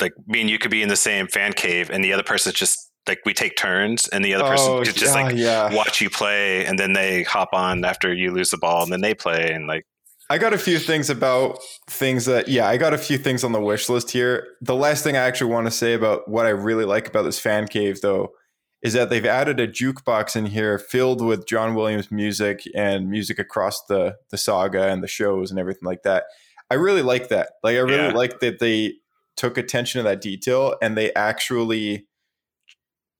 like 0.00 0.14
me 0.26 0.40
and 0.40 0.50
you 0.50 0.58
could 0.58 0.70
be 0.70 0.82
in 0.82 0.88
the 0.88 0.96
same 0.96 1.26
fan 1.26 1.52
cave, 1.52 1.90
and 1.90 2.02
the 2.02 2.12
other 2.12 2.22
person's 2.22 2.54
just 2.54 2.90
like 3.06 3.20
we 3.24 3.34
take 3.34 3.56
turns, 3.56 4.08
and 4.08 4.24
the 4.24 4.34
other 4.34 4.44
person 4.44 4.72
Oh, 4.72 4.82
could 4.82 4.94
just 4.96 5.14
yeah, 5.14 5.22
like 5.22 5.36
yeah. 5.36 5.74
watch 5.74 6.00
you 6.00 6.10
play, 6.10 6.64
and 6.64 6.78
then 6.78 6.92
they 6.94 7.22
hop 7.22 7.50
on 7.52 7.84
after 7.84 8.12
you 8.14 8.32
lose 8.32 8.50
the 8.50 8.58
ball, 8.58 8.82
and 8.82 8.92
then 8.92 9.00
they 9.02 9.14
play, 9.14 9.52
and 9.52 9.66
like 9.66 9.84
I 10.28 10.38
got 10.38 10.52
a 10.52 10.58
few 10.58 10.78
things 10.78 11.08
about 11.08 11.58
things 11.88 12.24
that, 12.24 12.48
yeah, 12.48 12.66
I 12.66 12.76
got 12.78 12.92
a 12.92 12.98
few 12.98 13.16
things 13.16 13.44
on 13.44 13.52
the 13.52 13.60
wish 13.60 13.88
list 13.88 14.10
here. 14.10 14.46
The 14.60 14.74
last 14.74 15.04
thing 15.04 15.16
I 15.16 15.20
actually 15.20 15.52
want 15.52 15.66
to 15.66 15.70
say 15.70 15.94
about 15.94 16.28
what 16.28 16.46
I 16.46 16.50
really 16.50 16.84
like 16.84 17.06
about 17.06 17.22
this 17.22 17.38
fan 17.38 17.68
cave, 17.68 18.00
though, 18.00 18.30
is 18.82 18.92
that 18.94 19.08
they've 19.08 19.24
added 19.24 19.60
a 19.60 19.68
jukebox 19.68 20.34
in 20.34 20.46
here 20.46 20.78
filled 20.78 21.24
with 21.24 21.46
John 21.46 21.74
Williams 21.74 22.10
music 22.10 22.62
and 22.74 23.08
music 23.08 23.38
across 23.38 23.84
the 23.86 24.16
the 24.30 24.36
saga 24.38 24.88
and 24.88 25.02
the 25.02 25.08
shows 25.08 25.50
and 25.50 25.60
everything 25.60 25.84
like 25.86 26.02
that. 26.02 26.24
I 26.70 26.74
really 26.74 27.02
like 27.02 27.28
that. 27.28 27.52
Like, 27.62 27.76
I 27.76 27.80
really 27.80 28.08
Yeah. 28.08 28.12
like 28.12 28.40
that 28.40 28.58
they 28.58 28.94
took 29.36 29.56
attention 29.56 30.00
to 30.00 30.02
that 30.08 30.20
detail 30.20 30.74
and 30.82 30.96
they 30.96 31.12
actually 31.14 32.06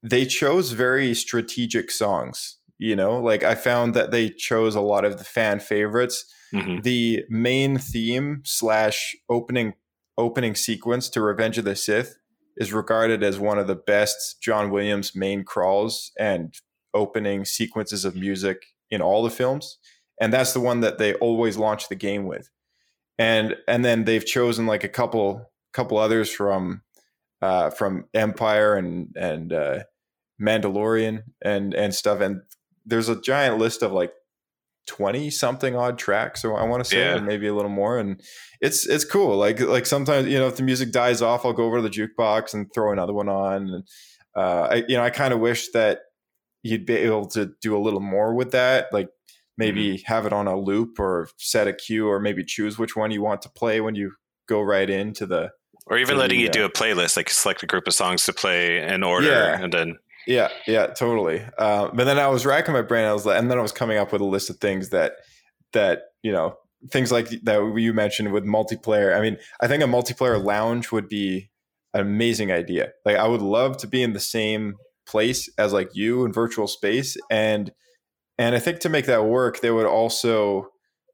they 0.02 0.24
chose 0.26 0.72
very 0.72 1.14
strategic 1.14 1.90
songs. 1.90 2.58
You 2.78 2.94
know, 2.96 3.18
like 3.20 3.42
I 3.42 3.54
found 3.54 3.94
that 3.94 4.10
they 4.10 4.28
chose 4.28 4.74
a 4.74 4.80
lot 4.80 5.04
of 5.04 5.18
the 5.18 5.24
fan 5.24 5.60
favorites 5.60 6.24
mhm. 6.56 6.82
the 6.82 7.24
main 7.28 7.78
theme 7.78 8.42
slash 8.44 9.16
opening 9.28 9.74
opening 10.18 10.54
sequence 10.54 11.08
to 11.10 11.20
Revenge 11.20 11.58
of 11.58 11.64
the 11.64 11.76
Sith 11.76 12.16
is 12.56 12.72
regarded 12.72 13.22
as 13.22 13.38
one 13.38 13.58
of 13.58 13.66
the 13.66 13.76
best 13.76 14.40
John 14.40 14.70
Williams 14.70 15.14
main 15.14 15.44
crawls 15.44 16.12
and 16.18 16.54
opening 16.94 17.44
sequences 17.44 18.04
of 18.04 18.16
music 18.16 18.62
in 18.90 19.02
all 19.02 19.22
the 19.22 19.30
films, 19.30 19.78
and 20.20 20.32
that's 20.32 20.52
the 20.52 20.60
one 20.60 20.80
that 20.80 20.98
they 20.98 21.14
always 21.14 21.56
launch 21.56 21.88
the 21.88 21.94
game 21.94 22.26
with. 22.26 22.48
And 23.18 23.56
and 23.66 23.84
then 23.84 24.04
they've 24.04 24.24
chosen 24.24 24.66
like 24.66 24.84
a 24.84 24.88
couple 24.88 25.50
couple 25.72 25.98
others 25.98 26.30
from 26.30 26.82
uh, 27.42 27.70
from 27.70 28.06
Empire 28.14 28.76
and 28.76 29.14
and 29.16 29.52
uh, 29.52 29.80
Mandalorian 30.40 31.22
and 31.42 31.74
and 31.74 31.94
stuff. 31.94 32.20
And 32.20 32.42
there's 32.84 33.08
a 33.08 33.20
giant 33.20 33.58
list 33.58 33.82
of 33.82 33.92
like 33.92 34.12
20 34.86 35.30
something 35.30 35.74
odd 35.76 35.98
tracks 35.98 36.44
or 36.44 36.58
I 36.58 36.64
want 36.64 36.84
to 36.84 36.88
say 36.90 36.98
Yeah. 36.98 37.18
maybe 37.20 37.46
a 37.48 37.54
little 37.54 37.70
more 37.70 37.98
and 37.98 38.20
it's 38.60 38.86
it's 38.86 39.04
cool 39.04 39.36
like 39.36 39.60
like 39.60 39.84
sometimes 39.86 40.28
you 40.28 40.38
know 40.38 40.46
if 40.46 40.56
the 40.56 40.62
music 40.62 40.92
dies 40.92 41.22
off 41.22 41.44
I'll 41.44 41.52
go 41.52 41.64
over 41.64 41.76
to 41.76 41.82
the 41.82 41.90
jukebox 41.90 42.54
and 42.54 42.72
throw 42.72 42.92
another 42.92 43.12
one 43.12 43.28
on 43.28 43.68
and 43.68 43.84
uh 44.36 44.68
I 44.70 44.74
you 44.88 44.96
know 44.96 45.02
I 45.02 45.10
kind 45.10 45.34
of 45.34 45.40
wish 45.40 45.70
that 45.72 46.00
you'd 46.62 46.86
be 46.86 46.94
able 46.94 47.26
to 47.28 47.50
do 47.60 47.76
a 47.76 47.82
little 47.82 48.00
more 48.00 48.34
with 48.34 48.52
that 48.52 48.86
like 48.92 49.08
maybe 49.58 49.94
Mm-hmm. 49.96 50.12
have 50.12 50.26
it 50.26 50.32
on 50.32 50.46
a 50.46 50.56
loop 50.58 50.98
or 51.00 51.28
set 51.38 51.66
a 51.66 51.72
cue 51.72 52.06
or 52.08 52.20
maybe 52.20 52.44
choose 52.44 52.78
which 52.78 52.94
one 52.96 53.10
you 53.10 53.22
want 53.22 53.42
to 53.42 53.48
play 53.48 53.80
when 53.80 53.94
you 53.94 54.12
go 54.48 54.60
right 54.62 54.88
into 54.88 55.26
the 55.26 55.50
or 55.88 55.98
even 55.98 56.16
letting 56.18 56.38
the, 56.38 56.44
you 56.44 56.48
do 56.50 56.64
uh, 56.64 56.66
a 56.66 56.70
playlist, 56.70 57.16
like 57.16 57.30
select 57.30 57.62
a 57.62 57.66
group 57.66 57.86
of 57.86 57.94
songs 57.94 58.24
to 58.24 58.32
play 58.32 58.82
in 58.82 59.04
order, 59.04 59.28
Yeah. 59.28 59.60
and 59.62 59.72
then 59.72 59.96
Yeah, 60.26 60.48
yeah, 60.66 60.88
totally. 60.88 61.42
Uh, 61.56 61.88
but 61.92 62.04
then 62.04 62.18
I 62.18 62.28
was 62.28 62.44
racking 62.44 62.74
my 62.74 62.82
brain. 62.82 63.04
I 63.06 63.12
was 63.12 63.24
like, 63.24 63.38
and 63.38 63.50
then 63.50 63.58
I 63.58 63.62
was 63.62 63.72
coming 63.72 63.96
up 63.96 64.12
with 64.12 64.20
a 64.20 64.24
list 64.24 64.50
of 64.50 64.58
things 64.58 64.90
that 64.90 65.12
that 65.72 66.02
you 66.22 66.32
know 66.32 66.56
things 66.90 67.12
like 67.12 67.28
that 67.44 67.74
you 67.76 67.92
mentioned 67.92 68.32
with 68.32 68.44
multiplayer. 68.44 69.16
I 69.16 69.20
mean, 69.20 69.38
I 69.60 69.68
think 69.68 69.82
a 69.82 69.86
multiplayer 69.86 70.42
lounge 70.42 70.90
would 70.90 71.08
be 71.08 71.50
an 71.94 72.00
amazing 72.00 72.50
idea. 72.50 72.90
Like, 73.04 73.16
I 73.16 73.28
would 73.28 73.42
love 73.42 73.76
to 73.78 73.86
be 73.86 74.02
in 74.02 74.12
the 74.12 74.20
same 74.20 74.74
place 75.08 75.48
as 75.58 75.72
like 75.72 75.90
you 75.94 76.24
in 76.24 76.32
virtual 76.32 76.66
space, 76.66 77.16
and 77.30 77.70
and 78.36 78.56
I 78.56 78.58
think 78.58 78.80
to 78.80 78.88
make 78.88 79.06
that 79.06 79.26
work, 79.26 79.60
they 79.60 79.70
would 79.70 79.86
also 79.86 80.68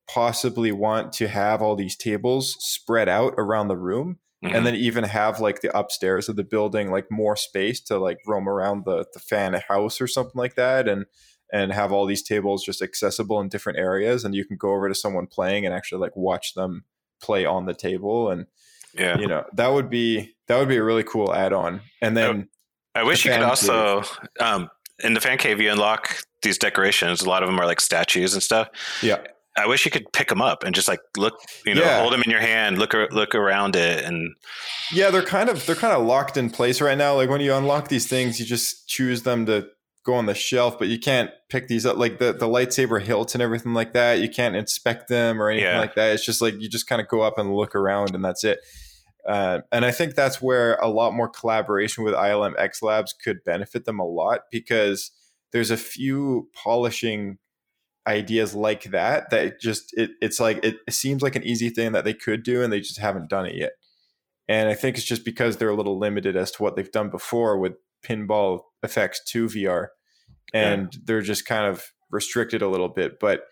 possibly 0.08 0.72
want 0.72 1.12
to 1.14 1.28
have 1.28 1.62
all 1.62 1.76
these 1.76 1.96
tables 1.96 2.56
spread 2.60 3.08
out 3.08 3.34
around 3.38 3.68
the 3.68 3.76
room 3.76 4.18
mhm. 4.42 4.54
and 4.54 4.66
then 4.66 4.74
even 4.74 5.04
have 5.04 5.40
like 5.40 5.60
the 5.60 5.76
upstairs 5.76 6.28
of 6.28 6.36
the 6.36 6.44
building 6.44 6.90
like 6.90 7.10
more 7.10 7.36
space 7.36 7.80
to 7.80 7.98
like 7.98 8.18
roam 8.26 8.48
around 8.48 8.84
the 8.84 9.04
the 9.12 9.20
fan 9.20 9.54
house 9.68 10.00
or 10.00 10.06
something 10.06 10.36
like 10.36 10.54
that 10.54 10.88
and 10.88 11.06
and 11.52 11.72
have 11.72 11.92
all 11.92 12.06
these 12.06 12.22
tables 12.22 12.64
just 12.64 12.80
accessible 12.80 13.40
in 13.40 13.48
different 13.48 13.78
areas 13.78 14.24
and 14.24 14.34
you 14.34 14.44
can 14.44 14.56
go 14.56 14.72
over 14.72 14.88
to 14.88 14.94
someone 14.94 15.26
playing 15.26 15.66
and 15.66 15.74
actually 15.74 16.00
like 16.00 16.16
watch 16.16 16.54
them 16.54 16.84
play 17.20 17.44
on 17.44 17.66
the 17.66 17.74
table 17.74 18.30
and 18.30 18.46
yeah. 18.94 19.18
you 19.18 19.26
know 19.26 19.44
that 19.52 19.68
would 19.68 19.88
be 19.88 20.34
that 20.48 20.58
would 20.58 20.68
be 20.68 20.76
a 20.76 20.82
really 20.82 21.04
cool 21.04 21.32
add-on 21.34 21.80
and 22.00 22.16
then 22.16 22.48
I 22.94 23.04
wish 23.04 23.22
the 23.22 23.30
you 23.30 23.36
could 23.36 23.44
also 23.44 24.02
um, 24.40 24.70
in 25.02 25.14
the 25.14 25.20
fan 25.20 25.38
cave 25.38 25.60
you 25.60 25.70
unlock 25.70 26.24
these 26.42 26.58
decorations. 26.58 27.22
A 27.22 27.28
lot 27.28 27.42
of 27.42 27.48
them 27.48 27.58
are 27.58 27.66
like 27.66 27.80
statues 27.80 28.34
and 28.34 28.42
stuff. 28.42 28.68
yeah 29.02 29.18
I 29.56 29.66
wish 29.66 29.84
you 29.84 29.90
could 29.90 30.10
pick 30.12 30.28
them 30.28 30.40
up 30.40 30.64
and 30.64 30.74
just 30.74 30.88
like 30.88 31.00
look, 31.16 31.34
you 31.66 31.74
know, 31.74 31.82
Yeah. 31.82 32.00
hold 32.00 32.12
them 32.12 32.22
in 32.22 32.30
your 32.30 32.40
hand, 32.40 32.78
look 32.78 32.92
look 33.10 33.34
around 33.34 33.76
it, 33.76 34.04
and 34.04 34.34
yeah 34.92 35.10
they're 35.10 35.22
kind 35.22 35.48
of 35.48 35.64
they're 35.66 35.74
kind 35.76 35.92
of 35.94 36.04
locked 36.06 36.36
in 36.36 36.50
place 36.50 36.80
right 36.80 36.96
now 36.98 37.14
like 37.14 37.28
when 37.30 37.40
you 37.40 37.54
unlock 37.54 37.88
these 37.88 38.06
things 38.06 38.38
you 38.40 38.46
just 38.46 38.88
choose 38.88 39.22
them 39.22 39.46
to 39.46 39.66
go 40.04 40.14
on 40.14 40.26
the 40.26 40.34
shelf, 40.34 40.78
but 40.80 40.88
you 40.88 40.98
can't 40.98 41.30
pick 41.48 41.68
these 41.68 41.86
up 41.86 41.96
like 41.96 42.18
the 42.18 42.32
the 42.32 42.48
lightsaber 42.48 43.00
hilts 43.00 43.34
and 43.34 43.42
everything 43.42 43.72
like 43.74 43.92
that. 43.92 44.18
You 44.20 44.28
can't 44.28 44.56
inspect 44.56 45.08
them 45.08 45.40
or 45.40 45.48
anything 45.50 45.68
Yeah. 45.70 45.78
like 45.78 45.94
that. 45.94 46.12
It's 46.14 46.24
just 46.26 46.42
like 46.42 46.54
you 46.58 46.68
just 46.68 46.88
kind 46.88 47.00
of 47.00 47.06
go 47.08 47.20
up 47.20 47.38
and 47.38 47.54
look 47.54 47.74
around, 47.76 48.14
and 48.14 48.24
that's 48.24 48.42
it. 48.44 48.58
Uh, 49.28 49.60
and 49.70 49.84
I 49.84 49.92
think 49.92 50.16
that's 50.16 50.42
where 50.42 50.74
a 50.82 50.88
lot 50.88 51.14
more 51.14 51.28
collaboration 51.28 52.02
with 52.02 52.14
ILM 52.14 52.54
X 52.58 52.82
Labs 52.82 53.12
could 53.12 53.44
benefit 53.44 53.84
them 53.84 54.00
a 54.00 54.04
lot 54.04 54.40
because 54.50 55.12
there's 55.52 55.70
a 55.70 55.76
few 55.76 56.48
polishing 56.60 57.38
ideas 58.06 58.54
like 58.54 58.84
that 58.84 59.30
that 59.30 59.60
just 59.60 59.92
it, 59.96 60.10
it's 60.20 60.40
like 60.40 60.64
it, 60.64 60.76
it 60.86 60.92
seems 60.92 61.22
like 61.22 61.36
an 61.36 61.44
easy 61.44 61.70
thing 61.70 61.92
that 61.92 62.04
they 62.04 62.14
could 62.14 62.42
do 62.42 62.62
and 62.62 62.72
they 62.72 62.80
just 62.80 62.98
haven't 62.98 63.30
done 63.30 63.46
it 63.46 63.54
yet. 63.54 63.72
And 64.48 64.68
i 64.68 64.74
think 64.74 64.96
it's 64.96 65.06
just 65.06 65.24
because 65.24 65.56
they're 65.56 65.70
a 65.70 65.76
little 65.76 65.98
limited 65.98 66.36
as 66.36 66.50
to 66.52 66.62
what 66.62 66.76
they've 66.76 66.90
done 66.90 67.10
before 67.10 67.58
with 67.58 67.74
pinball 68.04 68.62
effects 68.82 69.22
to 69.24 69.46
vr 69.46 69.88
and 70.52 70.92
they're 71.04 71.22
just 71.22 71.46
kind 71.46 71.66
of 71.66 71.92
restricted 72.10 72.60
a 72.60 72.68
little 72.68 72.88
bit. 72.88 73.18
But 73.20 73.44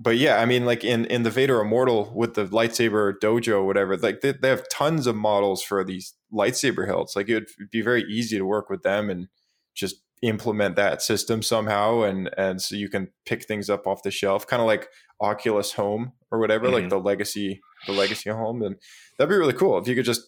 but 0.00 0.16
yeah 0.16 0.36
i 0.36 0.44
mean 0.44 0.64
like 0.64 0.84
in 0.84 1.06
in 1.06 1.24
the 1.24 1.30
vader 1.30 1.60
immortal 1.60 2.12
with 2.14 2.34
the 2.34 2.46
lightsaber 2.46 3.14
dojo 3.20 3.54
or 3.54 3.64
whatever 3.64 3.96
like 3.96 4.20
they, 4.20 4.30
they 4.30 4.48
have 4.48 4.68
tons 4.68 5.08
of 5.08 5.16
models 5.16 5.60
for 5.60 5.82
these 5.82 6.14
lightsaber 6.32 6.86
hilts. 6.86 7.16
Like 7.16 7.28
it 7.28 7.48
would 7.58 7.70
be 7.70 7.82
very 7.82 8.04
easy 8.04 8.38
to 8.38 8.44
work 8.44 8.70
with 8.70 8.82
them 8.82 9.10
and 9.10 9.28
just 9.74 9.96
implement 10.22 10.76
that 10.76 11.00
system 11.02 11.42
somehow 11.42 12.02
and 12.02 12.28
and 12.36 12.60
so 12.60 12.74
you 12.74 12.88
can 12.88 13.08
pick 13.26 13.44
things 13.44 13.70
up 13.70 13.86
off 13.86 14.02
the 14.02 14.10
shelf 14.10 14.46
kind 14.46 14.60
of 14.60 14.66
like 14.66 14.88
oculus 15.20 15.72
home 15.72 16.12
or 16.30 16.38
whatever 16.38 16.68
like 16.70 16.84
Mhm. 16.84 16.90
the 16.90 16.98
legacy 17.00 17.60
the 17.86 17.92
legacy 17.92 18.30
home 18.30 18.62
and 18.62 18.76
that'd 19.16 19.30
be 19.30 19.36
really 19.36 19.52
cool 19.52 19.78
if 19.78 19.86
you 19.86 19.94
could 19.94 20.04
just 20.04 20.22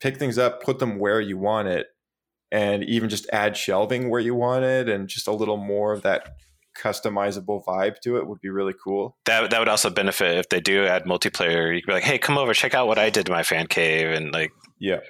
pick 0.00 0.16
things 0.18 0.38
up 0.38 0.62
put 0.62 0.78
them 0.78 0.98
where 0.98 1.20
you 1.20 1.36
want 1.38 1.68
it 1.68 1.86
and 2.50 2.82
even 2.84 3.08
just 3.08 3.26
add 3.32 3.56
shelving 3.56 4.08
where 4.08 4.20
you 4.20 4.34
want 4.34 4.64
it 4.64 4.88
and 4.88 5.08
just 5.08 5.26
a 5.28 5.32
little 5.32 5.56
more 5.58 5.92
of 5.92 6.02
that 6.02 6.28
customizable 6.80 7.64
vibe 7.64 7.98
to 8.00 8.16
it 8.16 8.26
would 8.26 8.40
be 8.40 8.48
really 8.50 8.74
cool 8.84 9.16
That 9.26 9.50
that 9.50 9.58
would 9.58 9.68
also 9.68 9.90
benefit 9.90 10.36
if 10.38 10.48
they 10.48 10.60
do 10.60 10.84
add 10.84 11.04
multiplayer. 11.04 11.74
You 11.74 11.80
could 11.82 11.86
be 11.88 11.92
like, 11.94 12.02
hey, 12.04 12.18
come 12.18 12.36
over, 12.38 12.52
check 12.54 12.74
out 12.74 12.86
what 12.86 12.98
I 12.98 13.10
did 13.10 13.26
to 13.26 13.32
my 13.32 13.42
fan 13.42 13.66
cave, 13.66 14.08
and 14.14 14.32
like, 14.32 14.52
yeah 14.78 15.00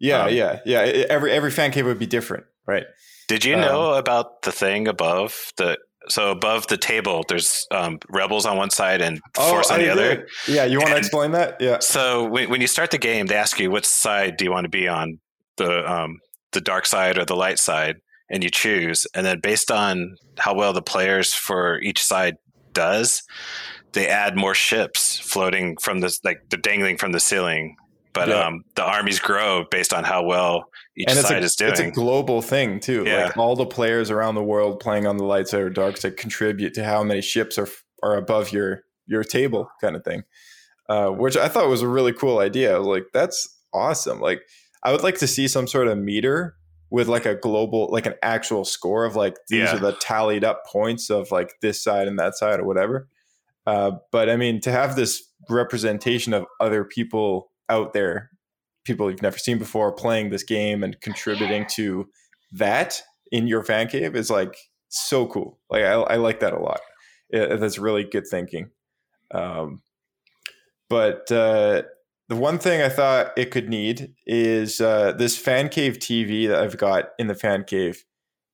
yeah 0.00 0.24
Um, 0.24 0.34
yeah 0.34 0.58
yeah 0.66 0.80
every 1.08 1.30
every 1.30 1.50
fan 1.52 1.70
cave 1.70 1.86
would 1.86 2.00
be 2.00 2.06
different 2.06 2.44
right 2.66 2.84
did 3.28 3.44
you 3.44 3.54
Um, 3.54 3.60
know 3.62 3.94
about 3.94 4.42
the 4.42 4.52
thing 4.52 4.88
above 4.88 5.52
the? 5.56 5.78
So 6.08 6.30
above 6.30 6.66
the 6.66 6.76
table, 6.76 7.24
there's 7.30 7.66
um, 7.70 7.98
rebels 8.10 8.44
on 8.44 8.58
one 8.58 8.68
side 8.68 9.00
and 9.00 9.20
force 9.34 9.70
on 9.70 9.80
Oh, 9.80 9.82
I 9.82 9.84
the 9.86 9.90
other. 9.92 10.28
yeah 10.46 10.64
you 10.66 10.78
want 10.78 10.90
to 10.90 10.98
explain 10.98 11.32
that 11.32 11.56
yeah 11.60 11.78
So 11.80 12.24
when, 12.28 12.50
when 12.50 12.60
you 12.60 12.66
start 12.66 12.90
the 12.90 12.98
game, 12.98 13.24
they 13.26 13.36
ask 13.36 13.58
you 13.58 13.70
which 13.70 13.86
side 13.86 14.36
do 14.36 14.44
you 14.44 14.50
want 14.50 14.64
to 14.66 14.68
be 14.68 14.86
on 14.86 15.18
the 15.56 15.90
um, 15.90 16.18
the 16.52 16.60
dark 16.60 16.84
side 16.84 17.16
or 17.16 17.24
the 17.24 17.34
light 17.36 17.58
side, 17.58 17.96
and 18.28 18.44
you 18.44 18.50
choose. 18.50 19.06
And 19.14 19.24
then 19.24 19.40
based 19.40 19.70
on 19.70 20.16
how 20.38 20.52
well 20.54 20.74
the 20.74 20.82
players 20.82 21.32
for 21.32 21.80
each 21.80 22.04
side 22.04 22.34
does, 22.74 23.22
they 23.92 24.06
add 24.08 24.36
more 24.36 24.54
ships 24.54 25.18
floating 25.20 25.76
from 25.80 26.00
this, 26.00 26.20
like 26.22 26.38
they're 26.50 26.60
dangling 26.60 26.98
from 26.98 27.12
the 27.12 27.20
ceiling. 27.20 27.76
But 28.14 28.28
Yeah. 28.28 28.46
um, 28.46 28.64
the 28.76 28.82
armies 28.84 29.18
grow 29.18 29.64
based 29.70 29.92
on 29.92 30.04
how 30.04 30.22
well 30.24 30.70
each 30.96 31.08
and 31.10 31.18
side 31.18 31.42
a, 31.42 31.44
is 31.44 31.56
doing. 31.56 31.72
it's 31.72 31.80
a 31.80 31.90
global 31.90 32.40
thing 32.40 32.80
too. 32.80 33.02
Yeah. 33.04 33.24
Like 33.26 33.36
all 33.36 33.56
the 33.56 33.66
players 33.66 34.10
around 34.10 34.36
the 34.36 34.42
world 34.42 34.80
playing 34.80 35.06
on 35.06 35.16
the 35.18 35.24
light 35.24 35.48
side 35.48 35.60
or 35.60 35.68
dark 35.70 35.96
side 35.98 36.16
contribute 36.16 36.72
to 36.74 36.84
how 36.84 37.02
many 37.02 37.20
ships 37.20 37.58
are 37.58 37.68
are 38.02 38.16
above 38.16 38.52
your 38.52 38.84
your 39.06 39.24
table, 39.24 39.68
kind 39.82 39.96
of 39.96 40.04
thing. 40.04 40.22
Uh, 40.88 41.08
which 41.08 41.36
I 41.36 41.48
thought 41.48 41.68
was 41.68 41.82
a 41.82 41.88
really 41.88 42.12
cool 42.12 42.38
idea. 42.38 42.74
I 42.74 42.78
was 42.78 42.86
like, 42.86 43.06
that's 43.12 43.48
awesome. 43.72 44.20
Like, 44.20 44.42
I 44.82 44.92
would 44.92 45.02
like 45.02 45.18
to 45.18 45.26
see 45.26 45.48
some 45.48 45.66
sort 45.66 45.88
of 45.88 45.98
meter 45.98 46.56
with 46.90 47.08
like 47.08 47.24
a 47.26 47.34
global, 47.34 47.88
like 47.90 48.06
an 48.06 48.14
actual 48.22 48.64
score 48.64 49.04
of 49.06 49.16
like 49.16 49.34
these 49.48 49.60
Yeah. 49.70 49.76
are 49.76 49.78
the 49.78 49.92
tallied 49.92 50.44
up 50.44 50.64
points 50.66 51.10
of 51.10 51.32
like 51.32 51.50
this 51.62 51.82
side 51.82 52.06
and 52.06 52.18
that 52.18 52.36
side 52.36 52.60
or 52.60 52.64
whatever. 52.66 53.08
Uh, 53.66 53.92
but 54.12 54.28
I 54.30 54.36
mean, 54.36 54.60
to 54.60 54.70
have 54.70 54.94
this 54.94 55.22
representation 55.48 56.32
of 56.34 56.44
other 56.60 56.84
people 56.84 57.50
out 57.68 57.92
there, 57.92 58.30
people 58.84 59.10
you've 59.10 59.22
never 59.22 59.38
seen 59.38 59.58
before, 59.58 59.92
playing 59.92 60.30
this 60.30 60.42
game 60.42 60.82
and 60.82 61.00
contributing 61.00 61.66
to 61.74 62.08
that 62.52 63.02
in 63.32 63.46
your 63.48 63.62
fan 63.64 63.88
cave 63.88 64.14
is 64.14 64.30
like 64.30 64.56
so 64.88 65.26
cool. 65.26 65.58
Like 65.70 65.82
I, 65.82 65.92
I 65.94 66.16
like 66.16 66.40
that 66.40 66.52
a 66.52 66.58
lot. 66.60 66.80
It, 67.30 67.60
that's 67.60 67.78
really 67.78 68.04
good 68.04 68.26
thinking. 68.30 68.70
Um, 69.32 69.82
but 70.88 71.30
uh, 71.32 71.82
the 72.28 72.36
one 72.36 72.58
thing 72.58 72.82
I 72.82 72.88
thought 72.88 73.32
it 73.36 73.50
could 73.50 73.68
need 73.68 74.14
is 74.26 74.80
uh, 74.80 75.12
this 75.12 75.36
fan 75.36 75.68
cave 75.68 75.98
TV 75.98 76.46
that 76.46 76.60
I've 76.62 76.78
got 76.78 77.06
in 77.18 77.26
the 77.26 77.34
fan 77.34 77.64
cave 77.64 78.04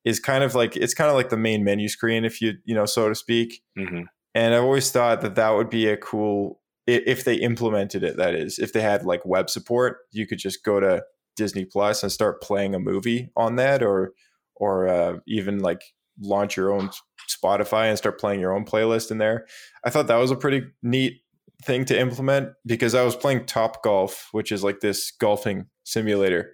is 0.05 0.20
kind 0.20 0.44
of 0.44 0.55
like 0.55 0.77
it's 0.77 0.94
kind 0.94 1.11
of 1.11 1.16
like 1.16 1.29
the 1.31 1.37
main 1.37 1.64
menu 1.64 1.88
screen, 1.88 2.25
if 2.25 2.40
you 2.40 2.55
you 2.64 2.75
know 2.75 2.87
so 2.87 3.09
to 3.09 3.14
speak. 3.14 3.62
hmm 3.77 4.03
And 4.35 4.55
I've 4.55 4.62
always 4.64 4.90
thought 4.90 5.20
that 5.23 5.35
that 5.37 5.51
would 5.51 5.70
be 5.70 5.88
a 5.88 5.96
cool 5.96 6.60
i- 6.60 6.60
if 6.87 7.25
they 7.25 7.35
implemented 7.35 8.03
it. 8.03 8.16
That 8.16 8.35
is, 8.35 8.59
if 8.59 8.73
they 8.73 8.81
had 8.81 9.05
like 9.05 9.25
web 9.25 9.51
support, 9.51 9.99
you 10.12 10.27
could 10.27 10.38
just 10.38 10.64
go 10.64 10.81
to 10.81 11.03
Disney 11.37 11.64
Plus 11.64 12.03
and 12.03 12.11
start 12.11 12.43
playing 12.43 12.75
a 12.75 12.81
movie 12.81 13.31
on 13.37 13.57
that, 13.57 13.83
or 13.83 14.12
or 14.57 14.88
uh, 14.88 15.16
even 15.27 15.61
like 15.61 15.83
launch 16.21 16.57
your 16.57 16.73
own 16.73 16.90
Spotify 17.29 17.88
and 17.88 17.97
start 17.97 18.21
playing 18.21 18.40
your 18.40 18.55
own 18.55 18.64
playlist 18.64 19.11
in 19.11 19.19
there. 19.19 19.47
I 19.85 19.90
thought 19.90 20.07
that 20.09 20.16
was 20.16 20.31
a 20.31 20.37
pretty 20.37 20.62
neat 20.83 21.21
thing 21.64 21.85
to 21.87 21.99
implement 21.99 22.51
because 22.66 22.95
I 22.95 23.03
was 23.03 23.16
playing 23.16 23.47
Top 23.47 23.83
Golf, 23.83 24.29
which 24.33 24.53
is 24.53 24.64
like 24.64 24.81
this 24.81 25.11
golfing 25.11 25.66
simulator, 25.85 26.53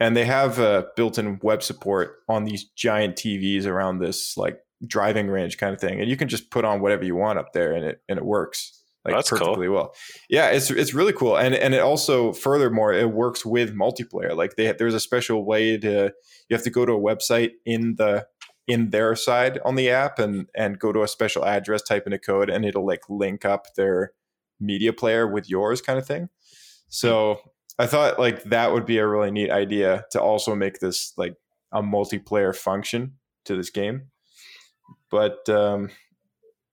and 0.00 0.16
they 0.16 0.24
have 0.24 0.58
uh, 0.58 0.84
built-in 0.96 1.38
web 1.42 1.62
support 1.62 2.16
on 2.28 2.44
these 2.44 2.64
giant 2.76 3.16
TVs 3.16 3.66
around 3.66 3.98
this 3.98 4.36
like 4.36 4.58
driving 4.86 5.28
range 5.28 5.58
kind 5.58 5.74
of 5.74 5.80
thing, 5.80 6.00
and 6.00 6.10
you 6.10 6.16
can 6.16 6.28
just 6.28 6.50
put 6.50 6.64
on 6.64 6.80
whatever 6.80 7.04
you 7.04 7.16
want 7.16 7.38
up 7.38 7.52
there, 7.52 7.72
and 7.74 7.84
it 7.84 8.00
and 8.08 8.18
it 8.18 8.24
works 8.24 8.82
like 9.06 9.14
That's 9.14 9.30
cool. 9.30 9.38
perfectly 9.38 9.68
well. 9.68 9.94
Yeah, 10.28 10.48
it's 10.48 10.70
it's 10.70 10.92
really 10.92 11.12
cool, 11.12 11.36
and 11.36 11.54
and 11.54 11.74
it 11.74 11.80
also 11.80 12.32
furthermore 12.32 12.92
it 12.92 13.12
works 13.12 13.46
with 13.46 13.72
multiplayer. 13.72 14.34
Like 14.36 14.56
they 14.56 14.72
there's 14.72 14.94
a 14.94 15.00
special 15.00 15.44
way 15.46 15.78
to 15.78 16.12
you 16.48 16.56
have 16.56 16.64
to 16.64 16.70
go 16.70 16.84
to 16.84 16.92
a 16.92 17.00
website 17.00 17.52
in 17.64 17.94
the 17.96 18.26
in 18.66 18.90
their 18.90 19.14
side 19.14 19.60
on 19.64 19.76
the 19.76 19.90
app 19.90 20.18
and 20.18 20.50
and 20.56 20.80
go 20.80 20.92
to 20.92 21.02
a 21.04 21.08
special 21.08 21.44
address, 21.44 21.82
type 21.82 22.04
in 22.06 22.12
a 22.12 22.18
code, 22.18 22.50
and 22.50 22.64
it'll 22.64 22.84
like 22.84 23.02
link 23.08 23.44
up 23.44 23.66
their 23.76 24.12
media 24.58 24.92
player 24.92 25.26
with 25.26 25.48
yours, 25.48 25.80
kind 25.80 25.98
of 26.00 26.06
thing. 26.06 26.28
So 26.88 27.38
I 27.78 27.86
thought 27.86 28.18
like 28.18 28.42
that 28.44 28.72
would 28.72 28.86
be 28.86 28.98
a 28.98 29.06
really 29.06 29.30
neat 29.30 29.52
idea 29.52 30.04
to 30.10 30.20
also 30.20 30.56
make 30.56 30.80
this 30.80 31.12
like 31.16 31.36
a 31.70 31.80
multiplayer 31.80 32.54
function 32.54 33.14
to 33.44 33.56
this 33.56 33.70
game. 33.70 34.08
But 35.12 35.48
um, 35.48 35.90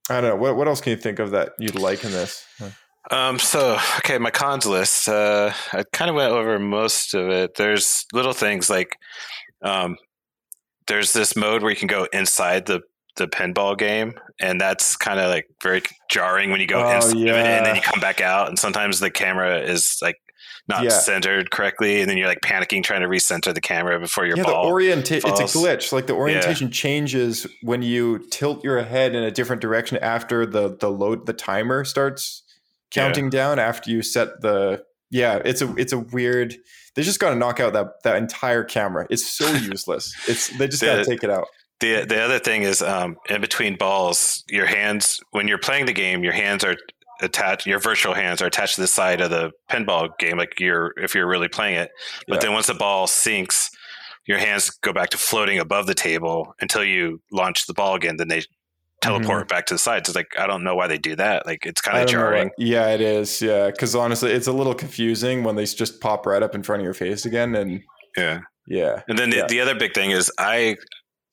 I 0.09 0.19
don't 0.21 0.29
know 0.31 0.35
what 0.35 0.55
what 0.57 0.67
else 0.67 0.81
can 0.81 0.91
you 0.91 0.97
think 0.97 1.19
of 1.19 1.31
that 1.31 1.53
you'd 1.59 1.75
like 1.79 2.03
in 2.03 2.11
this? 2.11 2.45
Um, 3.11 3.37
so 3.39 3.77
okay, 3.99 4.17
my 4.17 4.31
cons 4.31 4.65
list. 4.65 5.07
Uh, 5.07 5.51
I 5.71 5.83
kind 5.91 6.09
of 6.09 6.15
went 6.15 6.31
over 6.31 6.57
most 6.59 7.13
of 7.13 7.29
it. 7.29 7.55
There's 7.55 8.05
little 8.13 8.33
things 8.33 8.69
like, 8.69 8.95
um, 9.61 9.97
there's 10.87 11.13
this 11.13 11.35
mode 11.35 11.61
where 11.61 11.71
you 11.71 11.77
can 11.77 11.87
go 11.87 12.07
inside 12.13 12.65
the 12.65 12.81
the 13.15 13.27
pinball 13.27 13.77
game, 13.77 14.13
and 14.39 14.59
that's 14.59 14.95
kind 14.95 15.19
of 15.19 15.29
like 15.29 15.47
very 15.61 15.83
jarring 16.09 16.49
when 16.49 16.59
you 16.59 16.67
go 16.67 16.83
Oh, 16.83 16.95
inside 16.95 17.17
it, 17.17 17.27
and 17.29 17.65
then 17.65 17.75
you 17.75 17.81
come 17.81 17.99
back 17.99 18.21
out, 18.21 18.49
and 18.49 18.57
sometimes 18.57 18.99
the 18.99 19.11
camera 19.11 19.59
is 19.59 19.97
like 20.01 20.17
not 20.67 20.83
Yeah. 20.83 20.89
centered 20.89 21.51
correctly, 21.51 22.01
and 22.01 22.09
then 22.09 22.17
you're 22.17 22.27
like 22.27 22.41
panicking 22.41 22.83
trying 22.83 23.01
to 23.01 23.07
recenter 23.07 23.53
the 23.53 23.61
camera 23.61 23.99
before 23.99 24.25
your 24.25 24.37
yeah, 24.37 24.43
the 24.43 24.49
ball. 24.51 24.65
orientation 24.67 25.29
it's 25.29 25.39
a 25.39 25.57
glitch. 25.57 25.91
Like 25.91 26.07
the 26.07 26.13
orientation 26.13 26.71
changes 26.71 27.47
when 27.61 27.81
you 27.81 28.19
tilt 28.31 28.63
your 28.63 28.81
head 28.83 29.13
in 29.15 29.23
a 29.23 29.31
different 29.31 29.61
direction 29.61 29.97
after 29.97 30.45
the 30.45 30.75
the 30.77 30.89
load 30.89 31.25
the 31.25 31.33
timer 31.33 31.83
starts 31.83 32.43
counting 32.91 33.29
down 33.29 33.59
after 33.59 33.89
you 33.89 34.01
set 34.01 34.41
the 34.41 34.83
yeah, 35.11 35.41
it's 35.43 35.61
a 35.61 35.73
it's 35.75 35.93
a 35.93 35.99
weird 35.99 36.55
they 36.95 37.01
just 37.01 37.19
got 37.19 37.31
to 37.31 37.35
knock 37.35 37.59
out 37.59 37.73
that 37.73 38.03
that 38.03 38.15
entire 38.17 38.63
camera. 38.63 39.05
It's 39.09 39.25
so 39.27 39.51
useless. 39.53 40.15
It's 40.27 40.55
they 40.57 40.67
just 40.67 40.83
got 40.83 40.97
to 40.97 41.05
take 41.05 41.23
it 41.23 41.29
out. 41.29 41.47
The 41.79 42.05
the 42.05 42.21
other 42.21 42.39
thing 42.39 42.63
is 42.63 42.81
um, 42.81 43.17
in 43.29 43.41
between 43.41 43.75
balls, 43.75 44.43
your 44.47 44.65
hands 44.65 45.19
when 45.31 45.47
you're 45.47 45.57
playing 45.57 45.85
the 45.87 45.93
game, 45.93 46.23
your 46.23 46.33
hands 46.33 46.63
are 46.63 46.75
attached. 47.23 47.65
Your 47.65 47.79
virtual 47.79 48.13
hands 48.13 48.41
are 48.41 48.45
attached 48.47 48.75
to 48.75 48.81
the 48.81 48.87
side 48.87 49.21
of 49.21 49.29
the 49.29 49.51
pinball 49.71 50.09
game, 50.19 50.37
like 50.37 50.59
you're 50.59 50.93
if 50.97 51.15
you're 51.15 51.27
really 51.27 51.47
playing 51.47 51.75
it. 51.75 51.91
But 52.27 52.35
Yeah. 52.35 52.39
then 52.41 52.53
once 52.53 52.67
the 52.67 52.73
ball 52.73 53.07
sinks, 53.07 53.69
your 54.25 54.37
hands 54.37 54.69
go 54.69 54.93
back 54.93 55.09
to 55.09 55.17
floating 55.17 55.59
above 55.59 55.87
the 55.87 55.93
table 55.95 56.53
until 56.61 56.83
you 56.83 57.21
launch 57.31 57.65
the 57.67 57.73
ball 57.73 57.95
again. 57.95 58.17
Then 58.17 58.27
they 58.29 58.43
teleport 59.01 59.49
back 59.49 59.65
to 59.65 59.73
the 59.73 59.77
sides. 59.79 60.07
It's 60.09 60.15
like 60.15 60.37
I 60.39 60.47
don't 60.47 60.63
know 60.63 60.75
why 60.75 60.87
they 60.87 60.97
do 60.97 61.15
that. 61.17 61.45
Like 61.45 61.65
it's 61.65 61.81
kind 61.81 61.97
Mm-hmm. 61.97 62.03
Of 62.05 62.09
jarring. 62.11 62.47
what- 62.55 62.67
yeah, 62.67 62.87
it 62.89 63.01
is. 63.01 63.41
Yeah, 63.41 63.67
because 63.69 63.95
honestly, 63.95 64.31
it's 64.31 64.47
a 64.47 64.53
little 64.53 64.73
confusing 64.75 65.43
when 65.43 65.55
they 65.55 65.65
just 65.65 65.99
pop 65.99 66.25
right 66.25 66.41
up 66.41 66.55
in 66.55 66.63
front 66.63 66.81
of 66.81 66.85
your 66.85 66.93
face 66.93 67.25
again. 67.25 67.53
And 67.55 67.81
Yeah. 68.15 68.39
yeah, 68.67 69.01
And 69.09 69.17
then 69.19 69.29
the, 69.31 69.37
Yeah. 69.37 69.47
the 69.47 69.59
other 69.59 69.75
big 69.75 69.93
thing 69.93 70.11
is 70.11 70.31
I 70.37 70.77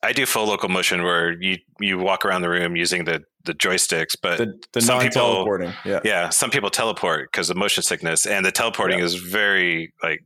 I 0.03 0.13
do 0.13 0.25
full 0.27 0.47
locomotion 0.47 1.03
where 1.03 1.33
you 1.43 1.59
you 1.81 1.99
walk 1.99 2.25
around 2.25 2.43
the 2.43 2.49
room 2.51 2.75
using 2.77 3.05
the 3.05 3.23
the 3.45 3.55
joysticks, 3.55 4.17
but 4.21 4.39
the 4.39 4.55
the 4.73 4.81
some 4.81 5.01
people- 5.01 5.21
teleporting. 5.23 5.73
Yeah, 5.85 6.01
yeah 6.05 6.29
some 6.31 6.51
people 6.51 6.71
teleport 6.71 7.31
because 7.31 7.51
of 7.51 7.57
motion 7.57 7.83
sickness 7.83 8.27
and 8.27 8.45
the 8.47 8.53
teleporting 8.53 8.99
Yeah. 8.99 9.05
is 9.07 9.15
very 9.17 9.93
like 10.03 10.25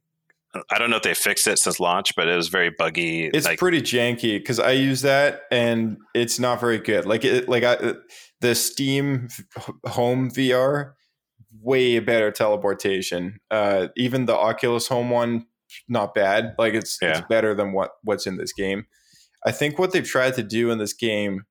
I 0.70 0.78
don't 0.78 0.88
know 0.90 0.96
if 0.98 1.02
they 1.02 1.14
fixed 1.14 1.48
it 1.48 1.58
since 1.58 1.80
launch, 1.80 2.14
but 2.14 2.28
it 2.28 2.36
was 2.36 2.46
very 2.46 2.70
buggy. 2.70 3.26
It's 3.26 3.44
like, 3.44 3.58
pretty 3.58 3.82
janky 3.82 4.38
because 4.38 4.60
I 4.60 4.70
use 4.70 5.02
that 5.02 5.40
and 5.50 5.96
it's 6.14 6.38
not 6.38 6.60
very 6.60 6.78
good. 6.78 7.06
Like 7.06 7.24
it, 7.24 7.48
like 7.48 7.64
I, 7.64 7.94
the 8.40 8.54
Steam 8.54 9.26
Home 9.84 10.30
VR, 10.30 10.92
way 11.60 11.98
better 11.98 12.30
teleportation. 12.30 13.40
Uh, 13.50 13.88
even 13.96 14.26
the 14.26 14.36
Oculus 14.36 14.86
Home 14.86 15.10
one, 15.10 15.46
not 15.88 16.14
bad. 16.14 16.54
Like 16.56 16.74
it's 16.74 16.98
Yeah. 17.02 17.18
it's 17.18 17.26
better 17.28 17.52
than 17.56 17.72
what 17.72 17.90
what's 18.04 18.24
in 18.28 18.36
this 18.36 18.52
game. 18.52 18.86
I 19.44 19.52
think 19.52 19.78
what 19.78 19.92
they've 19.92 20.06
tried 20.06 20.34
to 20.34 20.42
do 20.42 20.70
in 20.70 20.78
this 20.78 20.92
game 20.92 21.44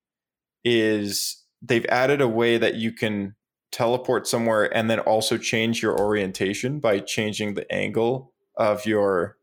is 0.63 1.43
they've 1.61 1.85
added 1.87 2.21
a 2.21 2.27
way 2.27 2.57
that 2.57 2.75
you 2.75 2.91
can 2.91 3.35
teleport 3.71 4.27
somewhere 4.27 4.75
and 4.75 4.89
then 4.89 4.99
also 4.99 5.37
change 5.37 5.81
your 5.81 5.99
orientation 5.99 6.79
by 6.79 6.99
changing 6.99 7.55
the 7.55 7.71
angle 7.73 8.31
of 8.55 8.85
your 8.85 9.37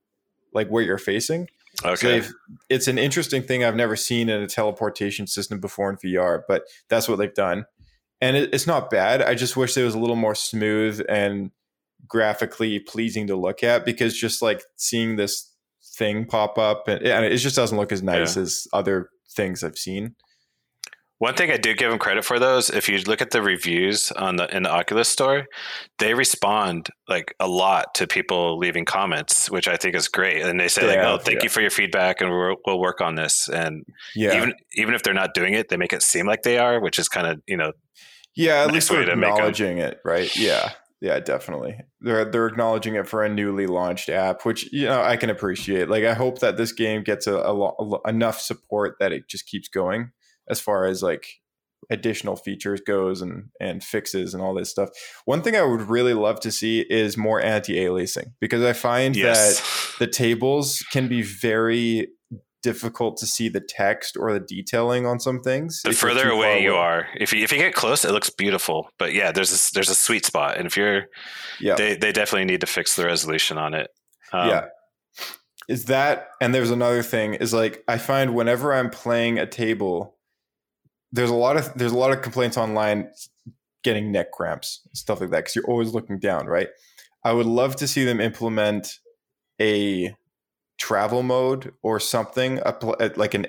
like 0.52 0.68
where 0.68 0.82
you're 0.82 0.98
facing. 0.98 1.48
Okay. 1.84 2.20
they've, 2.20 2.32
it's 2.68 2.88
an 2.88 2.98
interesting 2.98 3.42
thing 3.42 3.64
I've 3.64 3.76
never 3.76 3.96
seen 3.96 4.28
in 4.28 4.42
a 4.42 4.46
teleportation 4.46 5.26
system 5.26 5.60
before 5.60 5.90
in 5.90 5.96
VR, 5.96 6.42
but 6.46 6.64
that's 6.88 7.08
what 7.08 7.16
they've 7.16 7.32
done, 7.32 7.64
and 8.20 8.36
it, 8.36 8.52
it's 8.52 8.66
not 8.66 8.90
bad. 8.90 9.22
I 9.22 9.34
just 9.34 9.56
wish 9.56 9.76
it 9.76 9.84
was 9.84 9.94
a 9.94 9.98
little 9.98 10.16
more 10.16 10.34
smooth 10.34 11.00
and 11.08 11.50
graphically 12.06 12.80
pleasing 12.80 13.26
to 13.28 13.36
look 13.36 13.62
at 13.62 13.84
because 13.84 14.16
just 14.16 14.42
like 14.42 14.62
seeing 14.76 15.16
this 15.16 15.49
thing 15.96 16.24
pop 16.24 16.58
up 16.58 16.88
and, 16.88 17.02
and 17.02 17.24
it 17.24 17.36
just 17.38 17.56
doesn't 17.56 17.76
look 17.78 17.92
as 17.92 18.02
nice 18.02 18.36
Yeah. 18.36 18.42
as 18.42 18.66
other 18.72 19.08
things 19.34 19.62
I've 19.64 19.78
seen. 19.78 20.14
One 21.18 21.34
thing 21.34 21.50
I 21.50 21.58
do 21.58 21.74
give 21.74 21.90
them 21.90 21.98
credit 21.98 22.24
for 22.24 22.38
those, 22.38 22.70
if 22.70 22.88
you 22.88 22.96
look 23.00 23.20
at 23.20 23.30
the 23.30 23.42
reviews 23.42 24.10
on 24.12 24.36
the 24.36 24.56
in 24.56 24.62
the 24.62 24.70
Oculus 24.70 25.06
store, 25.06 25.44
they 25.98 26.14
respond 26.14 26.88
like 27.08 27.34
a 27.38 27.46
lot 27.46 27.92
to 27.96 28.06
people 28.06 28.56
leaving 28.56 28.86
comments, 28.86 29.50
which 29.50 29.68
I 29.68 29.76
think 29.76 29.94
is 29.94 30.08
great. 30.08 30.40
And 30.40 30.58
they 30.58 30.68
say 30.68 30.86
like, 30.86 31.06
"Oh, 31.06 31.18
thank 31.18 31.40
yeah. 31.40 31.42
you 31.42 31.48
for 31.50 31.60
your 31.60 31.68
feedback, 31.68 32.22
and 32.22 32.30
we'll, 32.30 32.56
we'll 32.66 32.80
work 32.80 33.02
on 33.02 33.16
this." 33.16 33.50
And 33.52 33.84
Yeah, 34.16 34.34
even 34.34 34.54
even 34.76 34.94
if 34.94 35.02
they're 35.02 35.12
not 35.12 35.34
doing 35.34 35.52
it, 35.52 35.68
they 35.68 35.76
make 35.76 35.92
it 35.92 36.02
seem 36.02 36.26
like 36.26 36.40
they 36.40 36.56
are, 36.56 36.80
which 36.80 36.98
is 36.98 37.06
kind 37.06 37.26
of 37.26 37.42
you 37.46 37.58
know 37.58 37.72
yeah. 38.34 38.62
At 38.62 38.68
nice 38.68 38.74
least 38.74 38.88
to 38.88 39.10
acknowledging 39.12 39.76
it, 39.76 39.98
right? 40.06 40.34
Yeah, 40.34 40.72
yeah, 41.00 41.18
definitely. 41.18 41.78
They're 42.00 42.26
they're 42.26 42.46
acknowledging 42.46 42.94
it 42.94 43.08
for 43.08 43.24
a 43.24 43.28
newly 43.28 43.66
launched 43.66 44.10
app, 44.10 44.44
which 44.44 44.70
you 44.72 44.84
know 44.84 45.00
I 45.00 45.16
can 45.16 45.30
appreciate. 45.30 45.88
Like 45.88 46.04
I 46.04 46.12
hope 46.12 46.40
that 46.40 46.56
this 46.56 46.72
game 46.72 47.02
gets 47.02 47.26
a, 47.26 47.36
a, 47.36 47.54
a 47.54 48.08
enough 48.08 48.40
support 48.40 48.96
that 49.00 49.12
it 49.12 49.28
just 49.28 49.46
keeps 49.46 49.68
going 49.68 50.12
as 50.48 50.60
far 50.60 50.84
as 50.84 51.02
like 51.02 51.26
additional 51.90 52.36
features 52.36 52.82
goes 52.86 53.22
and 53.22 53.48
and 53.60 53.82
fixes 53.82 54.34
and 54.34 54.42
all 54.42 54.52
this 54.52 54.70
stuff. 54.70 54.90
One 55.24 55.42
thing 55.42 55.56
I 55.56 55.62
would 55.62 55.82
really 55.82 56.14
love 56.14 56.38
to 56.40 56.52
see 56.52 56.80
is 56.90 57.16
more 57.16 57.40
anti-aliasing 57.40 58.32
because 58.38 58.62
I 58.62 58.74
find 58.74 59.14
that 59.14 59.62
the 59.98 60.06
tables 60.06 60.84
can 60.92 61.08
be 61.08 61.22
very 61.22 62.08
difficult 62.62 63.16
to 63.18 63.26
see 63.26 63.48
the 63.48 63.60
text 63.60 64.16
or 64.16 64.32
the 64.32 64.40
detailing 64.40 65.06
on 65.06 65.20
some 65.20 65.40
things. 65.40 65.82
the 65.82 65.92
further 65.92 66.22
far 66.22 66.30
away 66.30 66.62
you 66.62 66.74
are, 66.74 67.06
if 67.16 67.32
you 67.32 67.42
if 67.42 67.52
you 67.52 67.58
get 67.58 67.74
close, 67.74 68.04
it 68.04 68.12
looks 68.12 68.30
beautiful. 68.30 68.90
But 68.98 69.12
yeah, 69.14 69.32
there's 69.32 69.52
a, 69.52 69.72
there's 69.74 69.88
a 69.88 69.94
sweet 69.94 70.24
spot, 70.26 70.56
and 70.56 70.66
if 70.66 70.76
you're 70.76 71.06
Yeah. 71.60 71.74
they 71.74 71.96
they 71.96 72.12
definitely 72.12 72.46
need 72.46 72.60
to 72.60 72.66
fix 72.66 72.96
the 72.96 73.04
resolution 73.06 73.58
on 73.58 73.74
it. 73.74 73.90
Um, 74.32 74.48
yeah. 74.48 74.64
Is 75.68 75.84
that 75.86 76.28
and 76.40 76.54
there's 76.54 76.70
another 76.70 77.02
thing 77.02 77.34
is 77.34 77.52
like 77.54 77.84
I 77.86 77.98
find 77.98 78.34
whenever 78.34 78.72
I'm 78.74 78.90
playing 78.90 79.38
a 79.38 79.46
table, 79.46 80.16
there's 81.12 81.30
a 81.30 81.34
lot 81.34 81.56
of 81.56 81.72
there's 81.74 81.92
a 81.92 81.98
lot 81.98 82.12
of 82.12 82.22
complaints 82.22 82.56
online 82.56 83.10
getting 83.82 84.12
neck 84.12 84.30
cramps 84.32 84.82
stuff 84.92 85.20
like 85.20 85.30
that 85.30 85.38
because 85.38 85.56
you're 85.56 85.64
always 85.66 85.94
looking 85.94 86.18
down, 86.18 86.46
right? 86.46 86.68
I 87.24 87.32
would 87.32 87.46
love 87.46 87.76
to 87.76 87.88
see 87.88 88.04
them 88.04 88.20
implement 88.20 88.98
a 89.60 90.14
travel 90.80 91.22
mode 91.22 91.72
or 91.82 92.00
something, 92.00 92.58
a, 92.64 93.10
like 93.16 93.34
an 93.34 93.46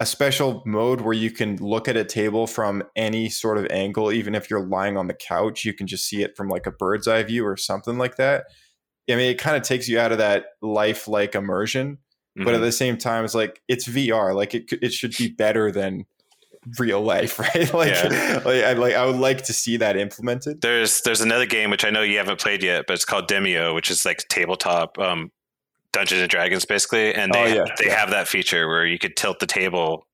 a 0.00 0.06
special 0.06 0.62
mode 0.66 1.00
where 1.00 1.12
you 1.12 1.30
can 1.30 1.56
look 1.56 1.86
at 1.86 1.96
a 1.96 2.04
table 2.04 2.46
from 2.46 2.82
any 2.96 3.28
sort 3.28 3.58
of 3.58 3.66
angle, 3.70 4.10
even 4.10 4.34
if 4.34 4.50
you're 4.50 4.66
lying 4.66 4.96
on 4.96 5.06
the 5.06 5.14
couch, 5.14 5.64
you 5.64 5.72
can 5.72 5.86
just 5.86 6.08
see 6.08 6.22
it 6.22 6.36
from 6.36 6.48
like 6.48 6.66
a 6.66 6.72
bird's 6.72 7.06
eye 7.06 7.22
view 7.22 7.46
or 7.46 7.56
something 7.56 7.98
like 7.98 8.16
that. 8.16 8.46
I 9.08 9.14
mean, 9.14 9.30
it 9.30 9.38
kind 9.38 9.56
of 9.56 9.62
takes 9.62 9.88
you 9.88 10.00
out 10.00 10.10
of 10.10 10.18
that 10.18 10.46
lifelike 10.60 11.34
immersion, 11.34 11.98
but 12.34 12.54
at 12.54 12.60
mhm. 12.60 12.64
the 12.64 12.72
same 12.72 12.96
time, 12.96 13.24
it's 13.24 13.34
like 13.34 13.60
it's 13.68 13.86
VR. 13.86 14.34
Like 14.34 14.54
it, 14.54 14.72
it 14.80 14.92
should 14.92 15.16
be 15.16 15.28
better 15.28 15.70
than 15.70 16.06
real 16.78 17.02
life, 17.02 17.38
right? 17.54 17.72
like, 17.74 17.90
Yeah. 17.90 18.42
like, 18.44 18.64
I 18.64 18.72
like 18.72 18.94
I 18.94 19.06
would 19.06 19.16
like 19.16 19.42
to 19.44 19.52
see 19.52 19.76
that 19.76 19.96
implemented. 19.96 20.62
There's 20.62 21.02
there's 21.02 21.20
another 21.20 21.46
game 21.46 21.70
which 21.70 21.84
I 21.84 21.90
know 21.90 22.02
you 22.02 22.18
haven't 22.18 22.40
played 22.40 22.62
yet, 22.62 22.86
but 22.86 22.94
it's 22.94 23.04
called 23.04 23.28
Demeo, 23.28 23.74
which 23.74 23.90
is 23.90 24.04
like 24.04 24.26
tabletop 24.28 24.98
um, 24.98 25.30
Dungeons 25.92 26.20
and 26.22 26.30
Dragons 26.30 26.64
basically, 26.64 27.14
and 27.14 27.32
they 27.32 27.42
Oh, 27.42 27.46
yeah, 27.64 27.64
they 27.78 27.86
yeah. 27.86 27.98
have 27.98 28.10
that 28.10 28.28
feature 28.28 28.66
where 28.68 28.86
you 28.86 28.98
could 28.98 29.16
tilt 29.16 29.38
the 29.40 29.46
table 29.46 30.06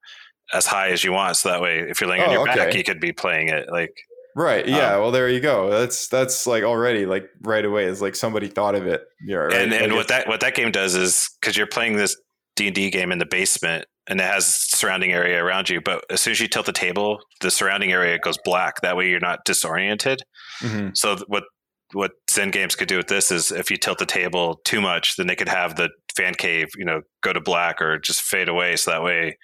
as 0.53 0.67
high 0.67 0.89
as 0.89 1.05
you 1.05 1.13
want, 1.13 1.37
so 1.37 1.51
that 1.51 1.61
way 1.61 1.81
if 1.81 2.01
you're 2.01 2.09
laying 2.11 2.23
on 2.23 2.31
Oh, 2.31 2.33
your 2.33 2.45
back, 2.47 2.75
you 2.75 2.83
could 2.85 3.01
be 3.01 3.13
playing 3.13 3.49
it 3.49 3.69
like 3.71 3.93
Right. 4.37 4.69
Yeah. 4.69 4.95
Um, 4.95 5.01
well, 5.01 5.11
there 5.11 5.29
you 5.29 5.41
go. 5.41 5.69
That's 5.69 6.07
that's 6.09 6.47
like 6.47 6.63
already 6.63 7.07
like 7.07 7.29
right 7.43 7.65
away. 7.65 7.87
It's 7.87 8.01
like 8.01 8.15
somebody 8.15 8.47
thought 8.47 8.77
of 8.77 8.87
it. 8.87 9.03
Yeah. 9.25 9.37
Right? 9.39 9.53
and 9.55 9.73
and 9.73 9.95
what 9.95 10.09
that 10.09 10.29
what 10.29 10.41
that 10.41 10.55
game 10.55 10.71
does 10.71 10.95
is 10.95 11.29
because 11.41 11.57
you're 11.57 11.67
playing 11.67 11.97
this 11.97 12.17
D 12.55 12.67
and 12.69 12.75
D 12.75 12.91
game 12.91 13.11
in 13.11 13.19
the 13.19 13.27
basement 13.27 13.87
and 14.07 14.21
it 14.21 14.25
has 14.25 14.47
surrounding 14.47 15.13
area 15.13 15.43
around 15.43 15.69
you, 15.69 15.81
but 15.81 16.05
as 16.09 16.21
soon 16.21 16.31
as 16.33 16.41
you 16.41 16.47
tilt 16.47 16.67
the 16.67 16.73
table, 16.73 17.21
the 17.41 17.51
surrounding 17.51 17.91
area 17.93 18.19
goes 18.19 18.39
black. 18.45 18.81
That 18.83 18.97
way 18.97 19.09
you're 19.09 19.19
not 19.21 19.41
disoriented. 19.45 20.23
Mhm. 20.63 20.97
So 20.97 21.17
what 21.27 21.45
what 21.93 22.13
Zen 22.31 22.51
games 22.51 22.75
could 22.77 22.89
do 22.89 22.97
with 22.99 23.09
this 23.09 23.31
is 23.31 23.51
if 23.51 23.71
you 23.71 23.77
tilt 23.77 23.99
the 23.99 24.07
table 24.07 24.61
too 24.65 24.81
much, 24.81 25.17
then 25.17 25.27
they 25.27 25.37
could 25.37 25.49
have 25.49 25.77
the 25.77 25.89
fan 26.15 26.35
cave, 26.35 26.69
you 26.77 26.85
know, 26.85 27.01
go 27.23 27.33
to 27.33 27.41
black 27.41 27.81
or 27.81 27.99
just 27.99 28.23
fade 28.23 28.49
away. 28.49 28.77
So 28.77 28.91
that 28.91 29.03
way 29.03 29.39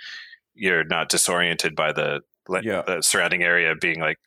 you're 0.54 0.84
not 0.84 1.08
disoriented 1.08 1.74
by 1.74 1.92
the, 1.92 2.20
Yeah. 2.62 2.82
the 2.86 3.00
surrounding 3.02 3.42
area 3.42 3.74
being 3.80 4.00
like 4.00 4.18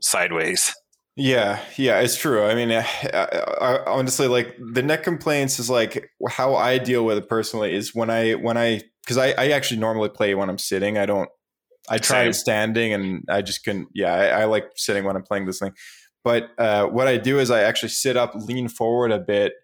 sideways. 0.00 0.74
Yeah, 1.16 1.60
yeah, 1.76 2.00
it's 2.00 2.16
true. 2.16 2.44
I 2.46 2.54
mean, 2.54 2.70
eh, 2.70 2.86
I, 3.12 3.18
I, 3.18 3.74
I- 3.74 3.84
honestly, 3.90 4.26
like 4.28 4.56
the 4.72 4.82
neck 4.82 5.02
complaints 5.02 5.58
is 5.58 5.68
like 5.68 6.08
how 6.28 6.54
I 6.54 6.78
deal 6.78 7.04
with 7.04 7.18
it 7.18 7.28
personally 7.28 7.74
is 7.74 7.94
when 7.94 8.08
I 8.10 8.32
when 8.32 8.56
I 8.56 8.80
because 9.04 9.18
I, 9.18 9.32
I 9.36 9.48
actually 9.50 9.80
normally 9.80 10.08
play 10.08 10.34
when 10.34 10.48
I'm 10.48 10.58
sitting. 10.58 10.96
I 10.98 11.06
don't. 11.06 11.28
I 11.88 11.98
tried 11.98 12.36
standing 12.36 12.92
and 12.92 13.24
I 13.28 13.42
just 13.42 13.64
couldn't. 13.64 13.88
Yeah, 13.92 14.14
I, 14.14 14.42
I 14.42 14.44
like 14.44 14.66
sitting 14.76 15.04
when 15.04 15.16
I'm 15.16 15.24
playing 15.24 15.46
this 15.46 15.58
thing. 15.58 15.72
But 16.22 16.50
uh, 16.58 16.86
what 16.86 17.08
I 17.08 17.16
do 17.16 17.38
is 17.38 17.50
I 17.50 17.62
actually 17.62 17.88
sit 17.90 18.16
up, 18.16 18.34
lean 18.34 18.68
forward 18.68 19.10
a 19.10 19.18
bit, 19.18 19.54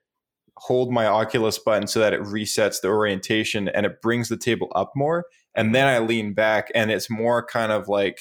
hold 0.57 0.91
my 0.91 1.07
Oculus 1.07 1.59
button 1.59 1.87
so 1.87 2.01
that 2.01 2.15
it 2.15 2.21
resets 2.21 2.81
the 2.81 2.89
orientation 2.89 3.69
and 3.69 3.85
it 3.85 4.01
brings 4.01 4.29
the 4.29 4.39
table 4.39 4.73
up 4.75 4.93
more. 4.97 5.27
And 5.55 5.75
then 5.75 5.87
I 5.87 5.99
lean 5.99 6.33
back 6.35 6.71
and 6.75 6.91
it's 6.91 7.11
more 7.11 7.45
kind 7.45 7.73
of 7.73 7.89
like 7.89 8.21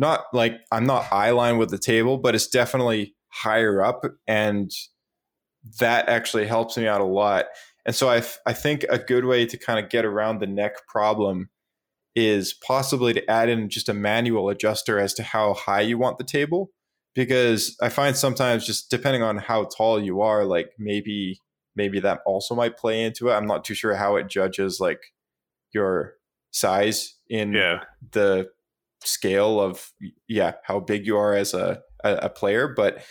not 0.00 0.24
like 0.32 0.60
I'm 0.72 0.86
not 0.86 1.12
eye 1.12 1.30
line 1.30 1.58
with 1.58 1.70
the 1.70 1.78
table, 1.78 2.18
but 2.18 2.34
it's 2.34 2.48
definitely 2.48 3.14
higher 3.28 3.82
up, 3.82 4.04
and 4.26 4.70
that 5.78 6.08
actually 6.08 6.46
helps 6.46 6.76
me 6.76 6.88
out 6.88 7.02
a 7.02 7.04
lot. 7.04 7.46
And 7.84 7.94
so 7.94 8.08
I 8.08 8.22
I 8.46 8.54
think 8.54 8.84
a 8.88 8.98
good 8.98 9.26
way 9.26 9.44
to 9.46 9.58
kind 9.58 9.82
of 9.82 9.90
get 9.90 10.04
around 10.06 10.38
the 10.38 10.46
neck 10.46 10.86
problem 10.88 11.50
is 12.16 12.54
possibly 12.66 13.12
to 13.12 13.30
add 13.30 13.48
in 13.48 13.68
just 13.68 13.88
a 13.88 13.94
manual 13.94 14.48
adjuster 14.48 14.98
as 14.98 15.14
to 15.14 15.22
how 15.22 15.54
high 15.54 15.82
you 15.82 15.98
want 15.98 16.18
the 16.18 16.24
table, 16.24 16.70
because 17.14 17.76
I 17.82 17.88
find 17.88 18.16
sometimes 18.16 18.66
just 18.66 18.90
depending 18.90 19.22
on 19.22 19.38
how 19.38 19.64
tall 19.64 20.00
you 20.02 20.20
are, 20.20 20.44
like 20.44 20.70
maybe 20.78 21.40
maybe 21.76 22.00
that 22.00 22.20
also 22.26 22.54
might 22.54 22.76
play 22.76 23.02
into 23.02 23.28
it. 23.28 23.32
I'm 23.34 23.46
not 23.46 23.64
too 23.64 23.74
sure 23.74 23.94
how 23.94 24.16
it 24.16 24.28
judges 24.28 24.80
like 24.80 25.00
your 25.72 26.14
size 26.50 27.14
in 27.28 27.52
Yeah. 27.52 27.80
the 28.12 28.48
scale 29.02 29.60
of 29.60 29.92
yeah 30.28 30.52
how 30.64 30.78
big 30.80 31.06
you 31.06 31.16
are 31.16 31.32
as 31.34 31.54
a 31.54 31.80
a, 32.04 32.14
a 32.16 32.28
player 32.28 32.68
but 32.68 33.02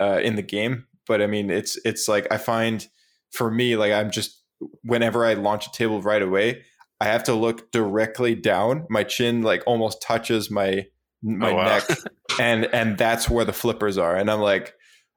uh 0.00 0.18
in 0.20 0.34
the 0.34 0.42
game 0.42 0.86
but 1.06 1.22
i 1.22 1.26
mean 1.28 1.50
it's 1.50 1.78
it's 1.84 2.08
like 2.08 2.26
i 2.32 2.36
find 2.36 2.88
for 3.30 3.48
me 3.48 3.76
like 3.76 3.92
i'm 3.92 4.10
just 4.10 4.42
whenever 4.82 5.24
i 5.24 5.34
launch 5.34 5.68
a 5.68 5.70
table 5.70 6.02
right 6.02 6.22
away 6.22 6.64
i 7.00 7.04
have 7.04 7.22
to 7.22 7.32
look 7.32 7.70
directly 7.70 8.34
down 8.34 8.86
my 8.90 9.04
chin 9.04 9.42
like 9.42 9.62
almost 9.66 10.02
touches 10.02 10.50
my 10.50 10.84
my 11.26 11.50
Oh, 11.50 11.54
wow. 11.56 11.64
neck 11.78 11.84
and 12.40 12.64
and 12.66 12.96
that's 12.96 13.28
where 13.28 13.44
the 13.44 13.52
flippers 13.52 13.98
are 13.98 14.14
and 14.16 14.30
i'm 14.30 14.40
like 14.40 14.74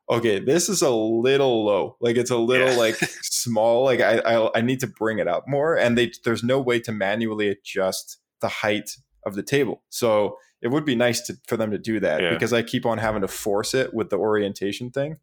okay 0.10 0.40
this 0.40 0.70
is 0.70 0.82
a 0.82 0.90
little 0.90 1.64
low 1.66 1.96
like 2.02 2.18
it's 2.18 2.32
a 2.32 2.38
little 2.38 2.70
Yeah. 2.70 2.76
like 2.78 2.96
small 3.22 3.84
like 3.84 4.02
I, 4.02 4.18
I 4.20 4.58
i 4.58 4.62
need 4.62 4.80
to 4.80 4.88
bring 4.88 5.20
it 5.20 5.28
up 5.28 5.46
more 5.48 5.78
and 5.78 5.98
they 5.98 6.12
there's 6.26 6.44
no 6.44 6.60
way 6.60 6.80
to 6.82 6.92
manually 6.92 7.48
adjust 7.50 8.18
the 8.42 8.48
height 8.48 8.90
of 9.26 9.36
the 9.36 9.44
table 9.44 9.84
so 9.90 10.38
it 10.62 10.70
would 10.70 10.84
be 10.84 10.96
nice 10.96 11.22
to, 11.22 11.36
for 11.48 11.56
them 11.58 11.72
to 11.72 11.78
do 11.78 12.00
that 12.00 12.22
Yeah. 12.22 12.32
because 12.34 12.54
i 12.54 12.64
keep 12.64 12.86
on 12.86 12.98
having 12.98 13.22
to 13.22 13.28
force 13.28 13.74
it 13.74 13.94
with 13.94 14.10
the 14.10 14.18
orientation 14.18 14.90
thing 14.92 15.18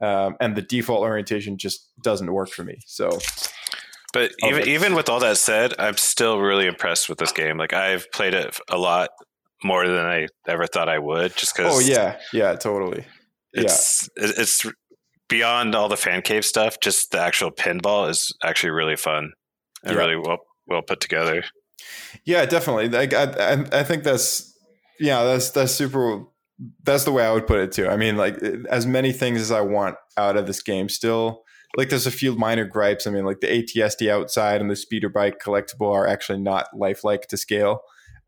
um, 0.00 0.36
and 0.40 0.54
the 0.56 0.62
default 0.62 1.00
orientation 1.02 1.56
just 1.56 1.88
doesn't 2.02 2.30
work 2.32 2.50
for 2.50 2.64
me 2.64 2.78
so 2.86 3.08
But 4.12 4.32
Oh, 4.42 4.48
even 4.48 4.60
but- 4.60 4.68
even 4.68 4.94
with 4.94 5.08
all 5.08 5.20
that 5.20 5.38
said, 5.38 5.72
I'm 5.78 5.96
still 5.96 6.38
really 6.40 6.66
impressed 6.66 7.08
with 7.08 7.18
this 7.18 7.32
game. 7.32 7.56
Like 7.58 7.72
I've 7.72 8.10
played 8.12 8.32
it 8.34 8.56
a 8.68 8.78
lot 8.78 9.08
more 9.64 9.88
than 9.88 10.04
I 10.04 10.28
ever 10.46 10.66
thought 10.66 10.88
I 10.88 10.98
would, 10.98 11.34
just 11.36 11.56
because. 11.56 11.74
oh 11.74 11.80
yeah 11.80 12.18
yeah 12.32 12.54
totally 12.54 13.04
it's 13.52 14.08
it- 14.16 14.38
it's 14.38 14.64
beyond 15.28 15.74
all 15.74 15.88
the 15.88 15.96
fan 15.96 16.20
cave 16.22 16.44
stuff, 16.44 16.78
just 16.80 17.10
the 17.12 17.18
actual 17.20 17.50
pinball 17.50 18.08
is 18.10 18.32
actually 18.44 18.70
really 18.70 18.96
fun 18.96 19.32
and 19.82 19.94
Yeah. 19.94 19.98
really 20.00 20.16
well 20.16 20.38
well 20.66 20.82
put 20.82 21.00
together. 21.00 21.42
Yeah, 22.24 22.46
definitely. 22.46 22.88
Like 22.88 23.12
I, 23.14 23.24
I, 23.24 23.80
I 23.80 23.82
think 23.84 24.04
that's 24.04 24.52
yeah, 25.00 25.24
that's 25.24 25.50
that's 25.50 25.72
super. 25.72 26.24
That's 26.84 27.04
the 27.04 27.10
way 27.12 27.24
I 27.24 27.32
would 27.32 27.46
put 27.46 27.58
it 27.58 27.72
too. 27.72 27.88
I 27.88 27.96
mean, 27.96 28.16
like 28.16 28.36
as 28.70 28.86
many 28.86 29.12
things 29.12 29.40
as 29.40 29.50
I 29.50 29.60
want 29.60 29.96
out 30.16 30.36
of 30.36 30.46
this 30.46 30.62
game, 30.62 30.88
still. 30.88 31.42
Like 31.76 31.88
there's 31.88 32.06
a 32.06 32.12
few 32.12 32.36
minor 32.36 32.64
gripes. 32.64 33.04
I 33.04 33.10
mean, 33.10 33.24
like 33.24 33.40
the 33.40 33.52
AT-ST 33.58 34.08
outside 34.08 34.60
and 34.60 34.70
the 34.70 34.76
speeder 34.76 35.08
bike 35.08 35.40
collectible 35.44 35.92
are 35.92 36.06
actually 36.06 36.38
not 36.38 36.68
lifelike 36.72 37.26
to 37.28 37.36
scale. 37.36 37.80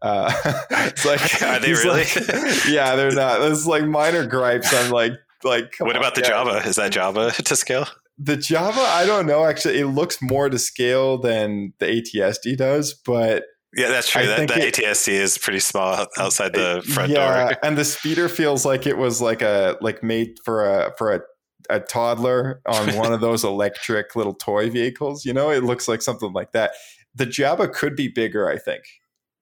Uh, 0.07 0.33
it's 0.71 1.05
like 1.05 1.21
Are 1.43 1.59
they 1.59 1.73
really? 1.73 2.01
like- 2.05 2.15
yeah, 2.69 2.95
they're 2.97 3.11
not. 3.13 3.41
There's 3.41 3.67
like 3.67 3.85
minor 3.85 4.27
gripes. 4.27 4.73
I'm 4.73 4.91
like, 4.91 5.13
like. 5.45 5.75
what 5.79 5.91
on, 5.91 5.97
about 5.97 6.15
the 6.15 6.23
guys. 6.23 6.31
Jawa? 6.31 6.67
Is 6.67 6.77
that 6.77 6.93
Jawa 6.93 7.33
to 7.35 7.57
scale? 7.57 7.87
The 8.19 8.37
Jawa, 8.37 8.73
I 8.79 9.05
don't 9.05 9.27
know. 9.27 9.45
Actually, 9.45 9.79
it 9.79 9.87
looks 9.89 10.23
more 10.23 10.49
to 10.49 10.59
scale 10.59 11.19
than 11.19 11.75
the 11.81 11.99
AT-ST 11.99 12.57
does, 12.57 12.95
but 12.95 13.45
Yeah, 13.75 13.89
that's 13.89 14.09
true. 14.11 14.23
I 14.23 14.27
That, 14.27 14.49
the 14.49 14.67
it- 14.67 14.79
AT-ST 14.79 15.15
is 15.15 15.37
pretty 15.37 15.61
small 15.61 16.07
outside 16.17 16.55
the 16.55 16.83
front 16.95 17.11
yeah, 17.13 17.49
door. 17.51 17.59
and 17.63 17.77
the 17.77 17.85
speeder 17.85 18.29
feels 18.31 18.65
like 18.65 18.87
it 18.87 18.97
was 18.97 19.21
like 19.21 19.43
a 19.43 19.77
like 19.83 20.03
made 20.03 20.37
for 20.47 20.65
a 20.65 20.95
for 20.97 21.13
a, 21.13 21.21
a 21.69 21.81
toddler 21.81 22.63
on 22.67 22.97
one 22.97 23.13
of 23.13 23.21
those 23.21 23.45
electric 23.45 24.17
little 24.17 24.35
toy 24.35 24.71
vehicles. 24.71 25.27
You 25.27 25.35
know, 25.35 25.51
it 25.51 25.63
looks 25.65 25.87
like 25.87 26.01
something 26.01 26.33
like 26.33 26.53
that. 26.53 26.71
The 27.15 27.27
Jawa 27.27 27.71
could 27.73 27.97
be 27.97 28.09
bigger, 28.09 28.49
I 28.49 28.57
think, 28.57 28.85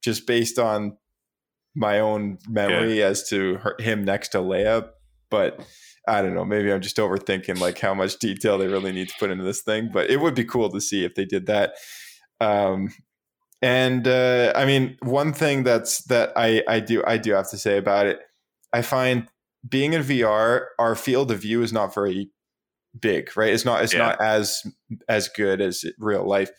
just 0.05 0.27
based 0.27 0.59
on 0.59 0.97
my 1.75 1.99
own 2.01 2.39
memory 2.49 3.03
as 3.03 3.29
to 3.31 3.57
her, 3.57 3.75
him 3.81 4.05
next 4.05 4.29
to 4.29 4.39
Leia. 4.39 4.89
But 5.31 5.61
I 6.07 6.23
don't 6.23 6.35
know. 6.35 6.45
Maybe 6.45 6.71
I'm 6.73 6.83
just 6.83 6.99
overthinking 6.99 7.59
like 7.59 7.79
how 7.79 7.95
much 7.95 8.19
detail 8.19 8.59
they 8.59 8.69
really 8.69 8.93
need 8.93 9.09
to 9.09 9.15
put 9.19 9.31
into 9.31 9.43
this 9.45 9.63
thing. 9.63 9.91
But 9.93 10.11
it 10.11 10.21
would 10.21 10.35
be 10.35 10.45
cool 10.45 10.71
to 10.71 10.81
see 10.81 11.05
if 11.05 11.15
they 11.15 11.25
did 11.25 11.47
that. 11.47 11.75
Um, 12.41 12.95
and 13.63 14.07
uh, 14.07 14.53
I 14.55 14.67
mean, 14.67 14.99
one 15.01 15.33
thing 15.33 15.63
that's 15.65 16.05
that 16.05 16.33
I 16.37 16.63
I 16.69 16.81
do 16.81 17.03
I 17.07 17.17
do 17.17 17.33
have 17.33 17.51
to 17.51 17.59
say 17.59 17.79
about 17.79 18.07
it, 18.07 18.21
I 18.73 18.83
find 18.83 19.27
being 19.67 19.95
in 19.95 20.03
VR, 20.03 20.67
our 20.79 20.95
field 20.95 21.31
of 21.31 21.41
view 21.41 21.63
is 21.63 21.73
not 21.73 21.95
very 21.95 22.31
big, 23.01 23.35
right? 23.37 23.53
It's 23.53 23.65
not 23.65 23.83
it's 23.83 23.95
Yeah. 23.95 24.01
not 24.01 24.21
as 24.21 24.63
as 25.09 25.29
good 25.29 25.63
as 25.63 25.85
real 25.99 26.29
life. 26.29 26.51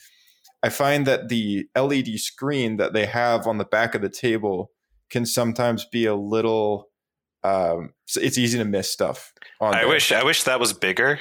I 0.66 0.70
find 0.70 1.06
that 1.06 1.30
the 1.30 1.68
LED 1.76 2.18
screen 2.20 2.78
that 2.78 2.94
they 2.94 3.06
have 3.06 3.46
on 3.46 3.60
the 3.60 3.66
back 3.66 3.94
of 3.94 4.02
the 4.02 4.10
table 4.10 4.72
can 5.12 5.24
sometimes 5.26 5.86
be 5.86 6.08
a 6.08 6.16
little. 6.16 6.90
Um, 7.44 7.92
it's 8.16 8.40
easy 8.40 8.58
to 8.58 8.66
miss 8.66 8.92
stuff. 8.92 9.32
On 9.62 9.76
I 9.76 9.82
there. 9.82 9.88
wish 9.90 10.12
I 10.12 10.24
wish 10.24 10.42
that 10.44 10.60
was 10.60 10.74
bigger. 10.74 11.20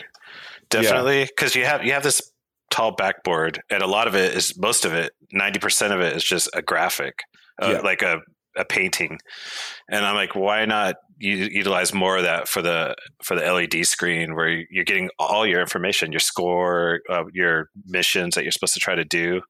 Definitely, 0.71 1.25
because 1.27 1.55
you 1.55 1.67
have 1.67 1.85
you 1.85 1.93
have 1.93 2.03
this 2.03 2.33
tall 2.71 2.93
backboard, 2.97 3.61
and 3.69 3.83
a 3.83 3.87
lot 3.87 4.09
of 4.09 4.15
it 4.17 4.35
is 4.35 4.57
most 4.59 4.87
of 4.87 4.95
it, 4.95 5.13
ninety 5.31 5.59
percent 5.59 5.93
of 5.93 6.01
it 6.01 6.17
is 6.17 6.25
just 6.25 6.49
a 6.55 6.63
graphic, 6.63 7.19
uh, 7.63 7.73
Yeah. 7.73 7.81
like 7.81 8.01
a 8.01 8.21
a 8.57 8.65
painting. 8.65 9.19
And 9.89 10.05
I'm 10.05 10.15
like, 10.15 10.35
why 10.35 10.65
not 10.65 10.97
u- 11.19 11.49
utilize 11.51 11.93
more 11.95 12.17
of 12.17 12.25
that 12.25 12.49
for 12.49 12.63
the 12.63 12.95
for 13.23 13.35
the 13.35 13.43
LED 13.53 13.87
screen, 13.87 14.35
where 14.35 14.65
you're 14.71 14.85
getting 14.85 15.11
all 15.19 15.47
your 15.47 15.61
information, 15.61 16.13
your 16.13 16.21
score, 16.21 17.01
uh, 17.11 17.25
your 17.33 17.71
missions 17.87 18.35
that 18.35 18.45
you're 18.45 18.53
supposed 18.53 18.75
to 18.75 18.81
try 18.81 18.95
to 18.95 19.05
do. 19.05 19.43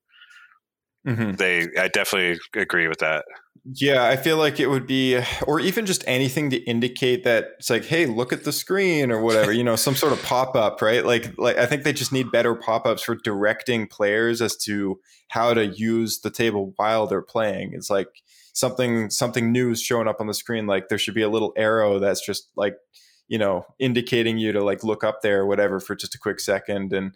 Mhm. 1.07 1.37
They, 1.37 1.69
I 1.79 1.89
definitely 1.89 2.39
agree 2.59 2.89
with 2.89 2.99
that. 2.99 3.27
Yeah, 3.75 4.05
I 4.05 4.17
feel 4.17 4.37
like 4.37 4.61
it 4.61 4.69
would 4.69 4.87
be, 4.87 5.21
or 5.47 5.59
even 5.61 5.87
just 5.87 6.05
anything 6.07 6.51
to 6.51 6.57
indicate 6.65 7.25
that 7.25 7.49
it's 7.59 7.71
like, 7.71 7.85
hey, 7.85 8.07
look 8.07 8.33
at 8.33 8.45
the 8.45 8.53
screen 8.53 9.11
or 9.11 9.21
whatever, 9.23 9.53
you 9.53 9.65
know, 9.65 9.77
some 9.77 9.95
sort 9.95 10.13
of 10.13 10.23
pop 10.23 10.55
up, 10.55 10.83
right? 10.83 11.05
Like, 11.05 11.37
like 11.39 11.57
I 11.57 11.67
think 11.67 11.83
they 11.83 11.93
just 11.93 12.13
need 12.13 12.31
better 12.31 12.55
pop 12.55 12.87
ups 12.87 13.03
for 13.03 13.17
directing 13.17 13.87
players 13.87 14.43
as 14.43 14.57
to 14.65 14.99
how 15.29 15.55
to 15.55 15.67
use 15.67 16.21
the 16.21 16.31
table 16.31 16.73
while 16.77 17.07
they're 17.07 17.23
playing. 17.23 17.73
It's 17.75 17.89
like 17.91 18.09
something 18.55 19.11
something 19.11 19.53
new 19.53 19.71
is 19.71 19.83
showing 19.83 20.09
up 20.09 20.21
on 20.21 20.27
the 20.27 20.35
screen. 20.35 20.67
Like 20.67 20.89
there 20.89 20.99
should 20.99 21.15
be 21.15 21.23
a 21.23 21.29
little 21.29 21.53
arrow 21.57 21.99
that's 21.99 22.25
just 22.25 22.49
like, 22.57 22.77
you 23.29 23.39
know, 23.39 23.67
indicating 23.79 24.39
you 24.39 24.53
to 24.53 24.65
like 24.65 24.83
look 24.83 25.05
up 25.05 25.21
there 25.23 25.43
or 25.43 25.47
whatever 25.47 25.79
for 25.79 25.95
just 25.95 26.15
a 26.15 26.19
quick 26.19 26.41
second 26.41 26.93
and 26.93 27.13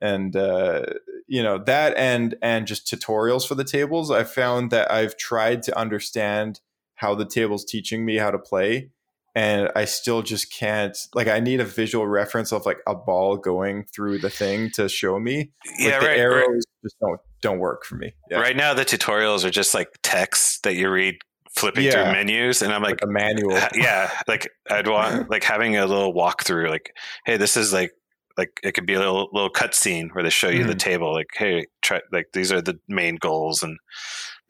and 0.00 0.36
uh, 0.36 0.82
you 1.26 1.42
know 1.42 1.58
that 1.58 1.96
and 1.96 2.36
and 2.42 2.66
just 2.66 2.86
tutorials 2.86 3.46
for 3.46 3.54
the 3.54 3.64
tables 3.64 4.10
i 4.10 4.24
found 4.24 4.70
that 4.70 4.90
i've 4.90 5.16
tried 5.16 5.62
to 5.62 5.78
understand 5.78 6.60
how 6.94 7.14
the 7.14 7.26
table's 7.26 7.64
teaching 7.64 8.04
me 8.04 8.16
how 8.16 8.30
to 8.30 8.38
play 8.38 8.90
and 9.34 9.70
i 9.76 9.84
still 9.84 10.22
just 10.22 10.52
can't 10.52 10.96
like 11.14 11.28
i 11.28 11.38
need 11.38 11.60
a 11.60 11.64
visual 11.64 12.06
reference 12.06 12.52
of 12.52 12.64
like 12.66 12.78
a 12.86 12.94
ball 12.94 13.36
going 13.36 13.84
through 13.84 14.18
the 14.18 14.30
thing 14.30 14.70
to 14.70 14.88
show 14.88 15.20
me 15.20 15.52
like 15.64 15.78
yeah, 15.78 16.00
the 16.00 16.06
right, 16.06 16.18
arrows 16.18 16.46
right. 16.48 16.82
just 16.82 16.96
don't 17.00 17.20
don't 17.42 17.58
work 17.58 17.84
for 17.84 17.96
me 17.96 18.12
yeah. 18.30 18.38
Right 18.38 18.56
now, 18.56 18.74
the 18.74 18.84
tutorials 18.84 19.44
are 19.44 19.50
just 19.50 19.74
like 19.74 19.88
text 20.02 20.62
that 20.64 20.74
you 20.74 20.90
read 20.90 21.16
flipping 21.56 21.84
Yeah. 21.84 22.04
through 22.04 22.12
menus, 22.12 22.62
and 22.62 22.72
I'm 22.72 22.82
like, 22.82 23.00
like 23.00 23.02
a 23.02 23.06
manual 23.12 23.58
yeah 23.74 24.10
like 24.28 24.48
i'd 24.70 24.86
want 24.86 25.30
like 25.34 25.42
having 25.44 25.76
a 25.76 25.86
little 25.86 26.12
walkthrough 26.14 26.68
like 26.68 26.92
hey 27.24 27.36
this 27.36 27.56
is 27.56 27.72
like 27.72 27.90
like 28.36 28.60
it 28.62 28.72
could 28.72 28.86
be 28.86 28.94
a 28.94 28.98
little 28.98 29.28
little 29.32 29.50
cut 29.50 29.74
scene 29.74 30.10
where 30.12 30.22
they 30.22 30.30
show 30.30 30.48
you 30.48 30.62
the 30.64 30.74
Mhm. 30.74 30.78
table 30.78 31.12
like 31.12 31.26
hey 31.34 31.66
try 31.82 32.00
like 32.12 32.26
these 32.32 32.52
are 32.52 32.60
the 32.60 32.78
main 32.86 33.16
goals 33.16 33.62
and 33.64 33.76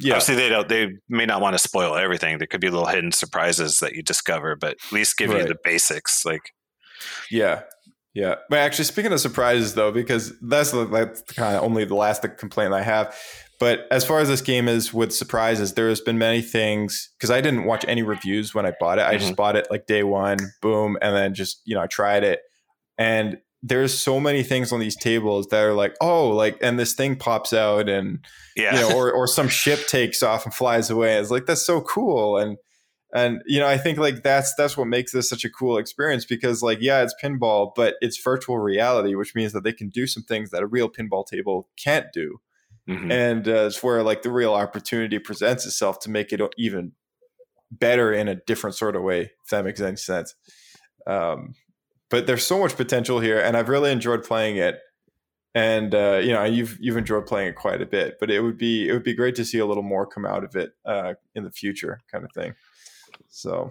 yeah 0.00 0.14
obviously 0.14 0.34
they 0.34 0.48
don't 0.50 0.68
they 0.68 0.88
may 1.08 1.24
not 1.24 1.40
want 1.40 1.54
to 1.54 1.58
spoil 1.58 1.94
everything 1.96 2.36
there 2.36 2.46
could 2.46 2.60
be 2.60 2.68
little 2.68 2.86
hidden 2.86 3.12
surprises 3.12 3.78
that 3.78 3.94
you 3.94 4.02
discover 4.02 4.56
but 4.56 4.72
at 4.84 4.92
least 4.92 5.16
give 5.16 5.30
you 5.30 5.44
the 5.46 5.56
basics 5.64 6.24
like 6.26 6.52
Yeah. 7.30 7.62
Yeah. 8.14 8.36
But 8.48 8.60
actually, 8.60 8.86
speaking 8.86 9.12
of 9.12 9.20
surprises, 9.20 9.74
though, 9.74 9.92
because 9.92 10.32
that's, 10.40 10.72
the- 10.72 10.86
that's 10.86 11.22
kind 11.22 11.56
of 11.56 11.62
only 11.62 11.84
the 11.84 11.94
last 11.94 12.24
complaint 12.38 12.72
I 12.72 12.82
have. 12.82 13.14
But 13.58 13.86
as 13.90 14.04
far 14.04 14.20
as 14.20 14.28
this 14.28 14.40
game 14.40 14.68
is 14.68 14.94
with 14.94 15.12
surprises, 15.12 15.74
there 15.74 15.88
has 15.88 16.00
been 16.00 16.16
many 16.16 16.42
things 16.42 17.10
because 17.18 17.30
I 17.30 17.40
didn't 17.40 17.64
watch 17.64 17.84
any 17.88 18.02
reviews 18.02 18.54
when 18.54 18.66
I 18.66 18.72
bought 18.78 18.98
it. 18.98 19.02
I 19.04 19.14
just 19.14 19.26
mm-hmm. 19.26 19.34
bought 19.34 19.56
it 19.56 19.66
like 19.70 19.86
day 19.86 20.04
one, 20.04 20.38
boom, 20.62 20.96
and 21.02 21.14
then 21.14 21.34
just 21.34 21.60
you 21.64 21.74
know 21.74 21.82
I 21.82 21.88
tried 21.88 22.22
it, 22.22 22.40
and 22.96 23.38
there's 23.62 23.92
so 23.92 24.20
many 24.20 24.44
things 24.44 24.70
on 24.70 24.78
these 24.78 24.94
tables 24.94 25.48
that 25.48 25.64
are 25.64 25.74
like, 25.74 25.96
oh, 26.00 26.28
like, 26.28 26.56
and 26.62 26.78
this 26.78 26.94
thing 26.94 27.16
pops 27.16 27.52
out, 27.52 27.88
and 27.88 28.24
yeah 28.54 28.74
you 28.74 28.88
know, 28.88 28.96
or 28.96 29.10
or 29.18 29.26
some 29.26 29.48
ship 29.48 29.88
takes 29.88 30.22
off 30.22 30.44
and 30.44 30.54
flies 30.54 30.88
away. 30.88 31.16
It's 31.16 31.32
like 31.32 31.46
that's 31.46 31.66
so 31.66 31.80
cool, 31.80 32.38
and 32.38 32.58
and 33.14 33.42
you 33.46 33.58
know, 33.58 33.66
I 33.66 33.78
think 33.78 33.98
like 33.98 34.22
that's 34.22 34.54
that's 34.56 34.76
what 34.76 34.86
makes 34.86 35.12
this 35.12 35.28
such 35.28 35.44
a 35.44 35.50
cool 35.50 35.78
experience 35.78 36.24
because 36.24 36.62
like 36.62 36.78
yeah, 36.80 37.02
it's 37.02 37.14
pinball, 37.22 37.72
but 37.74 37.94
it's 38.00 38.22
virtual 38.22 38.58
reality, 38.58 39.14
which 39.14 39.34
means 39.34 39.52
that 39.52 39.64
they 39.64 39.72
can 39.72 39.88
do 39.88 40.06
some 40.06 40.22
things 40.22 40.50
that 40.50 40.62
a 40.62 40.66
real 40.66 40.88
pinball 40.88 41.26
table 41.26 41.68
can't 41.82 42.06
do, 42.12 42.40
Mhm. 42.88 43.10
and 43.10 43.48
uh, 43.48 43.66
it's 43.66 43.82
where 43.82 44.02
like 44.02 44.22
the 44.22 44.30
real 44.30 44.54
opportunity 44.54 45.18
presents 45.18 45.64
itself 45.66 45.98
to 46.00 46.10
make 46.10 46.32
it 46.32 46.40
even 46.56 46.92
better 47.70 48.12
in 48.12 48.28
a 48.28 48.34
different 48.34 48.76
sort 48.76 48.96
of 48.96 49.02
way. 49.02 49.20
If 49.44 49.50
that 49.50 49.64
makes 49.64 49.80
any 49.80 49.96
sense. 49.96 50.34
Um, 51.06 51.54
but 52.10 52.26
there's 52.26 52.44
so 52.46 52.58
much 52.58 52.76
potential 52.76 53.20
here, 53.20 53.38
and 53.38 53.56
I've 53.56 53.68
really 53.68 53.92
enjoyed 53.92 54.24
playing 54.24 54.56
it 54.56 54.78
and 55.54 55.94
uh, 55.94 56.20
you 56.22 56.32
know 56.32 56.44
you've 56.44 56.76
you've 56.78 56.96
enjoyed 56.96 57.26
playing 57.26 57.48
it 57.48 57.56
quite 57.56 57.80
a 57.80 57.86
bit 57.86 58.18
but 58.20 58.30
it 58.30 58.40
would 58.40 58.58
be 58.58 58.86
it 58.88 58.92
would 58.92 59.02
be 59.02 59.14
great 59.14 59.34
to 59.34 59.44
see 59.44 59.58
a 59.58 59.66
little 59.66 59.82
more 59.82 60.06
come 60.06 60.26
out 60.26 60.44
of 60.44 60.54
it 60.54 60.72
uh, 60.84 61.14
in 61.34 61.42
the 61.44 61.50
future 61.50 62.00
kind 62.12 62.22
of 62.24 62.30
thing 62.32 62.54
so 63.28 63.70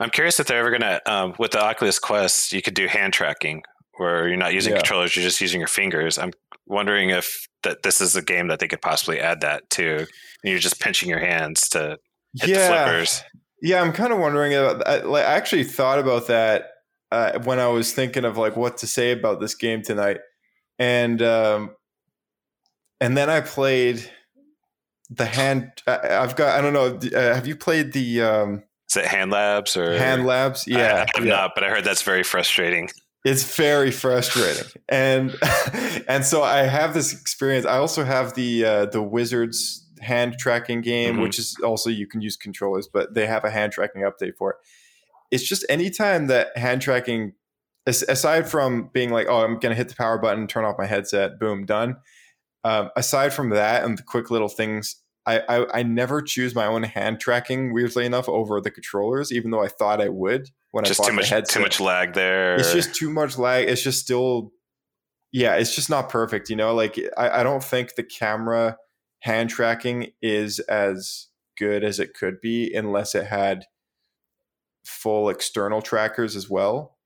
i'm 0.00 0.10
curious 0.10 0.40
if 0.40 0.46
they're 0.46 0.58
ever 0.58 0.70
gonna 0.70 1.00
um, 1.06 1.34
with 1.38 1.52
the 1.52 1.62
oculus 1.62 1.98
quest 1.98 2.52
you 2.52 2.62
could 2.62 2.74
do 2.74 2.86
hand 2.86 3.12
tracking 3.12 3.62
where 3.96 4.26
you're 4.28 4.36
not 4.36 4.52
using 4.54 4.72
Yeah. 4.72 4.78
controllers 4.78 5.14
you're 5.14 5.22
just 5.22 5.40
using 5.40 5.60
your 5.60 5.68
fingers. 5.68 6.18
I'm 6.18 6.32
wondering 6.66 7.10
if 7.10 7.46
that 7.62 7.82
this 7.82 8.00
is 8.00 8.16
a 8.16 8.22
game 8.22 8.48
that 8.48 8.58
they 8.58 8.66
could 8.66 8.82
possibly 8.82 9.20
add 9.20 9.40
that 9.42 9.68
to. 9.70 9.98
And 9.98 10.06
you're 10.42 10.58
just 10.58 10.80
pinching 10.80 11.08
your 11.08 11.20
hands 11.20 11.68
to 11.70 11.98
hit 12.34 12.46
the 12.46 12.48
yeah. 12.48 12.84
flippers. 12.84 13.22
Yeah 13.62 13.80
i'm 13.80 13.92
kind 13.92 14.12
of 14.12 14.18
wondering 14.18 14.52
about 14.54 14.86
I, 14.86 15.02
like, 15.02 15.24
I 15.24 15.34
actually 15.34 15.64
thought 15.64 15.98
about 15.98 16.26
that 16.26 16.70
uh, 17.12 17.38
when 17.44 17.60
i 17.60 17.68
was 17.68 17.92
thinking 17.92 18.24
of 18.24 18.36
like 18.36 18.56
what 18.56 18.78
to 18.78 18.86
say 18.86 19.12
about 19.12 19.40
this 19.40 19.54
game 19.54 19.82
tonight. 19.82 20.18
And 20.78 21.22
um 21.22 21.70
and 23.00 23.16
then 23.16 23.30
i 23.30 23.40
played 23.40 24.10
the 25.10 25.26
hand 25.26 25.70
I, 25.86 26.16
i've 26.16 26.34
got 26.34 26.58
i 26.58 26.60
don't 26.60 26.72
know 26.72 26.98
uh, 27.16 27.34
have 27.34 27.46
you 27.46 27.54
played 27.54 27.92
the 27.92 28.22
um 28.22 28.64
Is 28.90 28.96
it 28.96 29.06
Hand 29.06 29.30
Labs 29.30 29.76
or 29.76 29.96
hand 29.98 30.26
labs 30.26 30.66
yeah 30.66 31.06
I, 31.14 31.18
have 31.18 31.26
yeah. 31.26 31.32
not, 31.36 31.52
but 31.54 31.64
I 31.64 31.70
heard 31.70 31.84
that's 31.84 32.02
very 32.02 32.22
frustrating. 32.22 32.90
it's 33.24 33.56
very 33.56 33.90
frustrating 33.90 34.70
and 34.88 35.34
and 36.08 36.24
so 36.26 36.42
i 36.42 36.58
have 36.64 36.92
this 36.92 37.12
experience 37.18 37.64
i 37.64 37.78
also 37.78 38.04
have 38.04 38.34
the 38.34 38.64
uh, 38.64 38.84
the 38.86 39.02
wizards 39.02 39.86
hand 40.00 40.36
tracking 40.38 40.82
game 40.82 41.16
Mhm. 41.16 41.22
which 41.22 41.38
is 41.38 41.56
also 41.64 41.88
you 41.88 42.06
can 42.06 42.20
use 42.20 42.36
controllers 42.36 42.86
but 42.86 43.14
they 43.14 43.26
have 43.26 43.42
a 43.44 43.50
hand 43.50 43.72
tracking 43.72 44.02
update 44.02 44.36
for 44.36 44.50
it 44.50 44.56
it's 45.30 45.42
just 45.48 45.64
anytime 45.70 46.26
that 46.26 46.54
hand 46.56 46.82
tracking 46.82 47.32
aside 47.86 48.46
from 48.48 48.90
being 48.92 49.10
like 49.10 49.26
oh 49.28 49.42
i'm 49.42 49.58
gonna 49.58 49.74
hit 49.74 49.88
the 49.88 49.94
power 49.96 50.18
button 50.18 50.46
turn 50.46 50.64
off 50.66 50.76
my 50.78 50.86
headset 50.86 51.38
boom 51.40 51.64
done 51.64 51.96
um, 52.64 52.90
aside 52.96 53.32
from 53.32 53.50
that 53.50 53.84
and 53.84 53.96
the 53.98 54.02
quick 54.02 54.30
little 54.30 54.48
things 54.48 54.96
I, 55.26 55.40
I 55.48 55.78
I 55.78 55.82
never 55.82 56.20
choose 56.20 56.54
my 56.54 56.66
own 56.66 56.82
hand 56.82 57.20
tracking. 57.20 57.72
Weirdly 57.72 58.04
enough, 58.04 58.28
over 58.28 58.60
the 58.60 58.70
controllers, 58.70 59.32
even 59.32 59.50
though 59.50 59.62
I 59.62 59.68
thought 59.68 60.00
I 60.00 60.08
would 60.08 60.50
when 60.72 60.84
just 60.84 61.00
I 61.00 61.04
bought 61.04 61.08
too 61.10 61.16
much 61.16 61.28
the 61.28 61.34
headset. 61.34 61.54
too 61.54 61.62
much 61.62 61.80
lag 61.80 62.12
there. 62.14 62.56
It's 62.56 62.72
just 62.72 62.94
too 62.94 63.10
much 63.10 63.38
lag. 63.38 63.68
It's 63.68 63.82
just 63.82 64.00
still, 64.00 64.52
yeah, 65.32 65.54
it's 65.54 65.74
just 65.74 65.88
not 65.88 66.08
perfect. 66.08 66.50
You 66.50 66.56
know, 66.56 66.74
like 66.74 66.98
I, 67.16 67.40
I 67.40 67.42
don't 67.42 67.64
think 67.64 67.94
the 67.94 68.02
camera 68.02 68.76
hand 69.20 69.50
tracking 69.50 70.12
is 70.20 70.58
as 70.60 71.28
good 71.58 71.84
as 71.84 71.98
it 71.98 72.14
could 72.14 72.40
be 72.40 72.72
unless 72.74 73.14
it 73.14 73.26
had 73.26 73.64
full 74.84 75.30
external 75.30 75.80
trackers 75.80 76.36
as 76.36 76.50
well 76.50 76.98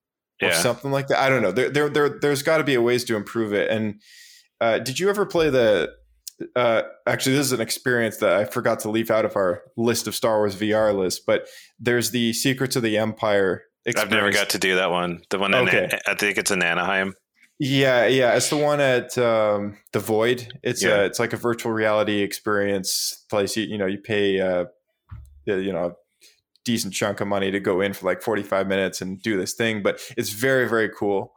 or 0.42 0.48
yeah. 0.48 0.54
something 0.54 0.90
like 0.90 1.08
that. 1.08 1.18
I 1.18 1.28
don't 1.28 1.42
know. 1.42 1.52
There, 1.52 1.70
there, 1.70 1.88
there 1.88 2.08
there's 2.08 2.42
got 2.42 2.58
to 2.58 2.64
be 2.64 2.74
a 2.74 2.82
ways 2.82 3.04
to 3.04 3.16
improve 3.16 3.52
it. 3.52 3.70
And 3.70 4.00
uh, 4.60 4.78
did 4.80 4.98
you 4.98 5.08
ever 5.08 5.24
play 5.26 5.50
the? 5.50 5.92
Uh, 6.55 6.82
actually, 7.07 7.36
this 7.36 7.47
is 7.47 7.53
an 7.53 7.61
experience 7.61 8.18
that 8.18 8.32
I 8.34 8.45
forgot 8.45 8.80
to 8.80 8.91
leave 8.91 9.11
out 9.11 9.24
of 9.24 9.34
our 9.36 9.62
list 9.76 10.07
of 10.07 10.14
Star 10.14 10.39
Wars 10.39 10.55
VR 10.57 10.97
list. 10.97 11.26
But 11.26 11.47
there's 11.80 12.11
the 12.12 12.32
Secrets 12.32 12.76
of 12.76 12.82
the 12.82 12.97
Empire. 12.99 13.64
I've 13.97 14.11
never 14.11 14.30
got 14.30 14.51
to 14.51 14.59
do 14.59 14.74
that 14.76 14.91
one. 14.91 15.22
The 15.30 15.39
one, 15.39 15.55
in 15.55 15.66
Okay. 15.68 15.89
I 16.07 16.14
think 16.14 16.39
it's 16.39 16.51
in 16.51 16.62
Anaheim. 16.62 17.14
Yeah, 17.61 18.07
yeah, 18.07 18.36
it's 18.36 18.51
the 18.51 18.57
one 18.57 18.80
at 18.80 19.18
um, 19.18 19.78
the 19.93 19.99
Void. 19.99 20.47
It's 20.62 20.82
Yeah. 20.84 21.01
uh, 21.01 21.03
it's 21.05 21.18
like 21.18 21.32
a 21.32 21.36
virtual 21.36 21.72
reality 21.72 22.20
experience 22.20 23.24
place. 23.30 23.57
You, 23.57 23.64
you 23.64 23.78
know, 23.78 23.86
you 23.86 23.99
pay 23.99 24.41
uh, 24.41 24.66
you 25.45 25.72
know 25.72 25.86
a 25.86 25.93
decent 26.64 26.95
chunk 26.95 27.20
of 27.20 27.26
money 27.26 27.51
to 27.51 27.59
go 27.59 27.80
in 27.80 27.95
for 27.95 28.07
like 28.07 28.22
forty 28.22 28.45
five 28.45 28.68
minutes 28.68 29.01
and 29.01 29.20
do 29.22 29.36
this 29.36 29.55
thing, 29.55 29.82
but 29.82 30.01
it's 30.16 30.30
very 30.30 30.68
very 30.68 30.89
cool. 30.89 31.32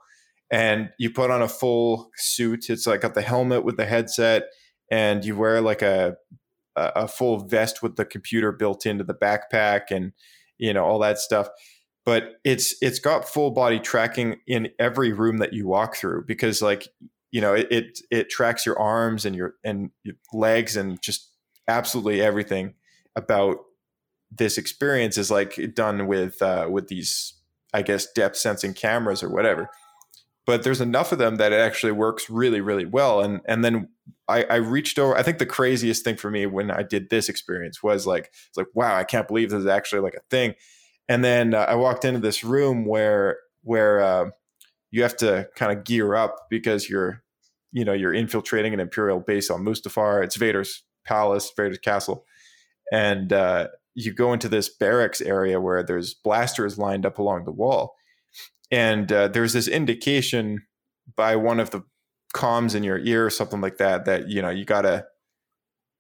And 0.52 0.90
you 1.00 1.10
put 1.10 1.32
on 1.32 1.42
a 1.42 1.48
full 1.48 2.12
suit. 2.18 2.70
It's 2.70 2.86
like 2.86 3.02
got 3.02 3.16
the 3.16 3.22
helmet 3.22 3.64
with 3.64 3.78
the 3.78 3.86
headset, 3.86 4.44
and 4.92 5.26
you 5.26 5.36
wear 5.36 5.62
like 5.62 5.82
a 5.82 6.18
a 6.76 7.08
full 7.08 7.40
vest 7.40 7.82
with 7.82 7.96
the 7.96 8.06
computer 8.06 8.52
built 8.52 8.86
into 8.86 9.04
the 9.04 9.16
backpack, 9.16 9.90
and 9.90 10.12
you 10.60 10.74
know 10.74 10.86
all 10.86 11.00
that 11.00 11.18
stuff 11.18 11.50
but 12.06 12.40
it's 12.44 12.76
it's 12.82 13.00
got 13.00 13.28
full 13.28 13.52
body 13.52 13.80
tracking 13.80 14.38
in 14.48 14.70
every 14.80 15.14
room 15.14 15.38
that 15.38 15.54
you 15.54 15.68
walk 15.68 15.96
through 15.96 16.24
because 16.26 16.62
like 16.62 16.88
you 17.32 17.42
know 17.42 17.54
it 17.54 17.68
it, 17.72 18.00
it 18.10 18.30
tracks 18.30 18.66
your 18.66 18.80
arms 18.80 19.26
and 19.26 19.36
your 19.36 19.56
and 19.64 19.92
your 20.04 20.16
legs 20.34 20.76
and 20.76 21.02
just 21.02 21.30
absolutely 21.68 22.22
everything 22.22 22.74
about 23.16 23.58
this 24.32 24.58
experience 24.58 25.18
is 25.18 25.30
like 25.30 25.60
done 25.76 26.08
with 26.08 26.42
uh, 26.42 26.68
with 26.70 26.88
these 26.88 27.34
I 27.74 27.82
guess 27.82 28.12
depth 28.12 28.38
sensing 28.38 28.74
cameras 28.74 29.24
or 29.24 29.30
whatever. 29.30 29.70
But 30.46 30.64
there's 30.64 30.82
enough 30.82 31.12
of 31.12 31.20
them 31.20 31.36
that 31.36 31.54
it 31.54 31.60
actually 31.60 31.92
works 31.92 32.30
really 32.30 32.62
really 32.62 32.86
well. 32.86 33.22
And 33.22 33.42
and 33.48 33.64
then 33.64 33.90
I, 34.32 34.46
I 34.50 34.56
reached 34.56 34.98
over. 34.98 35.16
I 35.16 35.24
think 35.24 35.38
the 35.38 35.46
craziest 35.46 36.04
thing 36.04 36.16
for 36.16 36.32
me 36.32 36.46
when 36.46 36.72
I 36.72 36.84
did 36.84 37.10
this 37.10 37.30
experience 37.30 37.84
was 37.84 38.08
like 38.08 38.32
it's 38.48 38.58
like 38.58 38.68
wow 38.74 38.96
I 38.96 39.04
can't 39.04 39.28
believe 39.28 39.50
this 39.50 39.60
is 39.60 39.68
actually 39.68 40.02
like 40.02 40.16
a 40.16 40.22
thing. 40.30 40.56
And 41.10 41.24
then 41.24 41.54
uh, 41.54 41.66
I 41.68 41.76
walked 41.76 42.06
into 42.06 42.20
this 42.20 42.44
room 42.44 42.86
where 42.86 43.38
where 43.64 44.02
uh, 44.02 44.26
you 44.92 45.04
have 45.04 45.18
to 45.18 45.48
kind 45.56 45.78
of 45.78 45.84
gear 45.84 46.16
up 46.16 46.36
because 46.50 46.90
you're 46.90 47.24
you 47.72 47.86
know 47.86 47.94
you're 47.94 48.14
infiltrating 48.14 48.74
an 48.74 48.80
imperial 48.80 49.20
base 49.20 49.50
on 49.50 49.64
Mustafar. 49.64 50.24
It's 50.24 50.36
Vader's 50.36 50.84
palace, 51.06 51.52
Vader's 51.56 51.80
castle, 51.80 52.26
and 52.92 53.34
uh, 53.34 53.68
you 53.96 54.14
go 54.14 54.34
into 54.34 54.50
this 54.50 54.70
barracks 54.70 55.22
area 55.22 55.60
where 55.60 55.84
there's 55.84 56.14
blasters 56.14 56.78
lined 56.78 57.06
up 57.06 57.18
along 57.18 57.46
the 57.46 57.52
wall, 57.52 57.96
and 58.70 59.12
uh, 59.12 59.28
there's 59.28 59.54
this 59.54 59.68
indication 59.68 60.66
by 61.16 61.36
one 61.36 61.60
of 61.60 61.72
the 61.72 61.82
comms 62.34 62.76
in 62.76 62.84
your 62.84 63.00
ear 63.00 63.26
or 63.26 63.30
something 63.30 63.62
like 63.62 63.78
that 63.78 64.06
that 64.06 64.28
you 64.30 64.42
know 64.42 64.50
you 64.50 64.66
gotta 64.66 65.06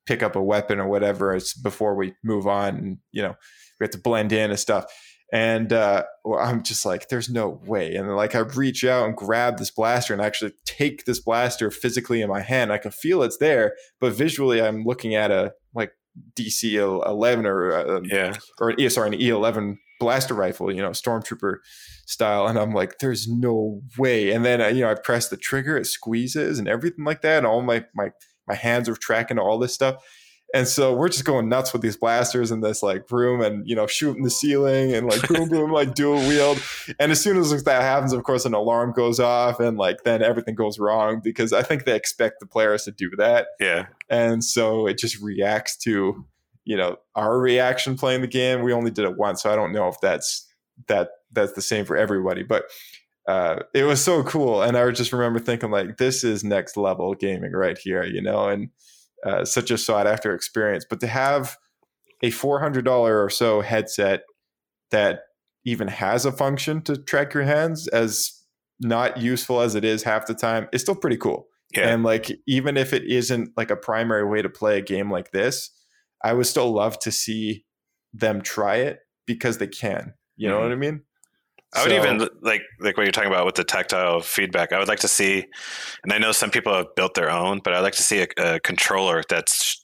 pick 0.06 0.24
up 0.24 0.36
a 0.36 0.42
weapon 0.42 0.80
or 0.80 0.88
whatever 0.88 1.36
it's 1.36 1.54
before 1.54 1.96
we 1.96 2.14
move 2.24 2.48
on 2.48 2.76
and 2.76 2.98
you 3.12 3.22
know 3.22 3.36
we 3.80 3.84
have 3.84 3.92
to 3.92 3.98
blend 3.98 4.32
in 4.32 4.50
and 4.50 4.60
stuff. 4.60 4.86
And 5.34 5.72
uh, 5.72 6.04
well, 6.26 6.40
i'm 6.40 6.62
just 6.62 6.86
like 6.86 7.08
there's 7.08 7.30
no 7.30 7.62
way. 7.66 7.96
And 7.96 8.10
then, 8.10 8.16
like 8.16 8.36
i 8.36 8.40
reach 8.40 8.84
out 8.84 9.06
and 9.08 9.16
grab 9.16 9.58
this 9.58 9.72
blaster 9.72 10.14
and 10.14 10.22
actually 10.22 10.54
take 10.66 11.06
this 11.06 11.20
blaster 11.20 11.72
physically 11.72 12.22
in 12.22 12.30
my 12.30 12.42
hand. 12.42 12.72
I 12.74 12.78
can 12.78 12.92
feel 12.92 13.24
it's 13.24 13.38
there 13.38 13.74
but 14.00 14.14
visually 14.14 14.62
i'm 14.62 14.84
looking 14.84 15.16
at 15.16 15.32
a 15.32 15.54
like 15.74 15.94
dc 16.36 16.64
11 16.74 17.46
or 17.46 17.72
uh, 17.72 18.02
Yeah. 18.04 18.36
or 18.60 18.72
an, 18.72 18.90
sorry, 18.90 19.16
an 19.16 19.22
E11 19.22 19.78
blaster 20.02 20.34
rifle, 20.34 20.72
you 20.74 20.82
know, 20.82 20.90
stormtrooper 20.90 21.58
style. 22.06 22.48
And 22.48 22.60
I'm 22.60 22.74
like, 22.74 22.98
there's 23.00 23.28
no 23.28 23.82
way. 23.98 24.32
And 24.32 24.44
then, 24.44 24.60
uh, 24.62 24.68
you 24.68 24.82
know, 24.82 24.92
I 24.92 24.96
press 24.96 25.30
the 25.30 25.38
trigger, 25.38 25.78
it 25.78 25.86
squeezes 25.86 26.60
and 26.60 26.68
everything 26.68 27.06
like 27.06 27.22
that. 27.22 27.38
And 27.38 27.48
all 27.48 27.62
my, 27.62 27.86
my, 27.96 28.10
my 28.48 28.56
hands 28.56 28.90
are 28.90 28.96
tracking 28.96 29.40
all 29.40 29.58
this 29.60 29.74
stuff. 29.74 30.04
And 30.54 30.68
so 30.68 30.94
we're 30.94 31.08
just 31.08 31.24
going 31.24 31.48
nuts 31.48 31.72
with 31.72 31.82
these 31.82 31.96
blasters 31.96 32.52
in 32.52 32.60
this 32.60 32.84
like 32.84 33.10
room 33.10 33.40
and, 33.40 33.66
you 33.66 33.74
know, 33.74 33.88
shooting 33.88 34.24
the 34.24 34.30
ceiling 34.30 34.94
and 34.94 35.08
like 35.08 35.26
boom, 35.30 35.48
boom, 35.48 35.72
like 35.72 35.94
dual 35.96 36.18
wield. 36.28 36.62
And 37.00 37.10
as 37.10 37.22
soon 37.22 37.38
as 37.38 37.64
that 37.64 37.82
happens, 37.84 38.12
of 38.12 38.24
course, 38.24 38.44
an 38.44 38.54
alarm 38.54 38.92
goes 38.92 39.18
off 39.22 39.62
and 39.62 39.78
like 39.78 40.04
then 40.04 40.22
everything 40.22 40.56
goes 40.56 40.78
wrong 40.78 41.22
because 41.24 41.54
I 41.54 41.62
think 41.62 41.86
they 41.86 41.96
expect 41.96 42.42
the 42.42 42.46
players 42.48 42.84
to 42.84 42.92
do 42.92 43.10
that 43.18 43.48
Yeah. 43.62 43.86
and 44.10 44.44
so 44.44 44.88
it 44.88 44.98
just 44.98 45.22
reacts 45.22 45.78
to 45.86 46.26
you 46.66 46.78
know 46.78 46.98
our 47.16 47.40
reaction 47.40 47.96
playing 47.98 48.22
the 48.22 48.28
game 48.28 48.62
we 48.62 48.74
only 48.74 48.92
did 48.92 49.06
it 49.06 49.18
once 49.18 49.42
so 49.44 49.52
i 49.52 49.56
don't 49.56 49.74
know 49.74 49.88
if 49.88 49.96
that's 50.02 50.48
that 50.88 51.10
that's 51.32 51.54
the 51.54 51.62
same 51.62 51.86
for 51.86 51.98
everybody 51.98 52.44
but 52.44 52.64
uh 53.28 53.58
it 53.74 53.84
was 53.84 54.04
so 54.04 54.24
cool 54.24 54.62
and 54.62 54.78
i 54.78 54.90
just 54.92 55.12
remember 55.14 55.40
thinking 55.40 55.72
like 55.72 55.98
this 55.98 56.24
is 56.24 56.44
next 56.44 56.78
level 56.78 57.14
gaming 57.16 57.52
right 57.52 57.78
here 57.78 58.04
you 58.04 58.22
know 58.22 58.48
and 58.48 58.70
uh, 59.26 59.46
such 59.46 59.70
a 59.70 59.78
sought 59.78 60.08
after 60.08 60.34
experience 60.34 60.86
but 60.90 61.00
to 61.00 61.06
have 61.08 61.56
a 62.24 62.30
$400 62.32 62.86
or 62.88 63.30
so 63.30 63.62
headset 63.62 64.22
that 64.92 65.22
even 65.66 65.88
has 65.88 66.26
a 66.26 66.32
function 66.32 66.82
to 66.84 66.98
track 66.98 67.34
your 67.34 67.44
hands 67.44 67.88
as 67.90 68.32
not 68.80 69.18
useful 69.18 69.62
as 69.62 69.76
it 69.76 69.86
is 69.86 70.02
half 70.04 70.26
the 70.28 70.34
time 70.34 70.68
is 70.74 70.82
still 70.82 70.96
pretty 70.96 71.18
cool 71.18 71.48
Yeah. 71.76 71.90
and 71.90 72.04
like, 72.04 72.32
even 72.48 72.78
if 72.78 72.94
it 72.94 73.04
isn't 73.06 73.50
like 73.56 73.70
a 73.70 73.76
primary 73.76 74.26
way 74.28 74.42
to 74.42 74.50
play 74.50 74.80
a 74.80 74.82
game 74.82 75.12
like 75.12 75.32
this, 75.32 75.70
I 76.24 76.34
would 76.34 76.48
still 76.48 76.72
love 76.72 77.00
to 77.00 77.12
see 77.12 77.66
them 78.14 78.42
try 78.42 78.78
it 78.78 79.00
because 79.26 79.58
they 79.58 79.68
can. 79.68 80.14
You 80.36 80.50
know 80.50 80.60
Mhm. 80.60 80.64
what 80.64 80.72
I 80.72 80.76
mean? 80.76 81.02
I 81.74 81.84
would 81.84 81.92
So- 81.92 81.98
even 81.98 82.30
like 82.42 82.64
like 82.80 82.98
what 82.98 83.04
you're 83.04 83.12
talking 83.14 83.32
about 83.32 83.46
with 83.46 83.56
the 83.56 83.64
tactile 83.64 84.20
feedback. 84.22 84.74
I 84.74 84.80
would 84.80 84.88
like 84.90 85.00
to 85.00 85.08
see, 85.08 85.46
and 86.04 86.12
I 86.12 86.18
know 86.18 86.32
some 86.34 86.52
people 86.52 86.74
have 86.74 86.94
built 86.96 87.14
their 87.14 87.30
own, 87.32 87.60
but 87.64 87.74
I'd 87.74 87.80
like 87.80 87.96
to 87.96 88.04
see 88.04 88.22
a, 88.24 88.28
a 88.56 88.60
controller 88.60 89.24
that's 89.30 89.84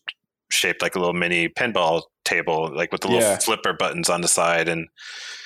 shaped 0.50 0.82
like 0.82 0.96
a 0.96 1.00
little 1.00 1.14
mini 1.14 1.48
pinball 1.50 2.04
table, 2.26 2.70
like 2.76 2.92
with 2.92 3.02
the 3.02 3.08
little 3.08 3.22
Yeah. 3.22 3.38
flipper 3.38 3.74
buttons 3.74 4.10
on 4.10 4.22
the 4.22 4.28
side, 4.28 4.68
and 4.68 4.88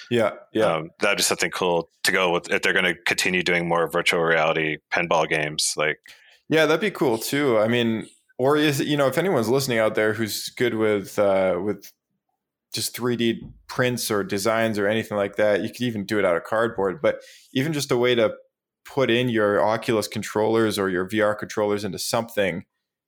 Yeah, 0.10 0.32
yeah, 0.52 0.66
um, 0.66 0.90
that'd 1.00 1.18
be 1.18 1.24
something 1.24 1.52
cool 1.52 1.90
to 2.04 2.12
go 2.12 2.32
with 2.32 2.52
if 2.52 2.62
they're 2.64 2.74
going 2.74 2.86
to 2.86 2.96
continue 3.06 3.44
doing 3.44 3.68
more 3.68 3.88
virtual 3.90 4.22
reality 4.22 4.78
pinball 4.92 5.28
games. 5.30 5.74
Like, 5.78 6.00
yeah. 6.50 6.66
That'd 6.66 6.82
be 6.82 6.92
cool 6.92 7.18
too. 7.18 7.58
I 7.60 7.68
mean, 7.68 8.10
or 8.42 8.58
is 8.58 8.80
it, 8.80 8.88
you 8.88 8.98
know, 8.98 9.06
if 9.06 9.20
anyone's 9.20 9.50
listening 9.50 9.78
out 9.78 9.94
there 9.94 10.14
who's 10.14 10.50
good 10.50 10.74
with 10.74 11.20
uh, 11.20 11.60
with 11.64 11.94
just 12.74 12.96
3D 12.96 13.40
prints 13.68 14.10
or 14.10 14.24
designs 14.24 14.80
or 14.80 14.88
anything 14.88 15.16
like 15.16 15.36
that, 15.36 15.62
you 15.62 15.70
could 15.70 15.82
even 15.82 16.08
do 16.08 16.18
it 16.18 16.26
out 16.26 16.36
of 16.36 16.44
cardboard. 16.44 17.04
But 17.04 17.22
even 17.54 17.72
just 17.72 17.92
a 17.92 17.98
way 17.98 18.16
to 18.16 18.34
put 18.84 19.12
in 19.12 19.30
your 19.30 19.64
Oculus 19.64 20.08
controllers 20.08 20.80
or 20.80 20.90
your 20.90 21.08
VR 21.08 21.38
controllers 21.38 21.84
into 21.84 22.00
something 22.00 22.66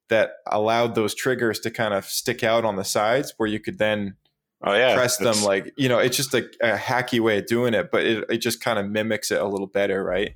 that 0.09 0.33
allowed 0.45 0.93
those 0.93 1.15
triggers 1.15 1.59
to 1.61 1.71
kind 1.71 1.95
of 1.95 2.05
stick 2.05 2.43
out 2.43 2.63
on 2.63 2.75
the 2.75 2.85
sides 2.85 3.33
where 3.37 3.49
you 3.49 3.59
could 3.59 3.79
then 3.79 4.15
oh 4.63 4.75
yeah, 4.75 4.93
press 4.93 5.17
them 5.17 5.29
it's- 5.29 5.43
like 5.43 5.73
you 5.77 5.89
know 5.89 5.97
it's 5.97 6.15
just 6.15 6.35
a, 6.35 6.45
a 6.61 6.77
hacky 6.77 7.19
way 7.19 7.39
of 7.39 7.47
doing 7.47 7.73
it 7.73 7.89
but 7.89 8.03
it, 8.03 8.23
it 8.29 8.37
just 8.37 8.61
kind 8.61 8.77
of 8.77 8.85
mimics 8.85 9.31
it 9.31 9.41
a 9.41 9.47
little 9.47 9.65
better 9.65 10.03
right 10.03 10.33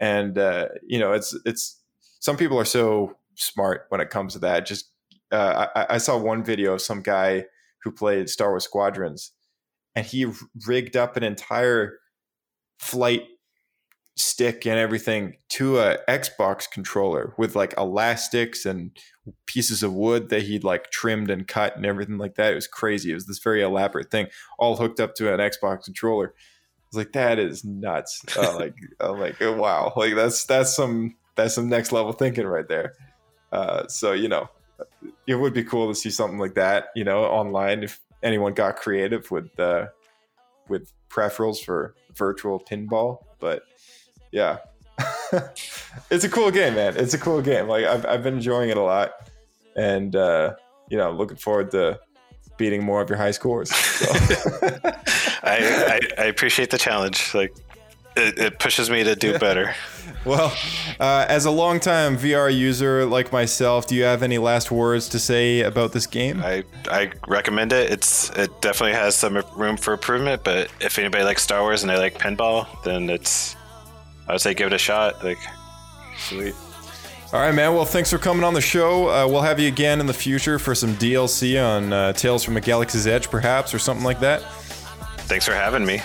and 0.00 0.38
uh, 0.38 0.68
you 0.86 0.98
know 0.98 1.12
it's 1.12 1.36
it's 1.44 1.82
some 2.20 2.36
people 2.36 2.58
are 2.58 2.64
so 2.64 3.16
smart 3.34 3.86
when 3.88 4.00
it 4.00 4.10
comes 4.10 4.34
to 4.34 4.38
that 4.38 4.66
just 4.66 4.90
uh, 5.32 5.66
I, 5.76 5.86
I 5.90 5.98
saw 5.98 6.18
one 6.18 6.42
video 6.42 6.74
of 6.74 6.80
some 6.80 7.02
guy 7.02 7.44
who 7.82 7.92
played 7.92 8.28
star 8.28 8.50
wars 8.50 8.64
squadrons 8.64 9.32
and 9.94 10.04
he 10.04 10.26
rigged 10.66 10.96
up 10.96 11.16
an 11.16 11.22
entire 11.22 11.98
flight 12.78 13.22
stick 14.16 14.66
and 14.66 14.78
everything 14.78 15.36
to 15.48 15.78
a 15.78 15.98
xbox 16.08 16.70
controller 16.70 17.32
with 17.38 17.54
like 17.54 17.72
elastics 17.78 18.66
and 18.66 18.90
pieces 19.46 19.82
of 19.82 19.92
wood 19.92 20.28
that 20.28 20.42
he'd 20.42 20.64
like 20.64 20.90
trimmed 20.90 21.30
and 21.30 21.46
cut 21.48 21.76
and 21.76 21.86
everything 21.86 22.18
like 22.18 22.34
that. 22.36 22.52
It 22.52 22.56
was 22.56 22.66
crazy. 22.66 23.10
It 23.10 23.14
was 23.14 23.26
this 23.26 23.38
very 23.38 23.62
elaborate 23.62 24.10
thing, 24.10 24.28
all 24.58 24.76
hooked 24.76 25.00
up 25.00 25.14
to 25.16 25.32
an 25.32 25.40
Xbox 25.40 25.84
controller. 25.84 26.34
I 26.36 26.86
was 26.92 26.96
like, 27.04 27.12
that 27.12 27.38
is 27.38 27.64
nuts. 27.64 28.22
Like, 28.36 28.74
I'm 29.00 29.18
like, 29.18 29.40
wow, 29.40 29.92
like 29.96 30.14
that's 30.14 30.44
that's 30.44 30.74
some 30.74 31.16
that's 31.36 31.54
some 31.54 31.68
next 31.68 31.92
level 31.92 32.12
thinking 32.12 32.46
right 32.46 32.68
there. 32.68 32.94
Uh, 33.52 33.86
so 33.88 34.12
you 34.12 34.28
know, 34.28 34.48
it 35.26 35.34
would 35.34 35.54
be 35.54 35.64
cool 35.64 35.88
to 35.88 35.94
see 35.94 36.10
something 36.10 36.38
like 36.38 36.54
that, 36.54 36.88
you 36.94 37.04
know, 37.04 37.24
online 37.24 37.82
if 37.82 38.00
anyone 38.22 38.54
got 38.54 38.76
creative 38.76 39.30
with 39.30 39.58
uh, 39.58 39.86
with 40.68 40.92
peripherals 41.08 41.62
for 41.64 41.94
virtual 42.14 42.60
pinball. 42.60 43.24
But 43.38 43.62
yeah, 44.32 44.58
it's 46.10 46.24
a 46.24 46.28
cool 46.28 46.50
game, 46.50 46.74
man. 46.74 46.96
It's 46.96 47.14
a 47.14 47.18
cool 47.18 47.42
game. 47.42 47.68
Like 47.68 47.84
I've 47.84 48.06
I've 48.06 48.22
been 48.22 48.34
enjoying 48.34 48.70
it 48.70 48.76
a 48.76 48.82
lot, 48.82 49.12
and 49.76 50.14
uh, 50.14 50.54
you 50.90 50.96
know, 50.96 51.10
looking 51.12 51.36
forward 51.36 51.70
to 51.72 51.98
beating 52.56 52.84
more 52.84 53.00
of 53.00 53.08
your 53.08 53.16
high 53.16 53.30
scores. 53.30 53.74
So. 53.74 54.06
I, 55.42 56.00
I, 56.18 56.22
I 56.22 56.24
appreciate 56.24 56.70
the 56.70 56.76
challenge. 56.76 57.34
Like, 57.34 57.54
it, 58.16 58.38
it 58.38 58.58
pushes 58.58 58.90
me 58.90 59.04
to 59.04 59.14
do 59.14 59.38
better. 59.38 59.74
well, 60.24 60.56
uh, 60.98 61.26
as 61.28 61.44
a 61.44 61.50
longtime 61.50 62.16
VR 62.16 62.54
user 62.54 63.04
like 63.06 63.32
myself, 63.32 63.86
do 63.86 63.94
you 63.94 64.04
have 64.04 64.22
any 64.22 64.38
last 64.38 64.70
words 64.70 65.08
to 65.10 65.18
say 65.18 65.60
about 65.60 65.92
this 65.92 66.06
game? 66.06 66.42
I 66.42 66.64
I 66.90 67.12
recommend 67.28 67.72
it. 67.72 67.90
It's 67.90 68.30
it 68.30 68.50
definitely 68.60 68.94
has 68.94 69.16
some 69.16 69.42
room 69.56 69.76
for 69.76 69.92
improvement, 69.92 70.44
but 70.44 70.70
if 70.80 70.98
anybody 70.98 71.24
likes 71.24 71.42
Star 71.42 71.62
Wars 71.62 71.82
and 71.82 71.90
they 71.90 71.98
like 71.98 72.18
pinball, 72.18 72.66
then 72.82 73.10
it's 73.10 73.56
I 74.28 74.32
would 74.32 74.40
say 74.40 74.54
give 74.54 74.68
it 74.68 74.72
a 74.72 74.78
shot. 74.78 75.24
Like, 75.24 75.38
sweet. 76.16 76.54
All 77.32 77.40
right, 77.40 77.54
man. 77.54 77.74
Well, 77.74 77.84
thanks 77.84 78.10
for 78.10 78.18
coming 78.18 78.42
on 78.42 78.54
the 78.54 78.60
show. 78.60 79.08
Uh, 79.08 79.26
we'll 79.26 79.42
have 79.42 79.60
you 79.60 79.68
again 79.68 80.00
in 80.00 80.06
the 80.06 80.12
future 80.12 80.58
for 80.58 80.74
some 80.74 80.94
DLC 80.94 81.64
on 81.64 81.92
uh, 81.92 82.12
Tales 82.12 82.42
from 82.42 82.56
a 82.56 82.60
Galaxy's 82.60 83.06
Edge, 83.06 83.30
perhaps, 83.30 83.72
or 83.72 83.78
something 83.78 84.04
like 84.04 84.18
that. 84.18 84.42
Thanks 85.28 85.44
for 85.46 85.54
having 85.54 85.86
me. 85.86 86.02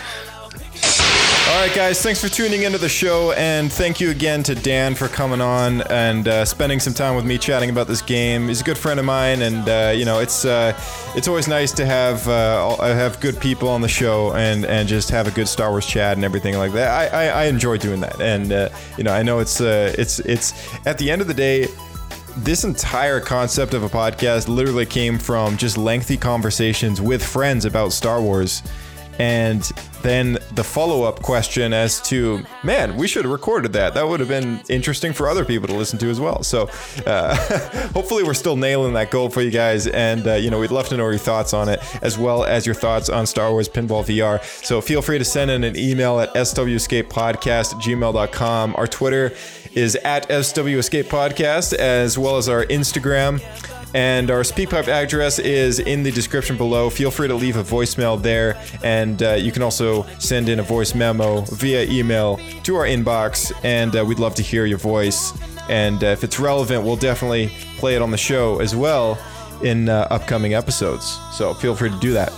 All 1.55 1.61
right, 1.61 1.73
guys, 1.73 2.01
thanks 2.01 2.19
for 2.19 2.27
tuning 2.27 2.63
into 2.63 2.77
the 2.77 2.89
show, 2.89 3.31
and 3.31 3.71
thank 3.71 4.01
you 4.01 4.09
again 4.09 4.43
to 4.43 4.55
Dan 4.55 4.93
for 4.93 5.07
coming 5.07 5.39
on 5.39 5.83
and 5.83 6.27
uh, 6.27 6.43
spending 6.43 6.81
some 6.81 6.93
time 6.93 7.15
with 7.15 7.23
me 7.23 7.37
chatting 7.37 7.69
about 7.69 7.87
this 7.87 8.01
game. 8.01 8.49
He's 8.49 8.59
a 8.59 8.63
good 8.65 8.77
friend 8.77 8.99
of 8.99 9.05
mine, 9.05 9.41
and 9.41 9.69
uh, 9.69 9.93
you 9.95 10.03
know, 10.03 10.19
it's 10.19 10.43
uh, 10.43 10.77
it's 11.15 11.29
always 11.29 11.47
nice 11.47 11.71
to 11.71 11.85
have 11.85 12.27
uh, 12.27 12.75
have 12.81 13.21
good 13.21 13.39
people 13.39 13.69
on 13.69 13.79
the 13.79 13.87
show 13.87 14.33
and 14.33 14.65
and 14.65 14.85
just 14.89 15.09
have 15.11 15.27
a 15.29 15.31
good 15.31 15.47
Star 15.47 15.69
Wars 15.69 15.85
chat 15.85 16.17
and 16.17 16.25
everything 16.25 16.57
like 16.57 16.73
that. 16.73 16.91
I 16.91 17.27
I, 17.27 17.43
I 17.43 17.45
enjoy 17.45 17.77
doing 17.77 18.01
that, 18.01 18.19
and 18.19 18.51
uh, 18.51 18.67
you 18.97 19.05
know, 19.05 19.13
I 19.13 19.23
know 19.23 19.39
it's 19.39 19.61
uh, 19.61 19.95
it's 19.97 20.19
it's 20.19 20.51
at 20.85 20.97
the 20.97 21.09
end 21.09 21.21
of 21.21 21.27
the 21.29 21.33
day 21.33 21.69
this 22.39 22.65
entire 22.65 23.21
concept 23.21 23.73
of 23.73 23.83
a 23.83 23.87
podcast 23.87 24.49
literally 24.49 24.85
came 24.85 25.17
from 25.17 25.55
just 25.55 25.77
lengthy 25.77 26.17
conversations 26.17 26.99
with 26.99 27.23
friends 27.23 27.63
about 27.63 27.93
Star 27.93 28.21
Wars 28.21 28.61
and 29.19 29.61
then 30.01 30.37
the 30.53 30.63
follow 30.63 31.03
up 31.03 31.21
question 31.21 31.73
as 31.73 31.99
to, 32.01 32.43
man, 32.63 32.95
we 32.95 33.07
should 33.07 33.25
have 33.25 33.31
recorded 33.31 33.73
that. 33.73 33.93
That 33.95 34.07
would 34.07 34.19
have 34.19 34.29
been 34.29 34.61
interesting 34.69 35.13
for 35.13 35.27
other 35.27 35.43
people 35.43 35.67
to 35.67 35.73
listen 35.73 35.97
to 35.99 36.09
as 36.09 36.19
well. 36.19 36.43
So 36.43 36.69
uh, 37.05 37.35
hopefully 37.93 38.23
we're 38.23 38.35
still 38.35 38.55
nailing 38.55 38.93
that 38.93 39.09
goal 39.09 39.29
for 39.29 39.41
you 39.41 39.51
guys. 39.51 39.87
And, 39.87 40.27
uh, 40.27 40.33
you 40.35 40.51
know, 40.51 40.59
we'd 40.59 40.71
love 40.71 40.87
to 40.89 40.97
know 40.97 41.09
your 41.09 41.17
thoughts 41.17 41.53
on 41.53 41.69
it, 41.69 41.79
as 42.03 42.17
well 42.17 42.43
as 42.43 42.65
your 42.65 42.75
thoughts 42.75 43.09
on 43.09 43.25
Star 43.25 43.51
Wars 43.51 43.67
Pinball 43.67 44.05
VR. 44.05 44.43
So 44.63 44.79
feel 44.79 45.01
free 45.01 45.17
to 45.17 45.25
send 45.25 45.49
in 45.49 45.63
an 45.63 45.77
email 45.77 46.19
at 46.19 46.33
swescapepodcast 46.35 47.81
gmail.com. 47.81 48.75
Our 48.77 48.87
Twitter 48.87 49.33
is 49.73 49.95
at 49.97 50.29
swescapepodcast, 50.29 51.73
as 51.73 52.17
well 52.17 52.37
as 52.37 52.47
our 52.47 52.65
Instagram 52.65 53.41
and 53.95 54.29
our 54.29 54.41
SpeakPipe 54.41 54.89
address 54.89 55.39
is 55.39 55.79
in 55.79 56.03
the 56.03 56.11
description 56.11 56.57
below. 56.57 56.89
Feel 56.89 57.09
free 57.09 57.29
to 57.29 57.33
leave 57.33 57.55
a 57.55 57.63
voicemail 57.63 58.21
there, 58.21 58.61
and 58.83 59.23
uh, 59.23 59.35
you 59.35 59.53
can 59.53 59.61
also 59.61 60.05
send 60.19 60.49
in 60.49 60.59
a 60.59 60.63
voice 60.63 60.93
memo 60.93 61.41
via 61.53 61.85
email 61.85 62.37
to 62.63 62.75
our 62.75 62.83
inbox, 62.83 63.53
and 63.63 63.95
uh, 63.95 64.03
we'd 64.03 64.19
love 64.19 64.35
to 64.35 64.41
hear 64.41 64.65
your 64.65 64.77
voice. 64.77 65.31
And 65.69 66.03
uh, 66.03 66.07
if 66.07 66.25
it's 66.25 66.41
relevant, 66.41 66.83
we'll 66.83 66.97
definitely 66.97 67.47
play 67.77 67.95
it 67.95 68.01
on 68.01 68.11
the 68.11 68.17
show 68.17 68.59
as 68.59 68.75
well 68.75 69.17
in 69.63 69.87
uh, 69.87 70.07
upcoming 70.11 70.53
episodes. 70.53 71.17
So 71.31 71.53
feel 71.53 71.73
free 71.73 71.89
to 71.89 71.99
do 71.99 72.11
that. 72.11 72.33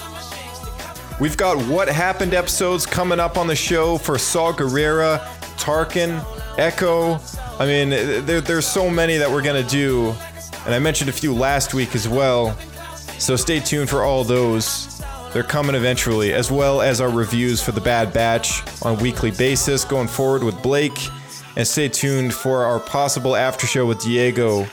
We've 1.19 1.37
got 1.37 1.57
What 1.65 1.87
Happened 1.87 2.35
episodes 2.35 2.85
coming 2.85 3.19
up 3.19 3.35
on 3.35 3.47
the 3.47 3.55
show 3.55 3.97
for 3.97 4.19
Saw 4.19 4.53
Gerrera, 4.53 5.25
Tarkin, 5.57 6.23
Echo. 6.59 7.19
I 7.59 7.65
mean, 7.65 7.89
there, 7.89 8.41
there's 8.41 8.67
so 8.67 8.91
many 8.91 9.17
that 9.17 9.27
we're 9.27 9.41
going 9.41 9.63
to 9.63 9.67
do 9.67 10.13
and 10.68 10.76
I 10.76 10.80
mentioned 10.80 11.09
a 11.09 11.13
few 11.13 11.34
last 11.34 11.74
week 11.74 11.95
as 11.95 12.07
well. 12.09 12.55
So 13.18 13.38
stay 13.38 13.61
tuned 13.61 13.89
for 13.89 14.03
all 14.03 14.26
those. 14.26 15.01
They're 15.34 15.41
coming 15.41 15.76
eventually, 15.76 16.34
as 16.34 16.51
well 16.51 16.82
as 16.82 16.99
our 16.99 17.09
reviews 17.09 17.63
for 17.63 17.72
The 17.72 17.82
Bad 17.82 18.11
Batch 18.11 18.61
on 18.84 18.97
weekly 18.99 19.32
basis 19.32 19.86
going 19.86 20.09
forward 20.09 20.43
with 20.43 20.61
Blake. 20.61 21.07
And 21.55 21.65
stay 21.65 21.88
tuned 21.88 22.34
for 22.34 22.65
our 22.65 22.80
possible 22.80 23.36
after 23.36 23.65
show 23.65 23.86
with 23.86 24.01
Diego 24.01 24.68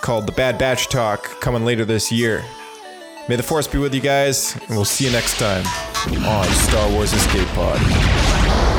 called 0.00 0.26
The 0.26 0.32
Bad 0.32 0.56
Batch 0.58 0.88
Talk 0.88 1.22
coming 1.40 1.64
later 1.64 1.84
this 1.84 2.10
year. 2.10 2.42
May 3.28 3.36
the 3.36 3.42
Force 3.42 3.66
be 3.66 3.78
with 3.78 3.94
you 3.94 4.00
guys, 4.00 4.54
and 4.54 4.70
we'll 4.70 4.84
see 4.84 5.04
you 5.04 5.12
next 5.12 5.38
time 5.38 5.66
on 6.24 6.44
Star 6.46 6.90
Wars 6.90 7.12
Escape 7.12 7.48
Pod. 7.48 8.73